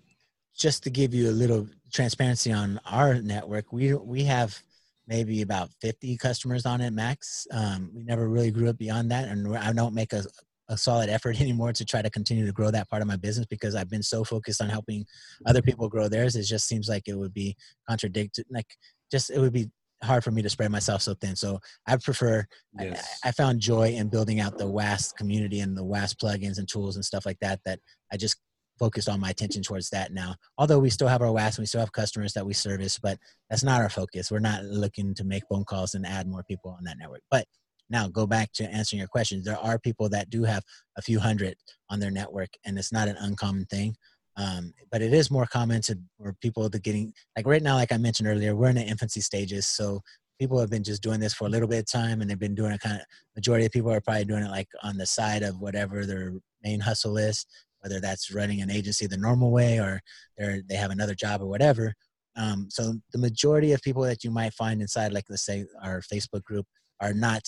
just 0.55 0.83
to 0.83 0.89
give 0.89 1.13
you 1.13 1.29
a 1.29 1.31
little 1.31 1.67
transparency 1.91 2.51
on 2.51 2.79
our 2.85 3.15
network, 3.15 3.73
we 3.73 3.93
we 3.95 4.23
have 4.25 4.59
maybe 5.07 5.41
about 5.41 5.69
50 5.81 6.17
customers 6.17 6.65
on 6.65 6.81
it 6.81 6.91
max. 6.91 7.45
Um, 7.51 7.91
we 7.93 8.03
never 8.03 8.27
really 8.29 8.51
grew 8.51 8.69
up 8.69 8.77
beyond 8.77 9.11
that, 9.11 9.27
and 9.27 9.55
I 9.57 9.73
don't 9.73 9.93
make 9.93 10.13
a, 10.13 10.23
a 10.69 10.77
solid 10.77 11.09
effort 11.09 11.39
anymore 11.41 11.73
to 11.73 11.85
try 11.85 12.01
to 12.01 12.09
continue 12.09 12.45
to 12.45 12.51
grow 12.51 12.71
that 12.71 12.89
part 12.89 13.01
of 13.01 13.07
my 13.07 13.17
business 13.17 13.47
because 13.47 13.75
I've 13.75 13.89
been 13.89 14.03
so 14.03 14.23
focused 14.23 14.61
on 14.61 14.69
helping 14.69 15.05
other 15.45 15.61
people 15.61 15.89
grow 15.89 16.07
theirs. 16.07 16.35
It 16.35 16.43
just 16.43 16.67
seems 16.67 16.87
like 16.87 17.03
it 17.07 17.17
would 17.17 17.33
be 17.33 17.55
contradicted. 17.89 18.45
Like 18.49 18.67
just 19.11 19.29
it 19.29 19.39
would 19.39 19.53
be 19.53 19.69
hard 20.03 20.23
for 20.23 20.31
me 20.31 20.41
to 20.41 20.49
spread 20.49 20.71
myself 20.71 21.01
so 21.01 21.13
thin. 21.13 21.35
So 21.35 21.59
I 21.87 21.97
prefer. 21.97 22.45
Yes. 22.79 23.19
I, 23.23 23.29
I, 23.29 23.31
found 23.31 23.61
joy 23.61 23.89
in 23.89 24.09
building 24.09 24.39
out 24.39 24.57
the 24.57 24.67
WAS 24.67 25.13
community 25.13 25.61
and 25.61 25.77
the 25.77 25.83
WAS 25.83 26.13
plugins 26.13 26.57
and 26.57 26.67
tools 26.67 26.95
and 26.95 27.05
stuff 27.05 27.25
like 27.25 27.37
that. 27.39 27.59
That 27.65 27.79
I 28.11 28.17
just 28.17 28.37
focused 28.79 29.07
all 29.07 29.17
my 29.17 29.29
attention 29.29 29.61
towards 29.61 29.89
that 29.91 30.11
now. 30.11 30.35
Although 30.57 30.79
we 30.79 30.89
still 30.89 31.07
have 31.07 31.21
our 31.21 31.31
WAS 31.31 31.57
and 31.57 31.63
we 31.63 31.67
still 31.67 31.79
have 31.81 31.91
customers 31.91 32.33
that 32.33 32.45
we 32.45 32.53
service, 32.53 32.99
but 32.99 33.17
that's 33.49 33.63
not 33.63 33.81
our 33.81 33.89
focus. 33.89 34.31
We're 34.31 34.39
not 34.39 34.63
looking 34.63 35.13
to 35.15 35.23
make 35.23 35.43
phone 35.49 35.63
calls 35.63 35.93
and 35.93 36.05
add 36.05 36.27
more 36.27 36.43
people 36.43 36.71
on 36.71 36.83
that 36.85 36.97
network. 36.99 37.21
But 37.29 37.45
now 37.89 38.07
go 38.07 38.25
back 38.25 38.51
to 38.53 38.63
answering 38.63 38.99
your 38.99 39.07
questions. 39.07 39.45
There 39.45 39.57
are 39.57 39.77
people 39.77 40.09
that 40.09 40.29
do 40.29 40.43
have 40.43 40.63
a 40.97 41.01
few 41.01 41.19
hundred 41.19 41.55
on 41.89 41.99
their 41.99 42.11
network, 42.11 42.49
and 42.65 42.77
it's 42.77 42.91
not 42.91 43.07
an 43.07 43.17
uncommon 43.19 43.65
thing. 43.65 43.95
Um, 44.35 44.73
but 44.91 45.01
it 45.03 45.13
is 45.13 45.29
more 45.29 45.45
common 45.45 45.81
to 45.83 45.97
for 46.17 46.33
people 46.41 46.69
to 46.69 46.79
getting 46.79 47.13
like 47.35 47.45
right 47.45 47.61
now, 47.61 47.75
like 47.75 47.91
I 47.91 47.97
mentioned 47.97 48.27
earlier, 48.27 48.55
we're 48.55 48.69
in 48.69 48.75
the 48.75 48.81
infancy 48.81 49.21
stages. 49.21 49.67
So 49.67 50.01
people 50.39 50.59
have 50.59 50.71
been 50.71 50.83
just 50.83 51.03
doing 51.03 51.19
this 51.19 51.33
for 51.33 51.45
a 51.45 51.49
little 51.49 51.67
bit 51.67 51.79
of 51.79 51.85
time 51.85 52.19
and 52.19 52.29
they've 52.29 52.39
been 52.39 52.55
doing 52.55 52.71
it 52.71 52.81
kind 52.81 52.95
of 52.95 53.01
majority 53.35 53.65
of 53.65 53.71
people 53.71 53.91
are 53.91 54.01
probably 54.01 54.25
doing 54.25 54.43
it 54.43 54.49
like 54.49 54.67
on 54.81 54.97
the 54.97 55.05
side 55.05 55.43
of 55.43 55.59
whatever 55.59 56.05
their 56.05 56.33
main 56.63 56.79
hustle 56.79 57.17
is, 57.17 57.45
whether 57.83 57.99
that's 57.99 58.33
running 58.33 58.61
an 58.61 58.71
agency 58.71 59.05
the 59.07 59.17
normal 59.17 59.51
way 59.51 59.79
or 59.79 60.01
they're 60.37 60.61
they 60.67 60.75
have 60.75 60.91
another 60.91 61.15
job 61.15 61.41
or 61.41 61.47
whatever. 61.47 61.93
Um, 62.35 62.67
so 62.69 62.95
the 63.11 63.19
majority 63.19 63.73
of 63.73 63.81
people 63.81 64.01
that 64.03 64.23
you 64.23 64.31
might 64.31 64.53
find 64.53 64.81
inside, 64.81 65.13
like 65.13 65.25
let's 65.29 65.45
say 65.45 65.65
our 65.83 66.01
Facebook 66.01 66.43
group, 66.43 66.65
are 66.99 67.13
not 67.13 67.43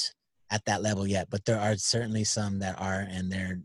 at 0.52 0.64
that 0.66 0.84
level 0.84 1.08
yet, 1.08 1.28
but 1.32 1.44
there 1.46 1.60
are 1.60 1.76
certainly 1.76 2.24
some 2.24 2.60
that 2.60 2.80
are, 2.80 3.08
and 3.10 3.32
they're 3.32 3.60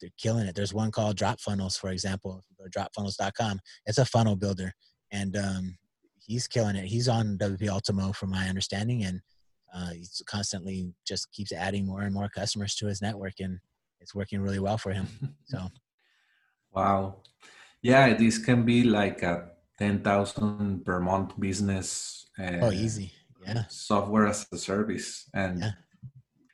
they're 0.00 0.10
killing 0.18 0.46
it. 0.46 0.54
There's 0.54 0.72
one 0.72 0.90
called 0.90 1.16
Drop 1.16 1.40
Funnels, 1.40 1.76
for 1.76 1.90
example. 1.90 2.42
If 2.42 2.44
you 2.50 2.56
go 2.64 2.68
to 2.68 3.00
dropfunnels.com, 3.00 3.60
it's 3.84 3.98
a 3.98 4.04
funnel 4.06 4.34
builder, 4.34 4.72
and 5.12 5.36
um, 5.36 5.76
he's 6.18 6.48
killing 6.48 6.76
it. 6.76 6.86
He's 6.86 7.08
on 7.08 7.36
WP 7.38 7.68
Ultimo, 7.68 8.12
from 8.12 8.30
my 8.30 8.48
understanding, 8.48 9.04
and 9.04 9.20
uh, 9.74 9.90
he's 9.90 10.22
constantly 10.26 10.92
just 11.06 11.30
keeps 11.32 11.52
adding 11.52 11.86
more 11.86 12.02
and 12.02 12.14
more 12.14 12.28
customers 12.28 12.74
to 12.76 12.86
his 12.86 13.02
network, 13.02 13.34
and 13.40 13.58
it's 14.00 14.14
working 14.14 14.40
really 14.40 14.58
well 14.58 14.78
for 14.78 14.92
him. 14.92 15.06
So, 15.44 15.66
wow, 16.72 17.16
yeah, 17.82 18.14
this 18.14 18.38
can 18.38 18.64
be 18.64 18.84
like 18.84 19.22
a 19.22 19.50
ten 19.78 20.02
thousand 20.02 20.84
per 20.84 21.00
month 21.00 21.38
business. 21.38 22.26
Uh, 22.38 22.58
oh, 22.62 22.72
easy, 22.72 23.12
yeah. 23.46 23.64
Software 23.68 24.26
as 24.26 24.46
a 24.52 24.58
service, 24.58 25.28
and 25.34 25.60
yeah. 25.60 25.72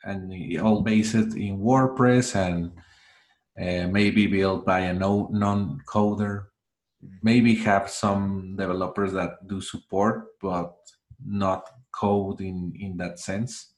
and 0.05 0.61
all 0.61 0.83
based 0.83 1.15
in 1.15 1.59
WordPress 1.59 2.35
and 2.37 2.73
uh, 3.61 3.89
maybe 3.89 4.27
built 4.27 4.67
by 4.67 4.81
a 4.81 4.95
no, 4.95 5.29
non-coder. 5.33 6.47
Mm-hmm. 7.05 7.17
Maybe 7.23 7.55
have 7.57 7.91
some 7.91 8.57
developers 8.57 9.13
that 9.13 9.47
do 9.47 9.61
support, 9.61 10.27
but 10.41 10.75
not 11.25 11.69
code 11.93 12.41
in 12.41 12.73
in 12.79 12.97
that 12.99 13.19
sense 13.19 13.73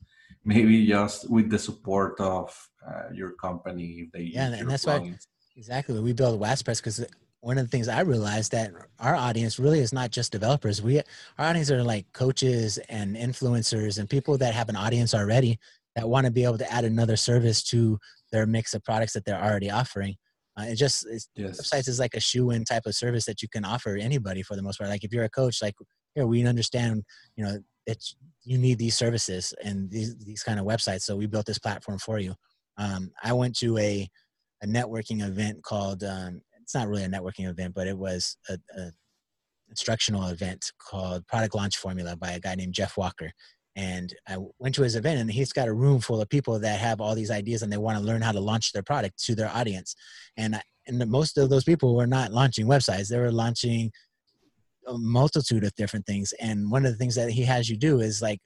maybe 0.48 0.86
just 0.86 1.30
with 1.30 1.50
the 1.50 1.58
support 1.58 2.18
of 2.20 2.48
uh, 2.88 3.12
your 3.12 3.32
company 3.32 4.04
if 4.04 4.12
they 4.12 4.22
yeah 4.32 4.52
and 4.52 4.70
that's 4.70 4.86
plugins. 4.86 5.26
why 5.26 5.37
exactly 5.58 5.98
we 6.00 6.12
build 6.12 6.40
WaaSPress 6.40 6.78
because 6.78 7.04
one 7.40 7.58
of 7.58 7.64
the 7.64 7.70
things 7.70 7.88
I 7.88 8.00
realized 8.00 8.52
that 8.52 8.72
our 9.00 9.14
audience 9.14 9.58
really 9.58 9.80
is 9.80 9.92
not 9.92 10.10
just 10.10 10.32
developers. 10.32 10.80
We 10.80 10.98
our 11.38 11.46
audience 11.46 11.70
are 11.70 11.82
like 11.82 12.06
coaches 12.12 12.78
and 12.88 13.16
influencers 13.16 13.98
and 13.98 14.08
people 14.08 14.38
that 14.38 14.54
have 14.54 14.68
an 14.68 14.76
audience 14.76 15.14
already 15.14 15.58
that 15.96 16.08
want 16.08 16.26
to 16.26 16.32
be 16.32 16.44
able 16.44 16.58
to 16.58 16.72
add 16.72 16.84
another 16.84 17.16
service 17.16 17.62
to 17.64 17.98
their 18.32 18.46
mix 18.46 18.72
of 18.72 18.84
products 18.84 19.12
that 19.12 19.24
they're 19.24 19.42
already 19.42 19.70
offering. 19.70 20.14
Uh, 20.58 20.64
it 20.64 20.76
just 20.76 21.06
it's, 21.10 21.28
yes. 21.34 21.60
websites 21.60 21.88
is 21.88 21.98
like 21.98 22.14
a 22.14 22.20
shoe-in 22.20 22.64
type 22.64 22.86
of 22.86 22.94
service 22.94 23.24
that 23.26 23.42
you 23.42 23.48
can 23.48 23.64
offer 23.64 23.96
anybody 23.96 24.42
for 24.42 24.56
the 24.56 24.62
most 24.62 24.78
part. 24.78 24.90
Like 24.90 25.04
if 25.04 25.12
you're 25.12 25.24
a 25.24 25.30
coach, 25.30 25.60
like 25.60 25.74
here 26.14 26.26
we 26.26 26.44
understand, 26.46 27.02
you 27.36 27.44
know, 27.44 27.58
it's 27.86 28.16
you 28.44 28.58
need 28.58 28.78
these 28.78 28.96
services 28.96 29.54
and 29.64 29.90
these 29.90 30.16
these 30.18 30.42
kind 30.42 30.60
of 30.60 30.66
websites. 30.66 31.02
So 31.02 31.16
we 31.16 31.26
built 31.26 31.46
this 31.46 31.58
platform 31.58 31.98
for 31.98 32.18
you. 32.18 32.34
Um, 32.76 33.10
I 33.22 33.32
went 33.32 33.56
to 33.58 33.76
a 33.78 34.08
a 34.62 34.66
networking 34.66 35.26
event 35.26 35.62
called 35.62 36.02
um, 36.04 36.42
it's 36.60 36.74
not 36.74 36.88
really 36.88 37.04
a 37.04 37.08
networking 37.08 37.48
event, 37.48 37.74
but 37.74 37.86
it 37.86 37.96
was 37.96 38.36
a, 38.50 38.58
a 38.76 38.92
instructional 39.70 40.26
event 40.28 40.72
called 40.78 41.26
Product 41.26 41.54
Launch 41.54 41.76
Formula 41.76 42.16
by 42.16 42.32
a 42.32 42.40
guy 42.40 42.54
named 42.54 42.74
Jeff 42.74 42.96
Walker. 42.96 43.30
And 43.76 44.12
I 44.28 44.38
went 44.58 44.74
to 44.74 44.82
his 44.82 44.96
event, 44.96 45.20
and 45.20 45.30
he's 45.30 45.52
got 45.52 45.68
a 45.68 45.72
room 45.72 46.00
full 46.00 46.20
of 46.20 46.28
people 46.28 46.58
that 46.58 46.80
have 46.80 47.00
all 47.00 47.14
these 47.14 47.30
ideas 47.30 47.62
and 47.62 47.72
they 47.72 47.76
want 47.76 47.96
to 47.96 48.04
learn 48.04 48.22
how 48.22 48.32
to 48.32 48.40
launch 48.40 48.72
their 48.72 48.82
product 48.82 49.22
to 49.24 49.34
their 49.34 49.48
audience. 49.48 49.94
And 50.36 50.60
and 50.86 51.06
most 51.10 51.38
of 51.38 51.50
those 51.50 51.64
people 51.64 51.94
were 51.94 52.06
not 52.06 52.32
launching 52.32 52.66
websites; 52.66 53.08
they 53.08 53.18
were 53.18 53.30
launching 53.30 53.92
a 54.86 54.98
multitude 54.98 55.64
of 55.64 55.74
different 55.74 56.06
things. 56.06 56.32
And 56.40 56.70
one 56.70 56.84
of 56.84 56.92
the 56.92 56.98
things 56.98 57.14
that 57.14 57.30
he 57.30 57.44
has 57.44 57.68
you 57.68 57.76
do 57.76 58.00
is 58.00 58.20
like 58.20 58.40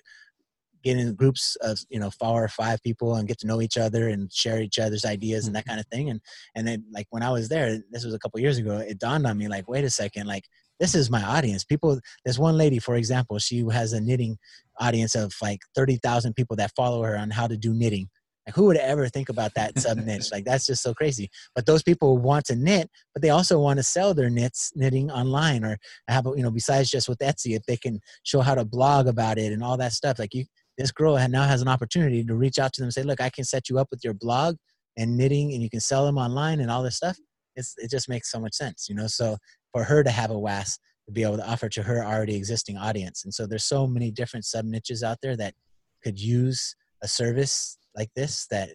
get 0.83 0.99
in 0.99 1.15
groups 1.15 1.57
of 1.61 1.79
you 1.89 2.01
know 2.01 2.11
four 2.11 2.45
or 2.45 2.49
five 2.49 2.83
people 2.83 3.15
and 3.15 3.29
get 3.29 3.39
to 3.41 3.47
know 3.47 3.61
each 3.61 3.77
other 3.77 4.09
and 4.09 4.33
share 4.33 4.61
each 4.61 4.79
other's 4.79 5.05
ideas 5.05 5.47
and 5.47 5.55
that 5.57 5.65
mm-hmm. 5.65 5.71
kind 5.71 5.81
of 5.81 5.87
thing. 5.87 6.11
And 6.11 6.21
and 6.55 6.67
then 6.67 6.85
like 6.93 7.07
when 7.11 7.23
I 7.23 7.31
was 7.31 7.49
there, 7.49 7.79
this 7.91 8.05
was 8.05 8.15
a 8.15 8.19
couple 8.19 8.41
years 8.41 8.59
ago, 8.59 8.79
it 8.79 8.99
dawned 8.99 9.27
on 9.27 9.39
me 9.39 9.49
like, 9.49 9.69
wait 9.69 9.85
a 9.85 9.91
second, 9.91 10.27
like 10.27 10.45
this 10.81 10.95
is 10.95 11.11
my 11.11 11.23
audience. 11.23 11.65
People, 11.65 12.01
there's 12.25 12.41
one 12.41 12.57
lady, 12.57 12.81
for 12.81 12.97
example, 12.97 13.39
she 13.39 13.65
has 13.71 13.93
a 13.93 14.01
knitting 14.01 14.37
audience 14.81 15.15
of 15.15 15.33
like 15.41 15.61
30,000 15.77 16.35
people 16.35 16.57
that 16.57 16.73
follow 16.75 17.03
her 17.05 17.17
on 17.17 17.31
how 17.31 17.47
to 17.47 17.57
do 17.57 17.73
knitting. 17.73 18.09
Like 18.47 18.57
who 18.57 18.65
would 18.65 18.77
ever 18.77 19.09
think 19.09 19.29
about 19.29 19.55
that 19.55 19.79
sub 19.79 19.99
niche? 19.99 20.33
like 20.33 20.45
that's 20.45 20.67
just 20.67 20.83
so 20.83 20.93
crazy. 20.93 21.31
But 21.55 21.67
those 21.67 21.85
people 21.85 22.19
want 22.19 22.47
to 22.47 22.57
knit, 22.57 22.91
but 23.15 23.23
they 23.23 23.31
also 23.31 23.61
want 23.61 23.77
to 23.77 23.85
sell 23.85 24.15
their 24.15 24.31
knits 24.31 24.73
knitting 24.75 25.11
online 25.11 25.65
or 25.65 25.79
have 26.09 26.27
you 26.27 26.43
know 26.43 26.51
besides 26.51 26.91
just 26.91 27.09
with 27.09 27.21
Etsy, 27.21 27.55
if 27.55 27.63
they 27.67 27.77
can 27.77 28.01
show 28.25 28.41
how 28.41 28.57
to 28.57 28.65
blog 28.65 29.07
about 29.07 29.39
it 29.39 29.53
and 29.53 29.63
all 29.63 29.77
that 29.77 29.93
stuff. 29.93 30.19
Like 30.19 30.35
you, 30.35 30.47
this 30.79 30.91
girl 30.91 31.17
now 31.29 31.45
has 31.45 31.63
an 31.63 31.69
opportunity 31.69 32.25
to 32.25 32.35
reach 32.35 32.59
out 32.59 32.73
to 32.73 32.81
them 32.81 32.87
and 32.87 32.95
say, 32.95 33.03
look, 33.03 33.21
I 33.21 33.31
can 33.31 33.45
set 33.45 33.69
you 33.69 33.79
up 33.79 33.89
with 33.91 34.03
your 34.03 34.15
blog 34.15 34.57
and 34.97 35.17
knitting, 35.17 35.53
and 35.53 35.63
you 35.63 35.71
can 35.71 35.81
sell 35.81 36.05
them 36.05 36.19
online 36.19 36.61
and 36.61 36.71
all 36.71 36.83
this 36.83 36.97
stuff. 36.97 37.17
It's, 37.57 37.75
it 37.79 37.91
just 37.91 38.09
makes 38.09 38.31
so 38.31 38.41
much 38.41 38.55
sense, 38.55 38.87
you 38.89 38.95
know. 38.95 39.07
So 39.07 39.37
for 39.73 39.85
her 39.85 40.03
to 40.03 40.11
have 40.11 40.31
a 40.31 40.39
WAS 40.39 40.79
to 41.07 41.13
be 41.13 41.23
able 41.23 41.37
to 41.37 41.49
offer 41.49 41.69
to 41.69 41.83
her 41.83 42.05
already 42.05 42.35
existing 42.35 42.79
audience, 42.79 43.25
and 43.25 43.33
so 43.33 43.47
there's 43.47 43.65
so 43.65 43.87
many 43.87 44.11
different 44.11 44.45
sub 44.45 44.65
niches 44.65 45.03
out 45.03 45.19
there 45.23 45.37
that 45.37 45.55
could 46.03 46.19
use 46.19 46.75
a 47.03 47.09
service 47.09 47.79
like 47.97 48.11
this 48.15 48.47
that 48.51 48.71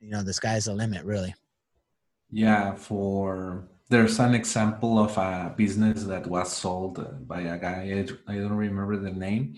you 0.00 0.10
know 0.10 0.22
the 0.22 0.32
sky's 0.32 0.64
the 0.64 0.74
limit 0.74 1.04
really 1.04 1.34
yeah 2.30 2.74
for 2.74 3.68
there's 3.88 4.18
an 4.18 4.34
example 4.34 4.98
of 4.98 5.16
a 5.16 5.54
business 5.56 6.04
that 6.04 6.26
was 6.26 6.52
sold 6.52 7.26
by 7.26 7.40
a 7.40 7.58
guy 7.58 8.04
i 8.28 8.34
don't 8.34 8.52
remember 8.52 8.96
the 8.96 9.10
name 9.10 9.54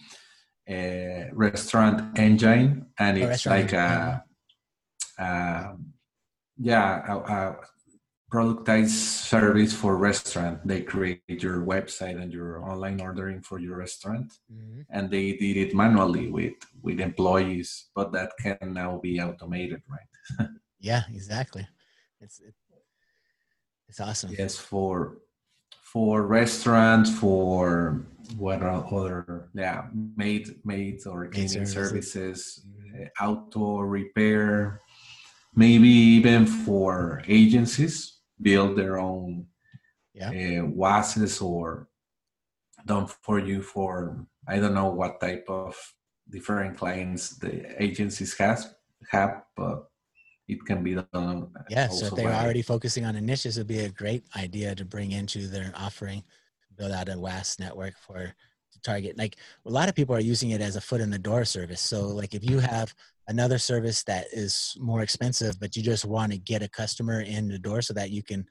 a 0.69 1.31
restaurant 1.33 2.19
engine 2.19 2.87
and 2.99 3.19
it's 3.19 3.47
like 3.47 3.73
a, 3.73 4.23
a, 5.19 5.75
yeah 6.59 7.03
a, 7.09 7.17
a 7.17 7.57
productized 8.31 8.91
service 8.91 9.73
for 9.73 9.97
restaurant. 9.97 10.61
They 10.67 10.83
create 10.83 11.23
your 11.29 11.65
website 11.65 12.21
and 12.21 12.31
your 12.33 12.63
online 12.63 13.01
ordering 13.01 13.41
for 13.41 13.59
your 13.59 13.79
restaurant 13.79 14.33
mm-hmm. 14.53 14.83
and 14.91 15.11
they 15.11 15.33
did 15.33 15.57
it 15.57 15.75
manually 15.75 16.31
with 16.31 16.55
with 16.83 17.01
employees 17.01 17.87
but 17.95 18.13
that 18.13 18.33
can 18.41 18.75
now 18.75 18.99
be 19.03 19.21
automated 19.21 19.83
right? 19.89 20.49
Yeah 20.81 21.03
exactly. 21.13 21.67
It's 22.21 22.41
it, 22.41 22.55
it's 23.89 24.01
awesome. 24.01 24.31
Yes 24.39 24.57
for 24.57 25.19
for 25.93 26.27
restaurants 26.27 27.11
for 27.19 28.05
what 28.37 28.63
are 28.63 28.85
other 28.93 29.49
yeah 29.55 29.87
maid 30.17 30.55
maid 30.65 31.01
or 31.07 31.27
cleaning 31.29 31.67
services, 31.67 32.13
services 32.13 32.67
mm-hmm. 33.21 33.89
repair 33.89 34.81
maybe 35.55 35.89
even 35.89 36.47
for 36.47 37.23
agencies 37.27 38.19
build 38.41 38.77
their 38.77 38.99
own 38.99 39.47
yeah. 40.15 40.61
uh, 40.61 40.67
WASs 40.67 41.41
or 41.41 41.89
done 42.87 43.07
for 43.23 43.39
you 43.39 43.63
for 43.63 44.27
I 44.47 44.59
don't 44.59 44.75
know 44.75 44.91
what 44.91 45.21
type 45.21 45.47
of 45.49 45.77
different 46.31 46.77
clients 46.77 47.37
the 47.39 47.83
agencies 47.83 48.37
has 48.39 48.75
have, 49.11 49.43
but 49.57 49.88
it 50.49 50.65
can 50.65 50.83
be 50.83 50.95
done. 51.13 51.49
Yeah, 51.69 51.89
so 51.89 52.07
if 52.07 52.15
they're 52.15 52.31
by, 52.31 52.43
already 52.43 52.63
focusing 52.63 53.05
on 53.05 53.17
initiatives, 53.17 53.59
it'd 53.59 53.69
be 53.69 53.81
a 53.81 53.91
great 53.91 54.25
idea 54.37 54.75
to 54.75 54.85
bring 54.85 55.13
into 55.13 55.47
their 55.47 55.73
offering, 55.77 56.25
build 56.77 56.93
out 56.93 57.09
a 57.09 57.19
WAS 57.19 57.59
network 57.59 57.95
for 57.99 58.33
to 58.73 58.81
target. 58.81 59.19
Like 59.19 59.37
a 59.67 59.71
lot 59.71 59.89
of 59.89 59.95
people 59.95 60.15
are 60.15 60.21
using 60.21 60.51
it 60.51 60.61
as 60.61 60.77
a 60.77 60.81
foot 60.81 61.01
in 61.01 61.11
the 61.11 61.19
door 61.19 61.45
service. 61.45 61.81
So 61.81 62.07
like 62.07 62.35
if 62.35 62.49
you 62.49 62.59
have 62.59 62.95
another 63.29 63.59
service 63.59 64.03
that 64.05 64.27
is 64.33 64.75
more 64.81 65.03
expensive, 65.03 65.61
but 65.61 65.77
you 65.77 65.83
just 65.83 66.05
want 66.05 66.33
to 66.33 66.39
get 66.39 66.63
a 66.63 66.69
customer 66.69 67.21
in 67.21 67.49
the 67.49 67.59
door 67.59 67.83
so 67.83 67.93
that 67.95 68.11
you 68.11 68.23
can 68.23 68.47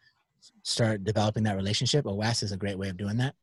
start 0.64 1.04
developing 1.04 1.43
that 1.43 1.56
relationship, 1.56 2.06
a 2.06 2.14
WAS 2.14 2.43
is 2.43 2.52
a 2.52 2.58
great 2.58 2.78
way 2.78 2.89
of 2.89 2.98
doing 2.98 3.18
that. 3.18 3.34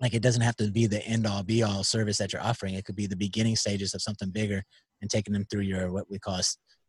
Like 0.00 0.14
it 0.14 0.22
doesn't 0.22 0.42
have 0.42 0.56
to 0.56 0.70
be 0.70 0.86
the 0.86 1.04
end 1.06 1.26
all 1.26 1.42
be 1.42 1.62
all 1.62 1.82
service 1.82 2.18
that 2.18 2.32
you're 2.32 2.42
offering. 2.42 2.74
It 2.74 2.84
could 2.84 2.96
be 2.96 3.06
the 3.06 3.16
beginning 3.16 3.56
stages 3.56 3.94
of 3.94 4.02
something 4.02 4.30
bigger 4.30 4.62
and 5.00 5.10
taking 5.10 5.32
them 5.32 5.46
through 5.50 5.62
your 5.62 5.90
what 5.90 6.08
we 6.10 6.18
call 6.18 6.40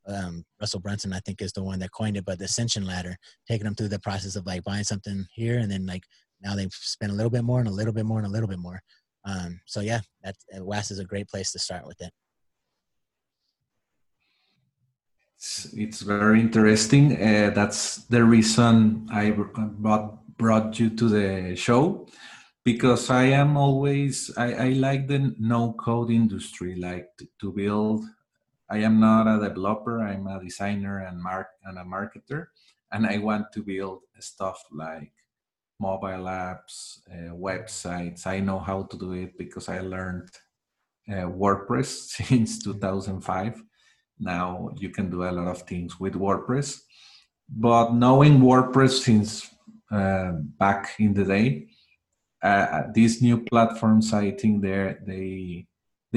um, 0.08 0.44
Russell 0.60 0.80
Brunson, 0.80 1.14
I 1.14 1.20
think, 1.20 1.42
is 1.42 1.54
the 1.54 1.64
one 1.64 1.80
that 1.80 1.92
coined 1.92 2.18
it, 2.18 2.26
but 2.26 2.40
the 2.40 2.46
ascension 2.46 2.86
ladder, 2.86 3.18
taking 3.48 3.66
them 3.66 3.76
through 3.76 3.90
the 3.90 4.00
process 4.00 4.36
of 4.36 4.46
like 4.46 4.64
buying 4.64 4.84
something 4.84 5.26
here 5.34 5.60
and 5.60 5.70
then 5.70 5.86
like 5.86 6.04
now 6.42 6.56
they've 6.56 6.74
spent 6.74 7.12
a 7.12 7.16
little 7.16 7.30
bit 7.30 7.44
more 7.44 7.60
and 7.60 7.68
a 7.68 7.72
little 7.72 7.94
bit 7.94 8.06
more 8.06 8.20
and 8.20 8.28
a 8.28 8.32
little 8.32 8.48
bit 8.48 8.60
more. 8.60 8.82
Um, 9.26 9.60
so 9.66 9.82
yeah, 9.82 10.02
that 10.24 10.36
WAS 10.54 10.92
is 10.92 11.00
a 11.00 11.06
great 11.06 11.28
place 11.28 11.52
to 11.52 11.60
start 11.60 11.86
with 11.86 12.00
it. 12.02 12.12
It's, 15.36 15.74
it's 15.74 16.02
very 16.02 16.40
interesting. 16.40 17.22
Uh, 17.22 17.52
that's 17.54 18.06
the 18.06 18.24
reason 18.24 19.08
I 19.12 19.32
brought, 19.32 20.38
brought 20.38 20.80
you 20.80 20.90
to 20.92 21.10
the 21.10 21.56
show 21.56 22.08
because 22.64 23.10
I 23.10 23.26
am 23.26 23.56
always, 23.56 24.32
I, 24.38 24.54
I 24.54 24.70
like 24.70 25.08
the 25.08 25.36
no 25.40 25.74
code 25.74 26.12
industry, 26.12 26.76
like 26.76 27.10
to, 27.18 27.28
to 27.42 27.52
build. 27.52 28.04
I 28.70 28.78
am 28.80 29.00
not 29.00 29.28
a 29.28 29.48
developer, 29.48 30.02
I'm 30.02 30.28
a 30.28 30.44
designer 30.44 31.00
and, 31.00 31.22
mark, 31.22 31.48
and 31.64 31.78
a 31.78 31.84
marketer, 31.84 32.48
and 32.92 33.08
I 33.08 33.18
want 33.18 33.52
to 33.54 33.64
build 33.64 34.02
stuff 34.20 34.62
like 34.72 35.12
mobile 35.80 36.26
apps, 36.26 37.00
uh, 37.10 37.34
websites. 37.34 38.28
I 38.28 38.40
know 38.40 38.60
how 38.60 38.84
to 38.84 38.98
do 38.98 39.14
it 39.14 39.38
because 39.38 39.70
I 39.70 39.80
learned 39.80 40.30
uh, 41.10 41.30
WordPress 41.30 41.86
since 42.28 42.64
2005 42.64 43.64
now 44.20 44.70
you 44.78 44.90
can 44.90 45.10
do 45.10 45.24
a 45.24 45.32
lot 45.32 45.48
of 45.48 45.62
things 45.64 46.00
with 46.00 46.14
WordPress. 46.14 46.80
But 47.50 47.94
knowing 47.94 48.40
WordPress 48.40 49.04
since 49.04 49.50
uh, 49.92 50.32
back 50.60 50.96
in 51.00 51.14
the 51.14 51.24
day, 51.24 51.68
these 52.94 53.22
new 53.22 53.44
platforms, 53.44 54.14
I 54.14 54.32
think 54.32 54.62
they 54.62 54.96
they 55.06 55.68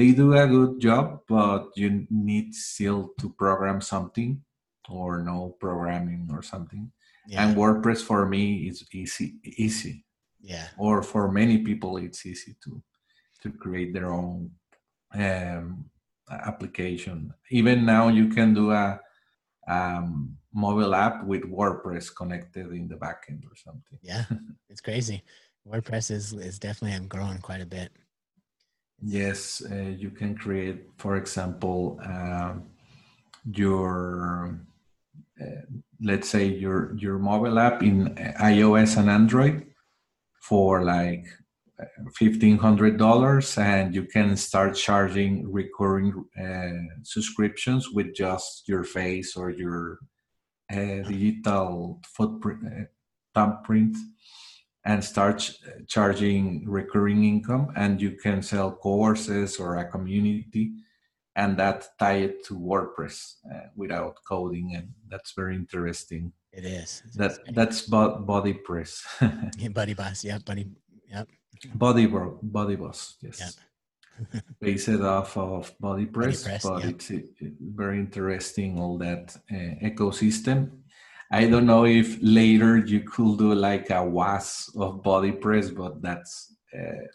they 0.01 0.11
do 0.13 0.33
a 0.33 0.47
good 0.47 0.79
job, 0.79 1.21
but 1.27 1.69
you 1.75 2.07
need 2.09 2.55
still 2.55 3.13
to 3.19 3.29
program 3.29 3.79
something 3.81 4.41
or 4.89 5.21
know 5.21 5.55
programming 5.59 6.27
or 6.33 6.41
something. 6.41 6.91
Yeah. 7.27 7.47
And 7.47 7.55
WordPress 7.55 8.01
for 8.01 8.25
me 8.25 8.67
is 8.69 8.83
easy, 8.91 9.35
easy. 9.43 10.03
Yeah. 10.41 10.67
Or 10.77 11.03
for 11.03 11.31
many 11.31 11.59
people, 11.59 11.97
it's 11.97 12.25
easy 12.25 12.55
to 12.63 12.81
to 13.43 13.51
create 13.63 13.93
their 13.93 14.11
own 14.11 14.51
um, 15.13 15.85
application. 16.29 17.33
Even 17.51 17.85
now, 17.85 18.07
you 18.07 18.27
can 18.29 18.53
do 18.53 18.71
a 18.71 18.99
um, 19.67 20.37
mobile 20.53 20.95
app 20.95 21.23
with 21.25 21.43
WordPress 21.43 22.15
connected 22.15 22.67
in 22.71 22.87
the 22.87 22.95
backend 22.95 23.41
or 23.45 23.55
something. 23.55 23.99
Yeah, 24.01 24.25
it's 24.69 24.81
crazy. 24.81 25.21
WordPress 25.67 26.09
is 26.09 26.33
is 26.33 26.57
definitely 26.57 27.07
growing 27.07 27.37
quite 27.37 27.61
a 27.61 27.71
bit. 27.77 27.91
Yes, 29.03 29.63
uh, 29.69 29.75
you 29.97 30.11
can 30.11 30.35
create, 30.35 30.85
for 30.97 31.15
example, 31.17 31.99
uh, 32.05 32.53
your 33.51 34.59
uh, 35.41 35.61
let's 36.03 36.29
say 36.29 36.45
your 36.45 36.95
your 36.97 37.17
mobile 37.17 37.57
app 37.57 37.81
in 37.81 38.13
iOS 38.39 38.97
and 38.97 39.09
Android 39.09 39.65
for 40.39 40.83
like 40.83 41.25
fifteen 42.15 42.57
hundred 42.59 42.97
dollars, 42.97 43.57
and 43.57 43.95
you 43.95 44.03
can 44.05 44.37
start 44.37 44.75
charging 44.75 45.51
recurring 45.51 46.13
uh, 46.39 47.01
subscriptions 47.03 47.89
with 47.89 48.13
just 48.13 48.67
your 48.67 48.83
face 48.83 49.35
or 49.35 49.49
your 49.49 49.97
uh, 50.71 51.01
digital 51.09 51.99
footprint 52.05 52.59
uh, 52.67 52.83
thumbprint 53.33 53.97
and 54.85 55.03
start 55.03 55.51
charging 55.87 56.67
recurring 56.67 57.23
income 57.23 57.71
and 57.75 58.01
you 58.01 58.11
can 58.11 58.41
sell 58.41 58.71
courses 58.71 59.57
or 59.57 59.77
a 59.77 59.85
community 59.85 60.73
and 61.35 61.55
that 61.57 61.87
tie 61.99 62.17
it 62.17 62.43
to 62.45 62.55
wordpress 62.55 63.35
uh, 63.53 63.67
without 63.75 64.17
coding 64.27 64.73
and 64.75 64.89
that's 65.07 65.33
very 65.33 65.55
interesting. 65.55 66.31
It 66.51 66.65
is. 66.65 67.03
That 67.15 67.37
that's 67.53 67.83
body 67.83 68.53
press. 68.53 69.05
Yeah, 69.57 69.69
buddy 69.69 69.93
boss. 69.93 70.23
Yeah 70.23 70.39
buddy. 70.39 70.67
Yep. 71.09 71.27
Body 71.75 72.07
body 72.07 72.75
boss 72.75 73.17
yes. 73.21 73.39
Yep. 73.39 74.43
based 74.59 74.89
off 74.89 75.37
of 75.37 75.73
body 75.79 76.05
press, 76.05 76.43
body 76.43 76.59
press 76.59 76.63
but 76.63 76.85
it's 76.85 77.11
very 77.59 77.97
interesting 77.99 78.77
all 78.79 78.97
that 78.97 79.35
uh, 79.51 79.85
ecosystem 79.85 80.69
I 81.31 81.47
don't 81.47 81.65
know 81.65 81.85
if 81.85 82.17
later 82.21 82.77
you 82.77 83.01
could 83.01 83.37
do 83.37 83.55
like 83.55 83.89
a 83.89 84.03
WAS 84.03 84.69
of 84.75 85.01
body 85.01 85.31
press, 85.31 85.69
but 85.69 86.01
that's 86.01 86.53
uh, 86.77 87.07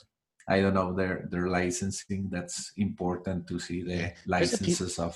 I 0.48 0.60
don't 0.60 0.74
know 0.74 0.94
their 0.94 1.28
their 1.30 1.48
licensing. 1.48 2.28
That's 2.30 2.72
important 2.76 3.46
to 3.48 3.58
see 3.58 3.82
the 3.82 4.12
licenses 4.26 4.98
of. 4.98 5.14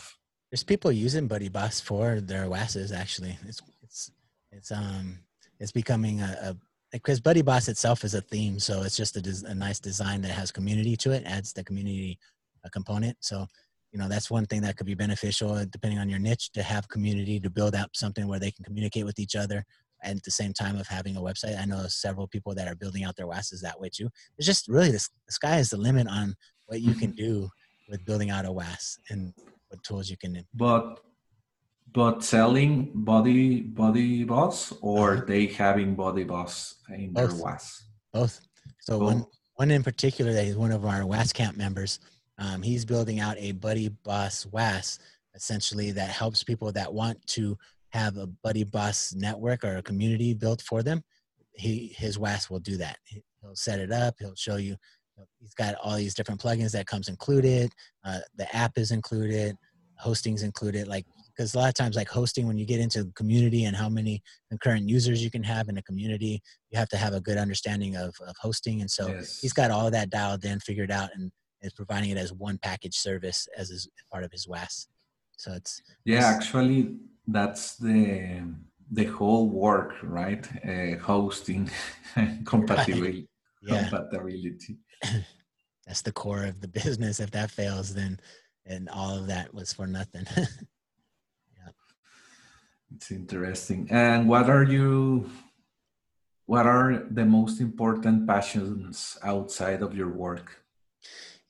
There's 0.50 0.64
people 0.64 0.92
using 0.92 1.28
Buddy 1.28 1.48
Boss 1.48 1.80
for 1.80 2.20
their 2.20 2.48
WASs. 2.48 2.92
Actually, 2.92 3.38
it's 3.46 3.62
it's 3.82 4.10
it's 4.52 4.70
um 4.70 5.20
it's 5.58 5.72
becoming 5.72 6.20
a, 6.20 6.36
a 6.42 6.56
because 6.92 7.20
Buddy 7.20 7.42
Boss 7.42 7.68
itself 7.68 8.04
is 8.04 8.14
a 8.14 8.20
theme, 8.20 8.58
so 8.58 8.82
it's 8.82 8.96
just 8.96 9.16
a, 9.16 9.50
a 9.50 9.54
nice 9.54 9.80
design 9.80 10.20
that 10.22 10.32
has 10.32 10.50
community 10.50 10.96
to 10.96 11.12
it, 11.12 11.22
adds 11.24 11.52
the 11.52 11.64
community 11.64 12.18
a 12.64 12.66
uh, 12.66 12.70
component. 12.70 13.16
So 13.20 13.46
you 13.92 13.98
know 13.98 14.08
that's 14.08 14.30
one 14.30 14.46
thing 14.46 14.62
that 14.62 14.76
could 14.76 14.86
be 14.86 14.94
beneficial 14.94 15.52
uh, 15.52 15.64
depending 15.70 15.98
on 15.98 16.08
your 16.08 16.18
niche 16.18 16.50
to 16.52 16.62
have 16.62 16.88
community 16.88 17.40
to 17.40 17.50
build 17.50 17.74
up 17.74 17.90
something 17.94 18.26
where 18.28 18.38
they 18.38 18.50
can 18.50 18.64
communicate 18.64 19.04
with 19.04 19.18
each 19.18 19.36
other 19.36 19.64
and 20.02 20.18
at 20.18 20.22
the 20.22 20.30
same 20.30 20.52
time 20.52 20.76
of 20.76 20.86
having 20.86 21.16
a 21.16 21.20
website 21.20 21.58
i 21.60 21.64
know 21.64 21.84
several 21.88 22.26
people 22.26 22.54
that 22.54 22.68
are 22.68 22.76
building 22.76 23.04
out 23.04 23.16
their 23.16 23.26
WASs 23.26 23.60
that 23.60 23.80
way 23.80 23.88
too 23.92 24.08
it's 24.38 24.46
just 24.46 24.68
really 24.68 24.90
the, 24.90 25.08
the 25.26 25.32
sky 25.32 25.58
is 25.58 25.70
the 25.70 25.76
limit 25.76 26.06
on 26.08 26.34
what 26.66 26.80
you 26.80 26.94
can 26.94 27.10
do 27.12 27.48
with 27.88 28.04
building 28.04 28.30
out 28.30 28.46
a 28.46 28.52
WAS 28.52 28.98
and 29.10 29.34
what 29.68 29.82
tools 29.82 30.08
you 30.08 30.16
can 30.16 30.44
but 30.54 31.00
but 31.92 32.22
selling 32.22 32.90
body 32.94 33.60
body 33.60 34.22
boss 34.24 34.72
or 34.80 35.14
uh-huh. 35.14 35.24
they 35.26 35.46
having 35.46 35.94
body 35.94 36.24
boss 36.24 36.76
in 36.90 37.12
both. 37.12 37.30
their 37.30 37.42
WAS 37.42 37.84
both 38.12 38.40
so 38.80 38.98
both. 38.98 39.14
one 39.14 39.26
one 39.56 39.70
in 39.70 39.82
particular 39.82 40.32
that 40.32 40.44
is 40.44 40.56
one 40.56 40.70
of 40.70 40.84
our 40.86 41.04
was 41.04 41.32
camp 41.32 41.56
members 41.56 41.98
um, 42.40 42.62
he's 42.62 42.84
building 42.84 43.20
out 43.20 43.36
a 43.38 43.52
Buddy 43.52 43.88
Boss 43.88 44.46
WAS 44.46 44.98
essentially 45.34 45.92
that 45.92 46.08
helps 46.08 46.42
people 46.42 46.72
that 46.72 46.92
want 46.92 47.24
to 47.28 47.56
have 47.90 48.16
a 48.16 48.26
Buddy 48.26 48.64
Boss 48.64 49.14
network 49.14 49.62
or 49.62 49.76
a 49.76 49.82
community 49.82 50.34
built 50.34 50.62
for 50.62 50.82
them. 50.82 51.02
He 51.52 51.94
his 51.96 52.18
WAS 52.18 52.48
will 52.48 52.58
do 52.58 52.76
that. 52.78 52.96
He'll 53.04 53.54
set 53.54 53.78
it 53.78 53.92
up. 53.92 54.14
He'll 54.18 54.34
show 54.34 54.56
you. 54.56 54.76
He's 55.38 55.54
got 55.54 55.74
all 55.74 55.96
these 55.96 56.14
different 56.14 56.40
plugins 56.40 56.72
that 56.72 56.86
comes 56.86 57.08
included. 57.08 57.70
Uh, 58.04 58.20
the 58.36 58.54
app 58.56 58.78
is 58.78 58.90
included. 58.90 59.54
Hosting's 59.98 60.42
included. 60.42 60.88
Like 60.88 61.04
because 61.36 61.54
a 61.54 61.58
lot 61.58 61.68
of 61.68 61.74
times 61.74 61.96
like 61.96 62.08
hosting 62.08 62.46
when 62.46 62.58
you 62.58 62.64
get 62.66 62.80
into 62.80 63.10
community 63.14 63.64
and 63.64 63.76
how 63.76 63.88
many 63.88 64.22
concurrent 64.48 64.88
users 64.88 65.22
you 65.22 65.30
can 65.30 65.42
have 65.42 65.68
in 65.68 65.78
a 65.78 65.82
community 65.82 66.42
you 66.70 66.78
have 66.78 66.88
to 66.88 66.98
have 66.98 67.14
a 67.14 67.20
good 67.20 67.38
understanding 67.38 67.96
of, 67.96 68.14
of 68.26 68.34
hosting 68.38 68.82
and 68.82 68.90
so 68.90 69.08
yes. 69.08 69.40
he's 69.40 69.52
got 69.52 69.70
all 69.70 69.86
of 69.86 69.92
that 69.92 70.10
dialed 70.10 70.44
in 70.44 70.60
figured 70.60 70.90
out 70.90 71.08
and 71.14 71.30
is 71.62 71.72
providing 71.72 72.10
it 72.10 72.18
as 72.18 72.32
one 72.32 72.58
package 72.58 72.96
service 72.96 73.48
as 73.56 73.68
his, 73.68 73.88
part 74.10 74.24
of 74.24 74.32
his 74.32 74.46
WAS. 74.48 74.88
So 75.36 75.52
it's 75.52 75.82
yeah, 76.04 76.18
it's, 76.18 76.26
actually 76.26 76.96
that's 77.26 77.76
the 77.76 78.42
the 78.90 79.04
whole 79.04 79.48
work, 79.48 79.94
right? 80.02 80.46
Uh, 80.66 80.98
hosting 80.98 81.70
compatibility. 82.44 83.28
Yeah. 83.62 83.88
Compatibility. 83.88 84.78
that's 85.86 86.02
the 86.02 86.12
core 86.12 86.44
of 86.44 86.60
the 86.60 86.68
business. 86.68 87.20
If 87.20 87.30
that 87.30 87.50
fails, 87.50 87.94
then 87.94 88.20
and 88.66 88.88
all 88.88 89.16
of 89.16 89.26
that 89.28 89.54
was 89.54 89.72
for 89.72 89.86
nothing. 89.86 90.26
yeah. 90.36 91.72
It's 92.94 93.10
interesting. 93.10 93.88
And 93.90 94.28
what 94.28 94.50
are 94.50 94.64
you? 94.64 95.30
What 96.46 96.66
are 96.66 97.04
the 97.10 97.24
most 97.24 97.60
important 97.60 98.26
passions 98.26 99.16
outside 99.22 99.82
of 99.82 99.94
your 99.94 100.08
work? 100.08 100.60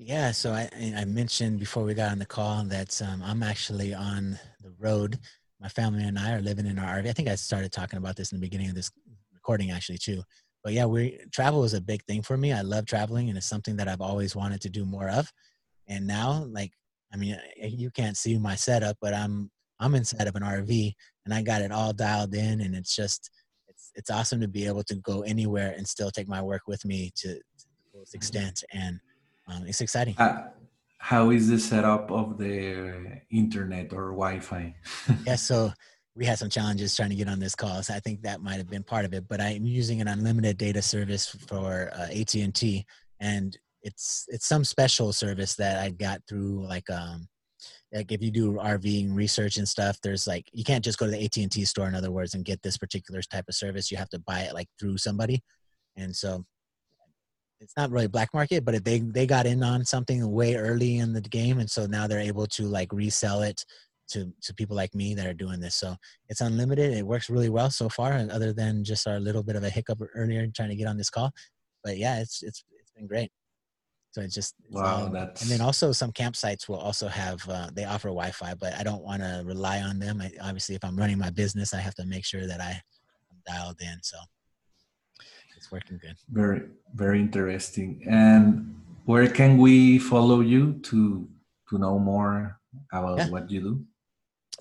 Yeah, 0.02 0.30
so 0.30 0.52
I, 0.52 0.66
I 0.96 1.04
mentioned 1.04 1.58
before 1.60 1.84
we 1.84 1.92
got 1.92 2.10
on 2.10 2.18
the 2.18 2.24
call 2.24 2.64
that 2.64 3.02
um, 3.02 3.22
I'm 3.22 3.42
actually 3.42 3.92
on 3.92 4.38
the 4.62 4.72
road. 4.78 5.18
My 5.60 5.68
family 5.68 6.04
and 6.04 6.18
I 6.18 6.32
are 6.32 6.40
living 6.40 6.64
in 6.64 6.78
our 6.78 7.02
RV. 7.02 7.06
I 7.06 7.12
think 7.12 7.28
I 7.28 7.34
started 7.34 7.70
talking 7.70 7.98
about 7.98 8.16
this 8.16 8.32
in 8.32 8.38
the 8.38 8.46
beginning 8.46 8.70
of 8.70 8.74
this 8.74 8.90
recording, 9.34 9.72
actually, 9.72 9.98
too. 9.98 10.22
But 10.64 10.72
yeah, 10.72 10.86
we 10.86 11.18
travel 11.32 11.64
is 11.64 11.74
a 11.74 11.82
big 11.82 12.02
thing 12.04 12.22
for 12.22 12.38
me. 12.38 12.50
I 12.54 12.62
love 12.62 12.86
traveling, 12.86 13.28
and 13.28 13.36
it's 13.36 13.46
something 13.46 13.76
that 13.76 13.88
I've 13.88 14.00
always 14.00 14.34
wanted 14.34 14.62
to 14.62 14.70
do 14.70 14.86
more 14.86 15.10
of. 15.10 15.30
And 15.86 16.06
now, 16.06 16.46
like, 16.50 16.72
I 17.12 17.18
mean, 17.18 17.36
you 17.58 17.90
can't 17.90 18.16
see 18.16 18.38
my 18.38 18.54
setup, 18.54 18.96
but 19.02 19.12
I'm 19.12 19.50
I'm 19.80 19.94
inside 19.94 20.28
of 20.28 20.34
an 20.34 20.42
RV, 20.42 20.94
and 21.26 21.34
I 21.34 21.42
got 21.42 21.60
it 21.60 21.72
all 21.72 21.92
dialed 21.92 22.34
in, 22.34 22.62
and 22.62 22.74
it's 22.74 22.96
just 22.96 23.28
it's 23.68 23.92
it's 23.94 24.08
awesome 24.08 24.40
to 24.40 24.48
be 24.48 24.66
able 24.66 24.84
to 24.84 24.94
go 24.94 25.20
anywhere 25.20 25.74
and 25.76 25.86
still 25.86 26.10
take 26.10 26.26
my 26.26 26.40
work 26.40 26.62
with 26.66 26.86
me 26.86 27.10
to, 27.16 27.34
to 27.34 27.42
the 27.58 27.90
fullest 27.92 28.14
extent 28.14 28.64
and 28.72 28.98
um, 29.50 29.66
it's 29.66 29.80
exciting. 29.80 30.14
Uh, 30.18 30.48
how 30.98 31.30
is 31.30 31.48
the 31.48 31.58
setup 31.58 32.10
of 32.10 32.38
the 32.38 33.20
internet 33.30 33.92
or 33.92 34.10
Wi-Fi? 34.10 34.74
yeah, 35.26 35.36
so 35.36 35.72
we 36.14 36.24
had 36.24 36.38
some 36.38 36.50
challenges 36.50 36.94
trying 36.94 37.10
to 37.10 37.16
get 37.16 37.28
on 37.28 37.40
this 37.40 37.54
call, 37.54 37.82
so 37.82 37.94
I 37.94 38.00
think 38.00 38.22
that 38.22 38.42
might 38.42 38.56
have 38.56 38.68
been 38.68 38.82
part 38.82 39.04
of 39.04 39.14
it. 39.14 39.26
But 39.28 39.40
I'm 39.40 39.64
using 39.64 40.00
an 40.00 40.08
unlimited 40.08 40.58
data 40.58 40.82
service 40.82 41.28
for 41.48 41.90
uh, 41.94 42.08
AT&T, 42.12 42.84
and 43.20 43.56
it's 43.82 44.26
it's 44.28 44.46
some 44.46 44.64
special 44.64 45.12
service 45.12 45.54
that 45.54 45.82
I 45.82 45.90
got 45.90 46.20
through 46.28 46.66
like 46.68 46.90
um 46.90 47.26
like 47.92 48.12
if 48.12 48.22
you 48.22 48.30
do 48.30 48.52
RVing 48.54 49.14
research 49.14 49.56
and 49.56 49.68
stuff, 49.68 49.98
there's 50.02 50.26
like 50.26 50.48
you 50.52 50.64
can't 50.64 50.84
just 50.84 50.98
go 50.98 51.06
to 51.06 51.12
the 51.12 51.24
AT 51.24 51.36
and 51.38 51.50
T 51.50 51.64
store, 51.64 51.88
in 51.88 51.94
other 51.94 52.10
words, 52.10 52.34
and 52.34 52.44
get 52.44 52.62
this 52.62 52.78
particular 52.78 53.22
type 53.22 53.46
of 53.48 53.54
service. 53.54 53.90
You 53.90 53.96
have 53.96 54.10
to 54.10 54.18
buy 54.18 54.40
it 54.40 54.54
like 54.54 54.68
through 54.78 54.98
somebody, 54.98 55.42
and 55.96 56.14
so 56.14 56.44
it's 57.60 57.76
not 57.76 57.90
really 57.90 58.08
black 58.08 58.32
market, 58.32 58.64
but 58.64 58.84
they 58.84 59.00
they 59.00 59.26
got 59.26 59.46
in 59.46 59.62
on 59.62 59.84
something 59.84 60.30
way 60.30 60.56
early 60.56 60.98
in 60.98 61.12
the 61.12 61.20
game, 61.20 61.58
and 61.58 61.70
so 61.70 61.86
now 61.86 62.06
they're 62.06 62.18
able 62.20 62.46
to 62.46 62.64
like 62.64 62.92
resell 62.92 63.42
it 63.42 63.64
to 64.08 64.32
to 64.42 64.54
people 64.54 64.76
like 64.76 64.94
me 64.94 65.14
that 65.14 65.26
are 65.26 65.34
doing 65.34 65.60
this. 65.60 65.76
So 65.76 65.94
it's 66.28 66.40
unlimited. 66.40 66.92
It 66.92 67.06
works 67.06 67.30
really 67.30 67.50
well 67.50 67.70
so 67.70 67.88
far, 67.88 68.12
and 68.12 68.30
other 68.30 68.52
than 68.52 68.84
just 68.84 69.06
our 69.06 69.20
little 69.20 69.42
bit 69.42 69.56
of 69.56 69.64
a 69.64 69.70
hiccup 69.70 70.00
earlier 70.14 70.46
trying 70.48 70.70
to 70.70 70.76
get 70.76 70.88
on 70.88 70.96
this 70.96 71.10
call. 71.10 71.30
But 71.84 71.98
yeah, 71.98 72.20
it's 72.20 72.42
it's 72.42 72.64
it's 72.80 72.92
been 72.92 73.06
great. 73.06 73.30
So 74.12 74.22
it's 74.22 74.34
just 74.34 74.54
wow. 74.70 75.06
Um. 75.06 75.14
And 75.14 75.48
then 75.48 75.60
also 75.60 75.92
some 75.92 76.12
campsites 76.12 76.68
will 76.68 76.78
also 76.78 77.08
have 77.08 77.48
uh, 77.48 77.70
they 77.72 77.84
offer 77.84 78.08
Wi-Fi, 78.08 78.54
but 78.54 78.74
I 78.74 78.82
don't 78.82 79.04
want 79.04 79.22
to 79.22 79.42
rely 79.44 79.82
on 79.82 79.98
them. 79.98 80.20
I, 80.20 80.32
obviously, 80.42 80.74
if 80.74 80.84
I'm 80.84 80.96
running 80.96 81.18
my 81.18 81.30
business, 81.30 81.72
I 81.72 81.78
have 81.80 81.94
to 81.96 82.06
make 82.06 82.24
sure 82.24 82.46
that 82.46 82.60
I, 82.60 82.82
I'm 83.30 83.42
dialed 83.46 83.80
in. 83.80 83.98
So 84.02 84.16
working 85.72 85.98
good. 86.00 86.16
Very, 86.30 86.62
very 86.94 87.20
interesting. 87.20 88.02
And 88.08 88.74
where 89.04 89.28
can 89.28 89.58
we 89.58 89.98
follow 89.98 90.40
you 90.40 90.74
to 90.84 91.28
to 91.68 91.78
know 91.78 91.98
more 91.98 92.58
about 92.92 93.18
yeah. 93.18 93.28
what 93.30 93.50
you 93.50 93.60
do? 93.60 93.84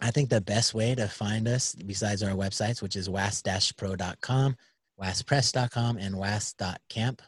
I 0.01 0.11
think 0.11 0.29
the 0.29 0.41
best 0.41 0.73
way 0.73 0.95
to 0.95 1.07
find 1.07 1.47
us, 1.47 1.75
besides 1.75 2.23
our 2.23 2.31
websites, 2.31 2.81
which 2.81 2.95
is 2.95 3.09
was-pro.com, 3.09 4.55
waspress.com, 5.01 5.97
and 5.97 6.15
was.camp, 6.15 7.21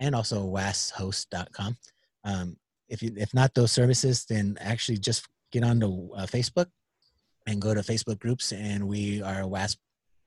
and 0.00 0.14
also 0.14 0.44
washost.com. 0.44 1.76
Um, 2.24 2.56
if 2.88 3.02
you 3.02 3.12
if 3.16 3.32
not 3.34 3.54
those 3.54 3.72
services, 3.72 4.24
then 4.28 4.56
actually 4.60 4.98
just 4.98 5.26
get 5.52 5.64
onto 5.64 6.12
uh, 6.14 6.26
Facebook 6.26 6.66
and 7.46 7.62
go 7.62 7.74
to 7.74 7.80
Facebook 7.80 8.18
groups, 8.18 8.52
and 8.52 8.86
we 8.86 9.22
are 9.22 9.42
a 9.42 9.46
WAS 9.46 9.76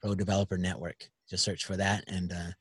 Pro 0.01 0.15
Developer 0.15 0.57
Network. 0.57 1.09
Just 1.29 1.43
search 1.43 1.65
for 1.65 1.75
that, 1.77 2.03
and 2.07 2.31
uh, 2.31 2.51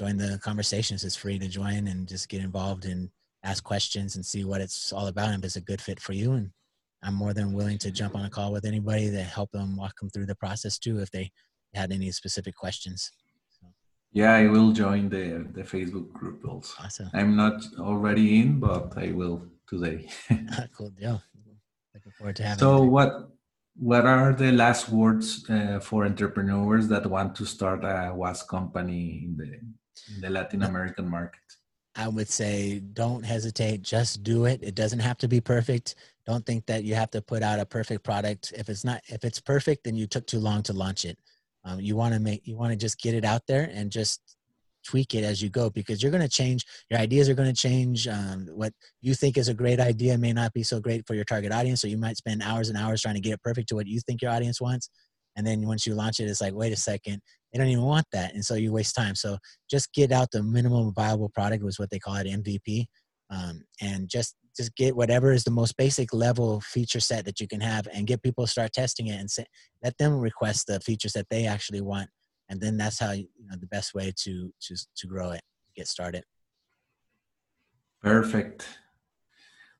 join 0.00 0.16
the 0.16 0.38
conversations. 0.42 1.04
It's 1.04 1.14
free 1.14 1.38
to 1.38 1.46
join 1.46 1.86
and 1.86 2.08
just 2.08 2.30
get 2.30 2.42
involved 2.42 2.86
and 2.86 3.10
ask 3.44 3.62
questions 3.62 4.16
and 4.16 4.24
see 4.24 4.44
what 4.44 4.62
it's 4.62 4.94
all 4.94 5.08
about 5.08 5.28
and 5.28 5.44
if 5.44 5.48
it's 5.48 5.56
a 5.56 5.60
good 5.60 5.80
fit 5.80 6.00
for 6.00 6.14
you. 6.14 6.32
And 6.32 6.50
I'm 7.02 7.14
more 7.14 7.34
than 7.34 7.52
willing 7.52 7.76
to 7.78 7.90
jump 7.90 8.14
on 8.16 8.24
a 8.24 8.30
call 8.30 8.50
with 8.50 8.64
anybody 8.64 9.10
to 9.10 9.22
help 9.22 9.50
them 9.50 9.76
walk 9.76 9.98
them 10.00 10.08
through 10.08 10.26
the 10.26 10.34
process 10.34 10.78
too 10.78 11.00
if 11.00 11.10
they 11.10 11.30
had 11.74 11.92
any 11.92 12.10
specific 12.12 12.56
questions. 12.56 13.10
Yeah, 14.12 14.32
I 14.32 14.48
will 14.48 14.72
join 14.72 15.08
the 15.08 15.24
the 15.56 15.62
Facebook 15.62 16.08
group 16.12 16.38
also. 16.48 16.74
Awesome. 16.82 17.10
I'm 17.12 17.36
not 17.36 17.62
already 17.78 18.40
in, 18.40 18.58
but 18.58 18.86
I 18.96 19.12
will 19.12 19.36
today. 19.68 20.08
cool 20.76 20.90
deal. 20.90 21.22
Looking 21.94 22.12
forward 22.18 22.36
to 22.36 22.42
having. 22.42 22.58
So 22.58 22.82
what 22.82 23.10
what 23.76 24.04
are 24.06 24.32
the 24.32 24.50
last 24.50 24.88
words 24.88 25.48
uh, 25.48 25.78
for 25.78 26.04
entrepreneurs 26.04 26.88
that 26.88 27.06
want 27.06 27.36
to 27.36 27.44
start 27.46 27.84
a 27.84 28.12
WAS 28.12 28.42
company 28.42 29.22
in 29.24 29.36
the 29.36 29.60
in 30.14 30.20
the 30.20 30.30
Latin 30.30 30.62
American 30.62 31.08
market? 31.08 31.40
I 31.96 32.08
would 32.08 32.28
say 32.28 32.80
don't 32.80 33.24
hesitate, 33.24 33.82
just 33.82 34.22
do 34.22 34.44
it. 34.44 34.62
It 34.62 34.74
doesn't 34.74 35.00
have 35.00 35.18
to 35.18 35.28
be 35.28 35.40
perfect. 35.40 35.96
Don't 36.26 36.46
think 36.46 36.66
that 36.66 36.84
you 36.84 36.94
have 36.94 37.10
to 37.10 37.20
put 37.22 37.42
out 37.42 37.58
a 37.58 37.66
perfect 37.66 38.04
product. 38.04 38.52
If 38.56 38.68
it's 38.68 38.84
not 38.84 39.00
if 39.08 39.24
it's 39.24 39.40
perfect, 39.40 39.84
then 39.84 39.96
you 39.96 40.06
took 40.06 40.26
too 40.26 40.38
long 40.38 40.62
to 40.64 40.72
launch 40.72 41.04
it. 41.04 41.18
Um, 41.64 41.80
you 41.80 41.96
want 41.96 42.14
to 42.14 42.20
make 42.20 42.46
you 42.46 42.56
want 42.56 42.70
to 42.72 42.76
just 42.76 43.00
get 43.00 43.14
it 43.14 43.24
out 43.24 43.42
there 43.46 43.70
and 43.72 43.90
just 43.90 44.36
tweak 44.86 45.14
it 45.14 45.24
as 45.24 45.42
you 45.42 45.50
go 45.50 45.68
because 45.68 46.02
you're 46.02 46.12
going 46.12 46.22
to 46.22 46.28
change 46.28 46.64
your 46.88 46.98
ideas 46.98 47.28
are 47.28 47.34
going 47.34 47.52
to 47.52 47.54
change 47.54 48.08
um, 48.08 48.46
what 48.54 48.72
you 49.02 49.14
think 49.14 49.36
is 49.36 49.48
a 49.48 49.54
great 49.54 49.78
idea 49.78 50.16
may 50.16 50.32
not 50.32 50.52
be 50.54 50.62
so 50.62 50.80
great 50.80 51.06
for 51.06 51.14
your 51.14 51.24
target 51.24 51.52
audience 51.52 51.82
so 51.82 51.86
you 51.86 51.98
might 51.98 52.16
spend 52.16 52.42
hours 52.42 52.70
and 52.70 52.78
hours 52.78 53.02
trying 53.02 53.14
to 53.14 53.20
get 53.20 53.34
it 53.34 53.42
perfect 53.42 53.68
to 53.68 53.74
what 53.74 53.86
you 53.86 54.00
think 54.00 54.22
your 54.22 54.30
audience 54.30 54.58
wants 54.58 54.88
and 55.40 55.46
then 55.46 55.66
once 55.66 55.86
you 55.86 55.94
launch 55.94 56.20
it 56.20 56.24
it's 56.24 56.42
like 56.42 56.52
wait 56.52 56.70
a 56.70 56.76
second 56.76 57.18
they 57.50 57.58
don't 57.58 57.68
even 57.68 57.82
want 57.82 58.04
that 58.12 58.34
and 58.34 58.44
so 58.44 58.54
you 58.54 58.72
waste 58.72 58.94
time. 58.94 59.14
So 59.14 59.38
just 59.70 59.92
get 59.94 60.12
out 60.12 60.28
the 60.30 60.42
minimum 60.42 60.92
viable 60.94 61.30
product 61.30 61.64
was 61.64 61.78
what 61.78 61.88
they 61.88 61.98
call 61.98 62.16
it 62.16 62.26
mvp 62.26 62.84
um, 63.30 63.62
and 63.80 64.06
just 64.06 64.36
just 64.54 64.76
get 64.76 64.94
whatever 64.94 65.32
is 65.32 65.44
the 65.44 65.50
most 65.50 65.76
basic 65.78 66.12
level 66.12 66.60
feature 66.60 67.00
set 67.00 67.24
that 67.24 67.40
you 67.40 67.48
can 67.48 67.62
have 67.62 67.88
and 67.94 68.06
get 68.06 68.22
people 68.22 68.44
to 68.44 68.50
start 68.50 68.72
testing 68.72 69.06
it 69.06 69.18
and 69.18 69.30
say, 69.30 69.46
let 69.82 69.96
them 69.96 70.18
request 70.18 70.66
the 70.66 70.78
features 70.80 71.12
that 71.12 71.26
they 71.30 71.46
actually 71.46 71.80
want 71.80 72.10
and 72.50 72.60
then 72.60 72.76
that's 72.76 72.98
how 72.98 73.12
you 73.12 73.28
know 73.46 73.56
the 73.58 73.66
best 73.68 73.94
way 73.94 74.12
to 74.16 74.52
to 74.60 74.76
to 74.96 75.06
grow 75.06 75.30
it 75.30 75.40
get 75.74 75.88
started. 75.88 76.24
Perfect 78.02 78.66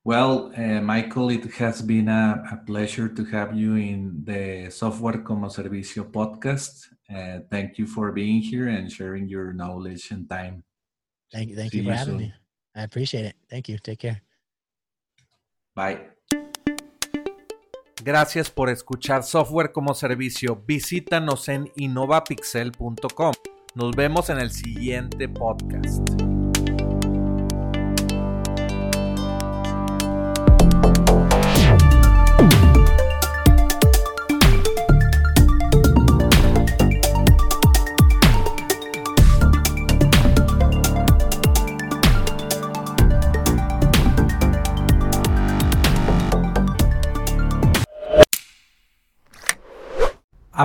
well 0.05 0.53
uh, 0.57 0.81
michael 0.81 1.31
it 1.31 1.45
has 1.53 1.83
been 1.83 2.09
a, 2.09 2.43
a, 2.53 2.57
pleasure 2.67 3.09
to 3.09 3.25
have 3.25 3.55
you 3.55 3.77
in 3.77 4.25
the 4.25 4.71
software 4.71 5.19
como 5.23 5.49
servicio 5.49 6.05
podcast 6.05 6.87
uh, 7.15 7.41
thank 7.51 7.79
you 7.79 7.87
for 7.87 8.13
being 8.13 8.41
here 8.41 8.69
and 8.69 8.91
sharing 8.91 9.29
your 9.29 9.53
knowledge 9.53 10.11
and 10.11 10.29
time 10.29 10.63
thank 11.33 11.51
you 11.51 11.57
thank 11.57 11.73
See 11.73 11.79
you 11.79 11.85
for 11.85 11.91
you 11.91 11.97
having 11.97 12.15
soon. 12.15 12.19
me 12.19 12.35
i 12.77 12.83
appreciate 12.83 13.27
it 13.27 13.37
thank 13.49 13.69
you 13.69 13.79
take 13.79 13.99
care 13.99 14.23
bye 15.75 16.01
Gracias 18.03 18.51
por 18.51 18.71
escuchar 18.71 19.23
Software 19.23 19.73
como 19.73 19.95
Servicio. 19.95 20.63
Visítanos 20.67 21.49
en 21.49 21.71
innovapixel.com. 21.77 23.33
Nos 23.75 23.95
vemos 23.95 24.31
en 24.31 24.39
el 24.39 24.51
siguiente 24.51 25.29
podcast. 25.29 26.20